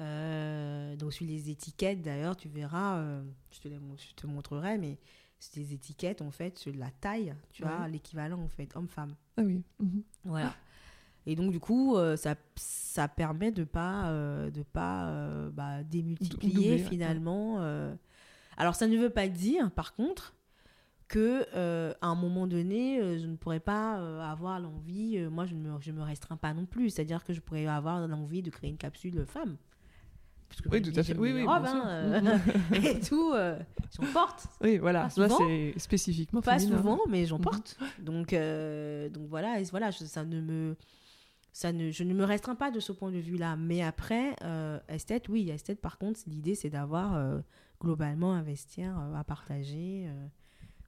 Donc 0.00 1.12
sur 1.12 1.26
les 1.26 1.48
étiquettes, 1.50 2.02
d'ailleurs, 2.02 2.36
tu 2.36 2.48
verras, 2.48 3.22
je, 3.52 3.60
te 3.60 3.68
les 3.68 3.78
je 3.98 4.14
te 4.14 4.26
montrerai, 4.26 4.78
mais 4.78 4.98
c'est 5.42 5.58
des 5.58 5.74
étiquettes 5.74 6.22
en 6.22 6.30
fait 6.30 6.56
sur 6.56 6.72
la 6.76 6.90
taille. 7.00 7.34
Tu 7.52 7.62
vois 7.62 7.88
l'équivalent 7.88 8.40
en 8.40 8.48
fait 8.48 8.74
homme-femme. 8.76 9.14
Ah 9.36 9.42
oui. 9.42 9.62
mhm. 9.80 10.02
Voilà. 10.24 10.54
Et 11.26 11.34
donc 11.36 11.50
du 11.50 11.60
coup, 11.60 11.96
euh, 11.96 12.16
ça, 12.16 12.36
ça 12.56 13.08
permet 13.08 13.50
de 13.50 13.64
pas 13.64 14.08
euh, 14.10 14.50
de 14.50 14.62
pas 14.62 15.08
euh, 15.08 15.50
bah, 15.50 15.82
démultiplier 15.82 16.54
doubler, 16.54 16.78
finalement. 16.78 17.58
Alors 18.56 18.74
ça 18.76 18.86
ne 18.86 18.96
veut 18.96 19.10
pas 19.10 19.28
dire, 19.28 19.70
par 19.72 19.94
contre, 19.94 20.34
que 21.08 21.44
à 22.00 22.06
un 22.06 22.14
moment 22.14 22.46
donné, 22.46 23.18
je 23.18 23.26
ne 23.26 23.36
pourrais 23.36 23.60
pas 23.60 23.94
avoir 24.30 24.60
l'envie. 24.60 25.18
moi, 25.30 25.46
je 25.46 25.54
ne 25.54 25.60
me, 25.60 25.80
je 25.80 25.90
me 25.90 26.02
restreins 26.02 26.36
pas 26.36 26.54
non 26.54 26.66
plus. 26.66 26.90
C'est-à-dire 26.90 27.24
que 27.24 27.32
je 27.32 27.40
pourrais 27.40 27.66
avoir 27.66 28.06
l'envie 28.06 28.42
de 28.42 28.50
créer 28.50 28.70
une 28.70 28.78
capsule 28.78 29.24
femme. 29.26 29.56
Parce 30.52 30.60
que 30.60 30.68
Oui, 30.68 30.82
tout 30.82 30.92
à 30.94 31.02
fait. 31.02 31.16
Oui, 31.16 31.32
oui, 31.32 31.44
robes, 31.46 31.64
hein, 31.64 31.88
euh, 31.88 32.20
et 32.84 33.00
tout. 33.00 33.32
euh, 33.34 33.58
j'en 33.98 34.12
porte. 34.12 34.46
Oui, 34.62 34.76
voilà. 34.78 35.08
Souvent. 35.10 35.38
c'est 35.38 35.72
spécifiquement 35.78 36.42
Pas 36.42 36.58
féminin. 36.58 36.76
souvent, 36.78 37.00
mais 37.08 37.24
j'en 37.26 37.38
Mhm. 37.38 37.42
porte. 37.44 37.78
Donc, 38.00 38.32
euh, 38.34 39.08
donc 39.08 39.28
voilà, 39.28 39.60
et 39.60 39.64
voilà, 39.64 39.90
je- 39.90 40.04
ça 40.04 40.24
ne 40.24 40.40
me, 40.42 40.76
ça 41.54 41.72
ne, 41.72 41.90
je 41.90 42.04
ne 42.04 42.12
me 42.14 42.24
restreins 42.24 42.54
pas 42.54 42.70
de 42.70 42.80
ce 42.80 42.92
point 42.92 43.10
de 43.10 43.18
vue-là. 43.18 43.56
Mais 43.56 43.82
après, 43.82 44.36
euh, 44.44 44.78
esthète, 44.88 45.28
oui, 45.30 45.48
esthète. 45.50 45.80
Par 45.80 45.96
contre, 45.98 46.20
l'idée 46.26 46.54
c'est 46.54 46.70
d'avoir 46.70 47.14
euh, 47.16 47.40
globalement 47.80 48.34
un 48.34 48.42
vestiaire 48.42 48.98
euh, 48.98 49.14
à 49.14 49.24
partager 49.24 50.06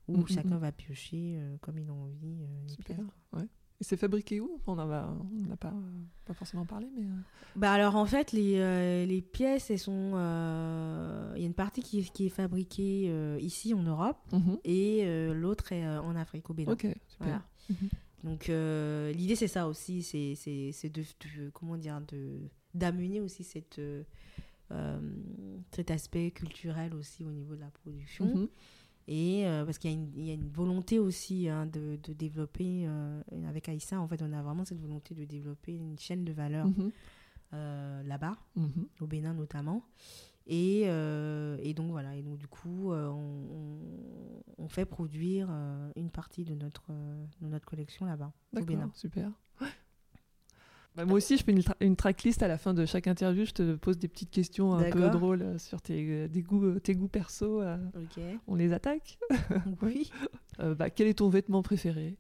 où 0.09 0.19
Mhm, 0.19 0.29
chacun 0.29 0.55
mhm. 0.57 0.61
va 0.61 0.73
piocher 0.73 1.39
comme 1.63 1.79
il 1.79 1.89
a 1.89 1.93
envie. 1.93 2.37
Super. 2.67 2.97
Ouais. 3.33 3.47
Et 3.81 3.85
c'est 3.85 3.97
fabriqué 3.97 4.41
où? 4.41 4.61
On 4.67 4.77
n'en 4.77 4.89
a, 4.89 5.57
pas, 5.59 5.75
pas 6.25 6.33
forcément 6.35 6.65
parlé, 6.65 6.89
mais. 6.97 7.03
euh, 7.03 7.15
Bah 7.57 7.73
alors 7.73 7.97
en 7.97 8.07
fait, 8.07 8.31
les, 8.33 8.59
euh, 8.59 9.05
les 9.05 9.21
pièces, 9.21 9.69
elles 9.71 9.79
sont, 9.81 10.13
euh, 10.15 11.33
il 11.37 11.41
y 11.41 11.45
a 11.45 11.47
une 11.47 11.55
partie 11.55 11.83
qui 11.83 11.99
est, 12.01 12.13
qui 12.13 12.27
est 12.27 12.31
fabriquée 12.31 13.07
euh, 13.09 13.37
ici 13.41 13.75
en 13.75 13.83
Europe 13.83 14.19
mhm. 14.33 14.59
et 14.65 15.05
l'autre 15.35 15.73
est 15.73 15.87
en 15.87 16.15
Afrique 16.17 16.49
au 16.51 16.55
Bénin. 16.55 16.73
Ok, 16.73 16.83
super. 16.83 16.97
Voilà. 17.19 17.43
Mhm. 17.71 17.89
Donc 18.23 18.47
l'idée 18.49 19.37
c'est 19.37 19.49
ça 19.49 19.67
aussi, 19.69 20.03
c'est 20.03 20.35
c'est 20.37 20.71
c'est 20.73 20.89
de, 20.89 21.03
de- 21.03 21.51
comment 21.51 21.77
dire 21.77 22.01
de 22.09 22.39
d'amener 22.75 23.21
aussi 23.21 23.45
cette 23.45 23.81
cet 25.73 25.91
aspect 25.91 26.31
culturel 26.31 26.95
aussi 26.95 27.25
au 27.25 27.31
niveau 27.31 27.55
de 27.55 27.61
la 27.61 27.71
production 27.71 28.25
Mhm. 28.27 28.49
Et 29.07 29.47
euh, 29.47 29.65
parce 29.65 29.79
qu'il 29.79 29.91
y, 29.91 29.95
a 29.95 29.97
une- 29.97 30.13
il 30.17 30.25
y 30.27 30.31
a 30.31 30.35
une 30.35 30.49
volonté 30.49 30.99
aussi 30.99 31.49
hein, 31.49 31.67
de, 31.67 31.99
de 32.03 32.13
développer 32.13 32.85
euh, 32.87 33.21
avec 33.49 33.69
Aïssa 33.69 34.01
en 34.01 34.09
fait 34.09 34.23
on 34.23 34.33
a 34.33 34.43
vraiment 34.43 34.65
cette 34.65 34.81
volonté 34.81 35.15
de 35.15 35.25
développer 35.25 35.75
une 35.75 35.99
chaîne 35.99 36.25
de 36.25 36.33
valeur 36.33 36.67
Mhm. 36.67 36.91
euh, 37.55 38.03
là-bas 38.05 38.37
Mhm. 38.57 38.87
au 39.01 39.07
Bénin 39.07 39.35
notamment. 39.35 39.83
Et, 40.47 40.83
et 40.83 41.73
donc 41.75 41.91
voilà, 41.91 42.15
et 42.17 42.23
donc 42.23 42.37
du 42.37 42.47
coup, 42.47 42.93
on, 42.93 43.17
on- 43.49 44.43
on 44.59 44.69
fait 44.69 44.85
produire 44.85 45.49
une 45.97 46.11
partie 46.11 46.45
de 46.45 46.55
notre, 46.55 46.93
de 47.41 47.47
notre 47.49 47.65
collection 47.65 48.05
là-bas, 48.05 48.31
au 48.55 48.63
Bénin. 48.63 48.91
Super. 48.95 49.31
Bah, 50.97 51.05
moi 51.05 51.17
aussi, 51.17 51.37
je 51.37 51.43
fais 51.43 51.51
une, 51.51 51.59
tra- 51.61 51.75
une 51.81 51.97
tracklist 51.97 52.43
à 52.45 52.49
la 52.49 52.57
fin 52.57 52.73
de 52.73 52.87
chaque 52.87 53.09
interview. 53.09 53.45
Je 53.45 53.51
te 53.53 53.75
pose 53.75 53.99
des 53.99 54.07
petites 54.07 54.31
questions 54.31 54.75
un 54.75 54.91
peu 54.91 55.11
drôles 55.11 55.43
euh, 55.43 55.59
sur 55.59 55.83
tes, 55.83 56.07
euh, 56.09 56.29
des 56.29 56.43
goûts, 56.43 56.65
euh, 56.65 56.79
tes 56.79 56.95
goûts 56.95 57.09
perso. 57.09 57.61
euh, 57.61 57.77
on 58.47 58.55
les 58.55 58.73
attaque. 58.73 59.19
oui. 59.83 60.11
Euh, 60.61 60.75
bah, 60.77 60.91
quel 60.91 61.09
est 61.09 61.15
ton 61.15 61.29
vêtement 61.29 61.63
préféré? 61.63 62.17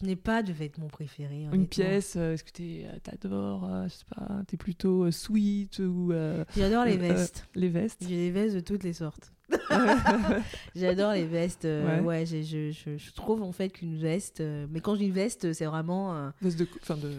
Je 0.00 0.06
n'ai 0.06 0.16
pas 0.16 0.42
de 0.42 0.52
vêtements 0.52 0.88
préférés. 0.88 1.46
Une 1.52 1.66
pièce 1.68 2.14
euh, 2.16 2.34
Est-ce 2.34 2.42
que 2.44 2.50
t'es, 2.50 2.86
euh, 2.86 2.98
t'adores 3.02 3.64
euh, 3.64 3.84
Je 3.84 3.94
sais 3.94 4.04
pas. 4.14 4.42
T'es 4.46 4.56
plutôt 4.56 5.04
euh, 5.04 5.10
sweet 5.10 5.78
ou 5.80 6.12
J'adore 6.56 6.84
les 6.84 6.96
vestes. 6.96 7.46
les 7.56 7.68
vestes? 7.68 8.02
J'ai 8.08 8.16
des 8.16 8.30
vestes 8.30 8.54
de 8.54 8.60
toutes 8.60 8.82
les 8.84 8.92
sortes. 8.92 9.32
J'adore 10.74 11.12
les 11.12 11.26
vestes. 11.26 11.64
euh, 11.64 12.00
Ouais. 12.00 12.26
je, 12.26 12.42
je, 12.42 12.96
je 12.96 13.12
trouve 13.12 13.42
en 13.42 13.52
fait 13.52 13.68
qu'une 13.70 13.96
veste. 13.96 14.40
euh, 14.40 14.66
mais 14.70 14.80
quand 14.80 14.94
je 14.94 15.00
dis 15.00 15.06
une 15.06 15.12
veste, 15.12 15.52
c'est 15.52 15.66
vraiment. 15.66 16.14
euh, 16.14 16.30
Veste 16.42 16.58
de, 16.58 16.66
enfin 16.82 16.96
de. 16.96 17.10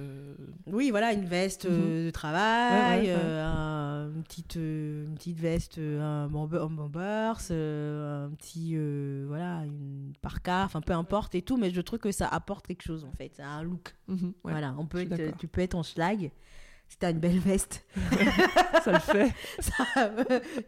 oui, 0.68 0.90
voilà, 0.92 1.14
une 1.14 1.26
veste 1.26 1.66
euh, 1.66 2.02
de 2.02 2.06
Ouais, 2.08 2.12
travail, 2.12 3.02
ouais, 3.08 3.14
ouais. 3.16 3.40
un- 3.42 4.12
une, 4.16 4.24
petite, 4.24 4.56
une 4.56 5.14
petite 5.16 5.40
veste, 5.40 5.78
un 5.80 6.28
bomber, 6.28 6.60
un 6.62 6.70
bombers, 6.70 7.38
un 7.52 8.30
petit. 8.38 8.76
voilà, 9.28 9.64
une 9.66 10.14
parka, 10.22 10.64
enfin 10.66 10.82
peu 10.82 10.94
importe 10.94 11.36
et 11.36 11.42
tout, 11.42 11.58
mais 11.58 11.70
je 11.72 11.82
trouve 11.82 12.00
que 12.00 12.12
ça 12.12 12.28
apporte 12.28 12.68
quelque 12.68 12.84
chose 12.84 13.04
en 13.06 13.12
fait. 13.12 13.32
Ça 13.36 13.46
a 13.46 13.50
un 13.50 13.64
look. 13.64 13.96
Mhm, 14.08 14.34
voilà, 14.44 14.76
on 14.78 14.86
peut 14.86 15.00
être- 15.02 15.38
tu 15.38 15.48
peux 15.48 15.62
être 15.62 15.76
en 15.76 15.84
schlag. 15.84 16.32
Si 16.88 16.98
t'as 17.00 17.12
une 17.12 17.20
belle 17.20 17.40
veste, 17.40 17.86
Ça 18.84 18.92
le 18.92 19.00
fait. 19.00 19.34
ça, 19.60 19.82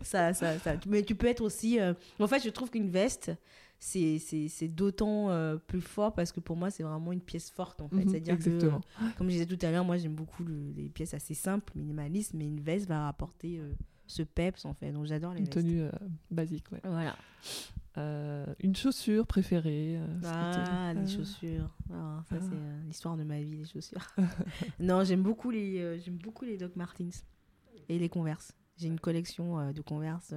ça, 0.01 0.33
ça, 0.33 0.59
ça- 0.59 0.75
mais 0.87 1.03
tu 1.03 1.15
peux 1.15 1.27
être 1.27 1.41
aussi. 1.41 1.79
euh, 1.79 1.93
En 2.19 2.27
fait, 2.27 2.43
je 2.43 2.49
trouve 2.49 2.69
qu'une 2.69 2.89
veste, 2.89 3.31
c'est 3.79 4.67
d'autant 4.69 5.29
euh, 5.29 5.57
plus 5.57 5.81
fort 5.81 6.13
parce 6.13 6.31
que 6.31 6.39
pour 6.39 6.55
moi, 6.57 6.69
c'est 6.71 6.83
vraiment 6.83 7.11
une 7.11 7.21
pièce 7.21 7.49
forte 7.51 7.79
en 7.81 7.87
fait. 7.89 8.03
Mhm, 8.03 8.09
C'est-à-dire 8.09 8.37
que, 8.39 8.49
exactement. 8.49 8.81
comme 9.17 9.27
je 9.27 9.33
disais 9.33 9.45
tout 9.45 9.63
à 9.65 9.69
l'heure, 9.71 9.85
moi 9.85 9.97
j'aime 9.97 10.15
beaucoup 10.15 10.43
le- 10.43 10.71
les 10.75 10.89
pièces 10.89 11.13
assez 11.13 11.35
simples, 11.35 11.71
minimalistes, 11.75 12.33
mais 12.33 12.45
une 12.45 12.59
veste 12.59 12.87
va 12.87 13.07
apporter 13.07 13.59
euh, 13.59 13.71
ce 14.07 14.23
peps 14.23 14.65
en 14.65 14.73
fait. 14.73 14.91
Donc 14.91 15.05
j'adore 15.05 15.33
les 15.33 15.39
Une 15.41 15.45
vestes. 15.45 15.57
tenue 15.59 15.81
euh, 15.83 15.91
basique, 16.31 16.71
ouais. 16.71 16.81
Voilà. 16.83 17.15
Euh, 17.97 18.45
une 18.59 18.75
chaussure 18.75 19.25
préférée. 19.25 19.97
euh, 19.97 20.05
Ah, 20.25 20.93
les 20.95 21.01
euh, 21.01 21.17
chaussures. 21.17 21.75
Ah, 21.91 22.21
ça, 22.29 22.35
Ah. 22.39 22.43
c'est 22.43 22.87
l'histoire 22.87 23.17
de 23.17 23.23
ma 23.23 23.39
vie, 23.41 23.57
les 23.57 23.65
chaussures. 23.65 24.05
non, 24.79 25.03
j'aime 25.03 25.23
beaucoup, 25.23 25.49
les, 25.49 25.99
j'aime 25.99 26.17
beaucoup 26.17 26.45
les 26.45 26.57
Doc 26.57 26.75
Martens 26.75 27.23
et 27.89 27.97
les 27.97 28.09
Converse. 28.09 28.53
J'ai 28.77 28.87
une 28.87 28.99
collection 28.99 29.71
de 29.71 29.81
Converse. 29.81 30.33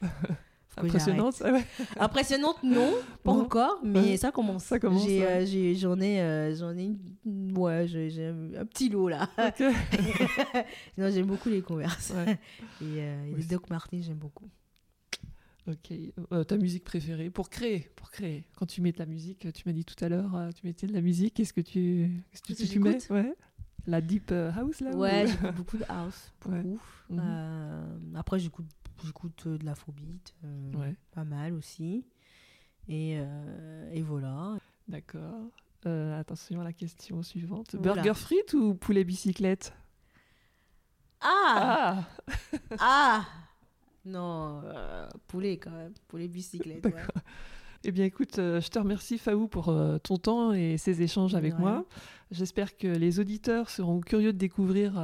Impressionnante. 0.78 1.40
ah 1.42 1.52
ouais. 1.52 1.64
Impressionnante, 1.98 2.62
non, 2.62 2.92
pas 3.24 3.32
Non. 3.32 3.40
encore, 3.44 3.78
mais 3.82 4.00
Ouais. 4.00 4.16
ça 4.18 4.30
commence. 4.30 4.64
Ça 4.64 4.78
commence, 4.78 5.06
ouais. 5.06 5.46
j'en 5.74 5.98
ai, 6.00 6.20
euh, 6.20 6.52
ai, 6.76 6.84
une- 7.24 7.56
ouais, 7.56 7.86
j'ai, 7.88 8.26
un 8.26 8.66
petit 8.66 8.90
lot 8.90 9.08
là. 9.08 9.26
Non, 10.98 11.08
j'aime 11.10 11.26
beaucoup 11.26 11.48
les 11.48 11.62
Converse 11.62 12.10
et, 12.82 12.84
euh, 12.84 13.24
Oui, 13.28 13.36
les 13.38 13.44
Doc 13.44 13.70
Martens, 13.70 14.02
j'aime 14.02 14.18
beaucoup. 14.18 14.50
Ok. 15.68 15.92
Euh, 16.32 16.44
ta 16.44 16.56
musique 16.56 16.84
préférée 16.84 17.28
pour 17.30 17.50
créer, 17.50 17.90
pour 17.96 18.10
créer. 18.10 18.46
Quand 18.56 18.66
tu 18.66 18.80
mets 18.82 18.92
de 18.92 18.98
la 18.98 19.06
musique, 19.06 19.52
tu 19.52 19.62
m'as 19.66 19.72
dit 19.72 19.84
tout 19.84 20.02
à 20.04 20.08
l'heure, 20.08 20.34
euh, 20.36 20.50
tu 20.52 20.64
mettais 20.66 20.86
de 20.86 20.92
la 20.92 21.00
musique. 21.00 21.34
Qu'est-ce 21.34 21.52
que 21.52 21.60
tu, 21.60 22.22
qu'est-ce 22.30 22.42
que 22.42 22.46
Qu'est-ce 22.48 22.62
tu, 22.62 22.68
que 22.68 22.72
tu 22.72 22.78
mets 22.80 23.10
Ouais. 23.12 23.34
La 23.86 24.00
deep 24.00 24.30
euh, 24.32 24.52
house 24.52 24.80
là. 24.80 24.94
Ouais, 24.96 25.26
ou- 25.26 25.52
beaucoup 25.52 25.76
de 25.76 25.84
house, 25.88 26.32
Ouais. 26.46 26.62
beaucoup. 26.62 26.80
Mhm. 27.10 27.20
Euh, 27.22 27.96
après, 28.14 28.38
j'écoute, 28.38 28.66
j'écoute 29.04 29.48
de 29.48 29.64
l'afrobeat, 29.64 30.34
euh, 30.44 30.72
Ouais. 30.74 30.94
pas 31.12 31.24
mal 31.24 31.52
aussi. 31.54 32.04
Et, 32.88 33.18
et 33.92 34.02
voilà. 34.02 34.58
D'accord. 34.86 35.50
Attention 35.84 36.60
à 36.60 36.64
la 36.64 36.72
question 36.72 37.22
suivante. 37.22 37.74
Burger 37.76 38.14
frites 38.14 38.54
ou 38.54 38.74
poulet 38.74 39.02
bicyclette? 39.04 39.72
Ah 41.20 42.04
Ah, 42.78 42.78
Ah 42.78 43.26
Non, 44.06 44.60
euh, 44.64 45.06
poulet 45.26 45.56
quand 45.58 45.72
même, 45.72 45.92
poulet 46.08 46.28
bicyclette. 46.28 46.84
ouais. 46.84 46.92
Eh 47.84 47.92
bien, 47.92 48.04
écoute, 48.04 48.38
euh, 48.38 48.60
je 48.60 48.68
te 48.68 48.78
remercie, 48.78 49.16
Faou, 49.18 49.46
pour 49.46 49.68
euh, 49.68 49.98
ton 49.98 50.16
temps 50.16 50.52
et 50.52 50.76
ces 50.78 51.02
échanges 51.02 51.34
avec 51.34 51.56
moi. 51.58 51.84
J'espère 52.32 52.76
que 52.76 52.88
les 52.88 53.20
auditeurs 53.20 53.70
seront 53.70 54.00
curieux 54.00 54.32
de 54.32 54.38
découvrir 54.38 54.94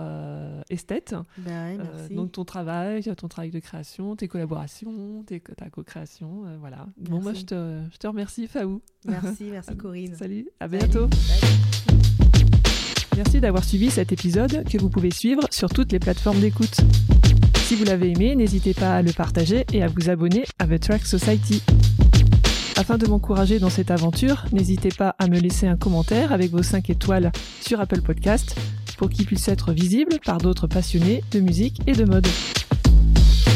Esthète. 0.69 1.15
Ben 1.39 1.79
ouais, 1.79 1.85
merci. 1.85 2.15
donc, 2.15 2.33
ton 2.33 2.45
travail, 2.45 3.05
ton 3.17 3.29
travail 3.29 3.53
de 3.53 3.61
création, 3.61 4.17
tes 4.17 4.27
collaborations, 4.27 5.23
tes, 5.23 5.39
ta 5.39 5.71
co-création. 5.71 6.43
voilà. 6.59 6.87
Bon, 6.97 7.21
moi, 7.21 7.31
Merci. 7.33 7.43
je 7.43 7.47
te, 7.47 7.81
je 7.93 7.97
te 7.99 8.07
remercie, 8.09 8.49
Faou. 8.49 8.81
Merci, 9.05 9.45
merci 9.53 9.77
Corinne. 9.77 10.17
Salut, 10.17 10.49
à 10.59 10.67
bientôt. 10.67 11.09
Salut. 11.13 11.63
Merci 13.17 13.41
d'avoir 13.41 13.63
suivi 13.63 13.91
cet 13.91 14.11
épisode 14.11 14.65
que 14.69 14.79
vous 14.79 14.91
pouvez 14.91 15.13
suivre 15.13 15.43
sur 15.53 15.69
toutes 15.69 15.93
les 15.93 16.01
plateformes 16.01 16.41
d'écoute. 16.41 16.81
Si 17.73 17.79
vous 17.79 17.85
l'avez 17.85 18.11
aimé, 18.11 18.37
n'hésitez 18.37 18.75
pas 18.75 18.97
à 18.97 19.01
le 19.01 19.12
partager 19.12 19.64
et 19.73 19.83
à 19.83 19.87
vous 19.87 20.11
abonner 20.11 20.45
à 20.59 20.66
The 20.66 20.79
Track 20.79 21.07
Society. 21.07 21.62
Afin 22.77 22.99
de 22.99 23.07
m'encourager 23.07 23.61
dans 23.61 23.70
cette 23.70 23.91
aventure, 23.91 24.45
n'hésitez 24.53 24.91
pas 24.91 25.16
à 25.18 25.27
me 25.27 25.39
laisser 25.39 25.66
un 25.66 25.79
commentaire 25.79 26.35
avec 26.35 26.51
vos 26.51 26.62
5 26.62 26.91
étoiles 26.91 27.33
sur 27.62 27.81
Apple 27.81 28.03
Podcast 28.03 28.55
pour 28.99 29.09
qu'il 29.09 29.25
puisse 29.25 29.49
être 29.49 29.73
visible 29.73 30.18
par 30.23 30.37
d'autres 30.37 30.66
passionnés 30.66 31.25
de 31.31 31.41
musique 31.41 31.81
et 31.87 31.93
de 31.93 32.05
mode. 32.05 32.27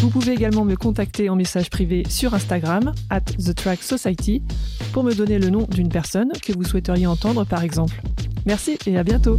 Vous 0.01 0.09
pouvez 0.09 0.33
également 0.33 0.64
me 0.64 0.77
contacter 0.77 1.29
en 1.29 1.37
message 1.37 1.69
privé 1.69 2.03
sur 2.09 2.33
Instagram, 2.33 2.95
at 3.11 3.21
The 3.21 3.55
Track 3.55 3.83
Society, 3.83 4.43
pour 4.95 5.05
me 5.05 5.12
donner 5.12 5.39
le 5.39 5.51
nom 5.51 5.69
d'une 5.71 5.91
personne 5.91 6.33
que 6.43 6.55
vous 6.55 6.64
souhaiteriez 6.64 7.07
entendre 7.07 7.45
par 7.45 7.62
exemple. 7.62 8.01
Merci 8.47 8.79
et 8.87 8.97
à 8.97 9.05
bientôt 9.05 9.37